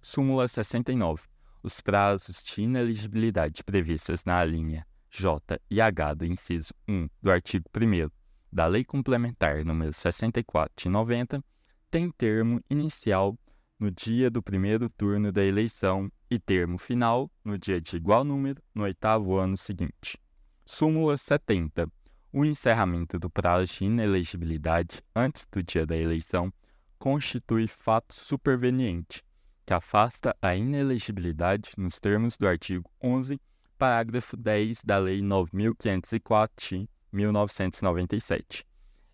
Súmula 0.00 0.48
69. 0.48 1.22
Os 1.62 1.78
prazos 1.80 2.42
de 2.42 2.62
ineligibilidade 2.62 3.62
previstos 3.62 4.24
na 4.24 4.42
linha 4.42 4.86
J 5.10 5.60
e 5.70 5.78
H 5.78 6.14
do 6.14 6.24
inciso 6.24 6.72
1 6.88 7.08
do 7.20 7.30
artigo 7.30 7.66
1 7.76 8.10
da 8.50 8.66
Lei 8.66 8.82
Complementar 8.82 9.62
número 9.62 9.92
64 9.92 10.84
de 10.84 10.88
90 10.88 11.44
têm 11.90 12.10
termo 12.10 12.62
inicial 12.70 13.38
no 13.78 13.90
dia 13.90 14.30
do 14.30 14.42
primeiro 14.42 14.88
turno 14.88 15.30
da 15.30 15.44
eleição 15.44 16.10
e 16.30 16.38
termo 16.38 16.78
final 16.78 17.30
no 17.44 17.58
dia 17.58 17.78
de 17.78 17.96
igual 17.96 18.24
número 18.24 18.62
no 18.74 18.84
oitavo 18.84 19.36
ano 19.36 19.56
seguinte. 19.56 20.18
Súmula 20.64 21.18
70. 21.18 21.90
O 22.36 22.44
encerramento 22.44 23.16
do 23.16 23.30
prazo 23.30 23.74
de 23.74 23.84
inelegibilidade 23.84 25.00
antes 25.14 25.46
do 25.52 25.62
dia 25.62 25.86
da 25.86 25.96
eleição 25.96 26.52
constitui 26.98 27.68
fato 27.68 28.12
superveniente, 28.12 29.22
que 29.64 29.72
afasta 29.72 30.36
a 30.42 30.56
inelegibilidade 30.56 31.70
nos 31.78 32.00
termos 32.00 32.36
do 32.36 32.48
artigo 32.48 32.90
11, 33.00 33.40
parágrafo 33.78 34.36
10 34.36 34.82
da 34.84 34.98
Lei 34.98 35.22
9504 35.22 36.70
de 36.70 36.88
1997. 37.12 38.66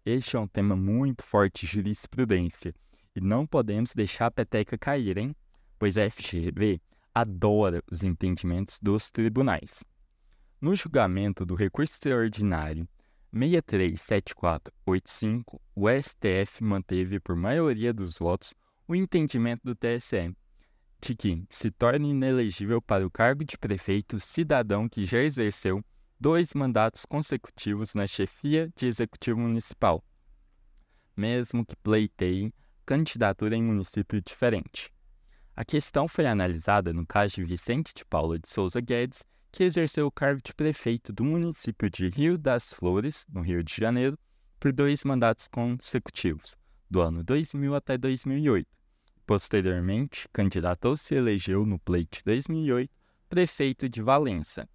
Este 0.06 0.36
é 0.36 0.40
um 0.40 0.48
tema 0.48 0.74
muito 0.74 1.22
forte 1.22 1.66
de 1.66 1.72
jurisprudência 1.72 2.74
e 3.14 3.20
não 3.20 3.46
podemos 3.46 3.92
deixar 3.94 4.28
a 4.28 4.30
peteca 4.30 4.78
cair, 4.78 5.18
hein? 5.18 5.36
Pois 5.78 5.98
a 5.98 6.08
FGV 6.08 6.80
adora 7.14 7.82
os 7.92 8.02
entendimentos 8.02 8.78
dos 8.80 9.10
tribunais. 9.10 9.84
No 10.58 10.74
julgamento 10.74 11.44
do 11.44 11.54
recurso 11.54 11.92
extraordinário 11.92 12.88
637485, 13.34 15.60
o 15.74 15.88
STF 15.88 16.62
manteve 16.62 17.18
por 17.20 17.36
maioria 17.36 17.92
dos 17.92 18.18
votos 18.18 18.54
o 18.88 18.94
entendimento 18.94 19.62
do 19.64 19.74
TSE 19.74 20.34
de 21.00 21.14
que 21.14 21.46
se 21.48 21.70
torna 21.70 22.06
inelegível 22.06 22.82
para 22.82 23.06
o 23.06 23.10
cargo 23.10 23.44
de 23.44 23.56
prefeito 23.56 24.20
cidadão 24.20 24.88
que 24.88 25.06
já 25.06 25.20
exerceu 25.20 25.82
dois 26.18 26.52
mandatos 26.52 27.06
consecutivos 27.06 27.94
na 27.94 28.06
chefia 28.06 28.70
de 28.76 28.86
executivo 28.86 29.40
municipal, 29.40 30.04
mesmo 31.16 31.64
que 31.64 31.74
pleiteie 31.76 32.52
candidatura 32.84 33.56
em 33.56 33.62
município 33.62 34.20
diferente. 34.20 34.92
A 35.56 35.64
questão 35.64 36.06
foi 36.06 36.26
analisada 36.26 36.92
no 36.92 37.06
caso 37.06 37.36
de 37.36 37.44
Vicente 37.44 37.94
de 37.94 38.04
Paula 38.04 38.38
de 38.38 38.48
Souza 38.48 38.80
Guedes, 38.80 39.24
que 39.52 39.64
exerceu 39.64 40.06
o 40.06 40.12
cargo 40.12 40.40
de 40.42 40.54
prefeito 40.54 41.12
do 41.12 41.24
município 41.24 41.90
de 41.90 42.08
Rio 42.08 42.38
das 42.38 42.72
Flores, 42.72 43.26
no 43.28 43.40
Rio 43.40 43.62
de 43.62 43.74
Janeiro, 43.74 44.18
por 44.58 44.72
dois 44.72 45.04
mandatos 45.04 45.48
consecutivos, 45.48 46.56
do 46.88 47.00
ano 47.00 47.24
2000 47.24 47.74
até 47.74 47.98
2008. 47.98 48.68
Posteriormente, 49.26 50.28
candidatou-se 50.32 51.14
e 51.14 51.16
elegeu 51.16 51.64
no 51.64 51.78
pleito 51.78 52.18
de 52.18 52.24
2008 52.24 52.90
prefeito 53.28 53.88
de 53.88 54.02
Valença. 54.02 54.68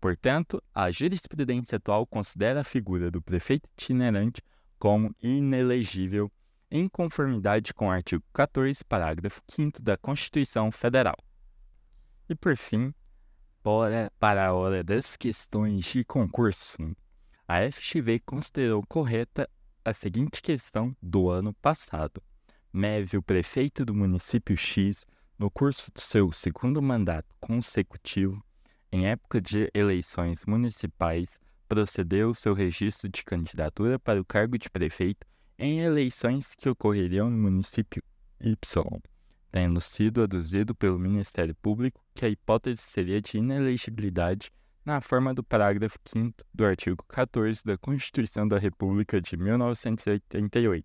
Portanto, 0.00 0.60
a 0.74 0.90
jurisprudência 0.90 1.76
atual 1.76 2.04
considera 2.04 2.60
a 2.60 2.64
figura 2.64 3.08
do 3.12 3.22
prefeito 3.22 3.68
itinerante 3.78 4.42
como 4.76 5.14
inelegível 5.22 6.30
em 6.68 6.88
conformidade 6.88 7.72
com 7.72 7.86
o 7.86 7.90
artigo 7.90 8.24
14, 8.32 8.84
parágrafo 8.84 9.40
5 9.46 9.80
da 9.80 9.96
Constituição 9.96 10.72
Federal. 10.72 11.16
E 12.28 12.34
por 12.34 12.56
fim, 12.56 12.92
bora 13.62 14.10
para 14.18 14.46
a 14.46 14.52
hora 14.52 14.82
das 14.82 15.16
questões 15.16 15.84
de 15.84 16.04
concurso. 16.04 16.76
A 17.46 17.70
FGV 17.70 18.20
considerou 18.20 18.82
correta 18.88 19.48
a 19.84 19.92
seguinte 19.92 20.42
questão 20.42 20.96
do 21.00 21.28
ano 21.28 21.52
passado. 21.54 22.22
Meve, 22.72 23.16
o 23.16 23.22
prefeito 23.22 23.84
do 23.84 23.94
município 23.94 24.56
X, 24.56 25.04
no 25.38 25.50
curso 25.50 25.92
do 25.92 26.00
seu 26.00 26.32
segundo 26.32 26.82
mandato 26.82 27.28
consecutivo, 27.40 28.42
em 28.90 29.06
época 29.06 29.40
de 29.40 29.70
eleições 29.72 30.44
municipais, 30.44 31.38
procedeu 31.68 32.34
seu 32.34 32.54
registro 32.54 33.08
de 33.08 33.24
candidatura 33.24 33.98
para 33.98 34.20
o 34.20 34.24
cargo 34.24 34.58
de 34.58 34.68
prefeito 34.68 35.26
em 35.58 35.80
eleições 35.80 36.54
que 36.56 36.68
ocorreriam 36.68 37.30
no 37.30 37.38
município 37.38 38.02
Y, 38.40 38.56
tendo 39.52 39.80
sido 39.82 40.22
aduzido 40.22 40.74
pelo 40.74 40.98
Ministério 40.98 41.54
Público 41.54 42.02
que 42.14 42.24
a 42.24 42.28
hipótese 42.28 42.82
seria 42.82 43.20
de 43.20 43.36
inelegibilidade 43.36 44.50
na 44.84 45.00
forma 45.00 45.34
do 45.34 45.44
parágrafo 45.44 45.98
5 46.06 46.42
do 46.52 46.64
artigo 46.64 47.04
14 47.06 47.62
da 47.62 47.76
Constituição 47.76 48.48
da 48.48 48.58
República 48.58 49.20
de 49.20 49.36
1988. 49.36 50.84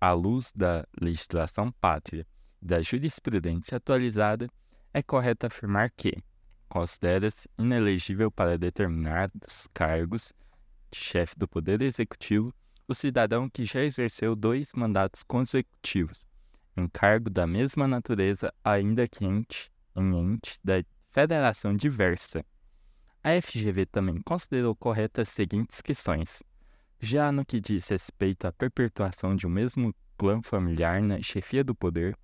À 0.00 0.12
luz 0.12 0.52
da 0.54 0.86
legislação 0.98 1.72
pátria 1.72 2.24
e 2.62 2.64
da 2.64 2.80
jurisprudência 2.80 3.76
atualizada, 3.76 4.48
é 4.94 5.02
correto 5.02 5.46
afirmar 5.46 5.90
que 5.90 6.16
considera-se 6.68 7.48
inelegível 7.58 8.30
para 8.30 8.56
determinados 8.56 9.68
cargos 9.74 10.32
de 10.90 10.98
chefe 10.98 11.36
do 11.36 11.48
Poder 11.48 11.82
Executivo 11.82 12.54
o 12.86 12.94
cidadão 12.94 13.48
que 13.48 13.64
já 13.64 13.82
exerceu 13.82 14.34
dois 14.34 14.72
mandatos 14.74 15.22
consecutivos, 15.22 16.26
em 16.76 16.86
cargo 16.88 17.28
da 17.30 17.46
mesma 17.46 17.86
natureza, 17.86 18.52
ainda 18.64 19.08
que 19.08 19.24
ente, 19.24 19.70
em 19.96 20.14
ente 20.16 20.58
da 20.62 20.82
federação 21.10 21.74
diversa. 21.74 22.44
A 23.22 23.40
FGV 23.40 23.86
também 23.86 24.20
considerou 24.22 24.74
corretas 24.74 25.28
as 25.28 25.34
seguintes 25.34 25.80
questões. 25.80 26.42
Já 26.98 27.30
no 27.30 27.44
que 27.44 27.60
diz 27.60 27.88
respeito 27.88 28.46
à 28.46 28.52
perpetuação 28.52 29.34
de 29.36 29.46
um 29.46 29.50
mesmo 29.50 29.94
clã 30.16 30.40
familiar 30.42 31.02
na 31.02 31.20
chefia 31.20 31.64
do 31.64 31.74
Poder 31.74 32.16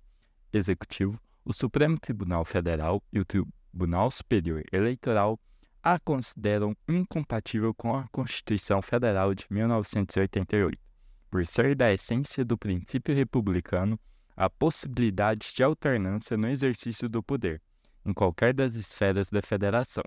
Executivo, 0.51 1.19
o 1.43 1.53
Supremo 1.53 1.99
Tribunal 1.99 2.45
Federal 2.45 3.01
e 3.11 3.19
o 3.19 3.25
Tribunal 3.25 4.09
Superior 4.11 4.63
Eleitoral 4.71 5.39
a 5.81 5.99
consideram 5.99 6.75
incompatível 6.87 7.73
com 7.73 7.95
a 7.95 8.07
Constituição 8.09 8.81
Federal 8.81 9.33
de 9.33 9.45
1988, 9.49 10.77
por 11.29 11.45
ser 11.45 11.75
da 11.75 11.93
essência 11.93 12.43
do 12.43 12.57
princípio 12.57 13.15
republicano 13.15 13.99
a 14.37 14.49
possibilidade 14.49 15.51
de 15.53 15.63
alternância 15.63 16.37
no 16.37 16.47
exercício 16.47 17.09
do 17.09 17.21
poder, 17.21 17.61
em 18.05 18.13
qualquer 18.13 18.53
das 18.53 18.75
esferas 18.75 19.29
da 19.29 19.41
Federação. 19.41 20.03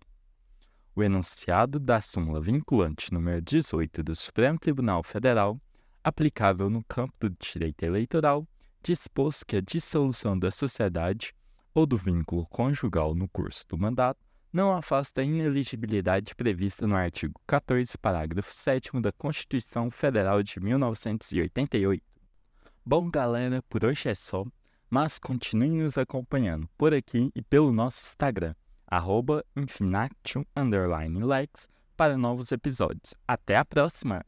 O 0.97 1.03
enunciado 1.03 1.79
da 1.79 2.01
súmula 2.01 2.41
vinculante 2.41 3.13
número 3.13 3.43
18 3.43 4.03
do 4.03 4.17
Supremo 4.17 4.59
Tribunal 4.59 5.03
Federal 5.03 5.61
aplicável 6.03 6.71
no 6.71 6.83
campo 6.85 7.15
do 7.21 7.31
direito 7.31 7.83
eleitoral, 7.83 8.47
dispôs 8.83 9.43
que 9.43 9.57
a 9.57 9.61
dissolução 9.61 10.39
da 10.39 10.51
sociedade 10.51 11.35
ou 11.75 11.87
do 11.87 11.97
vínculo 11.97 12.47
conjugal 12.47 13.15
no 13.15 13.29
curso 13.29 13.67
do 13.69 13.79
mandato 13.79 14.19
não 14.53 14.73
afasta 14.73 15.21
a 15.21 15.25
ineligibilidade 15.25 16.35
prevista 16.35 16.87
no 16.87 16.97
artigo 16.97 17.41
14, 17.47 17.97
parágrafo 17.99 18.53
7 18.53 18.91
da 19.01 19.13
Constituição 19.13 19.91
Federal 19.91 20.43
de 20.43 20.59
1988. 20.59 22.10
Bom, 22.85 23.11
galera, 23.11 23.63
por 23.69 23.85
hoje 23.85 24.09
é 24.09 24.15
só, 24.15 24.45
mas 24.89 25.19
continuem 25.19 25.83
nos 25.83 25.99
acompanhando 25.99 26.69
por 26.79 26.95
aqui 26.95 27.31
e 27.35 27.43
pelo 27.43 27.73
nosso 27.73 28.03
Instagram, 28.03 28.55
arroba 28.87 29.45
Infinactum, 29.55 30.45
likes, 31.21 31.69
para 31.95 32.17
novos 32.17 32.51
episódios. 32.51 33.15
Até 33.29 33.57
a 33.57 33.65
próxima! 33.67 34.25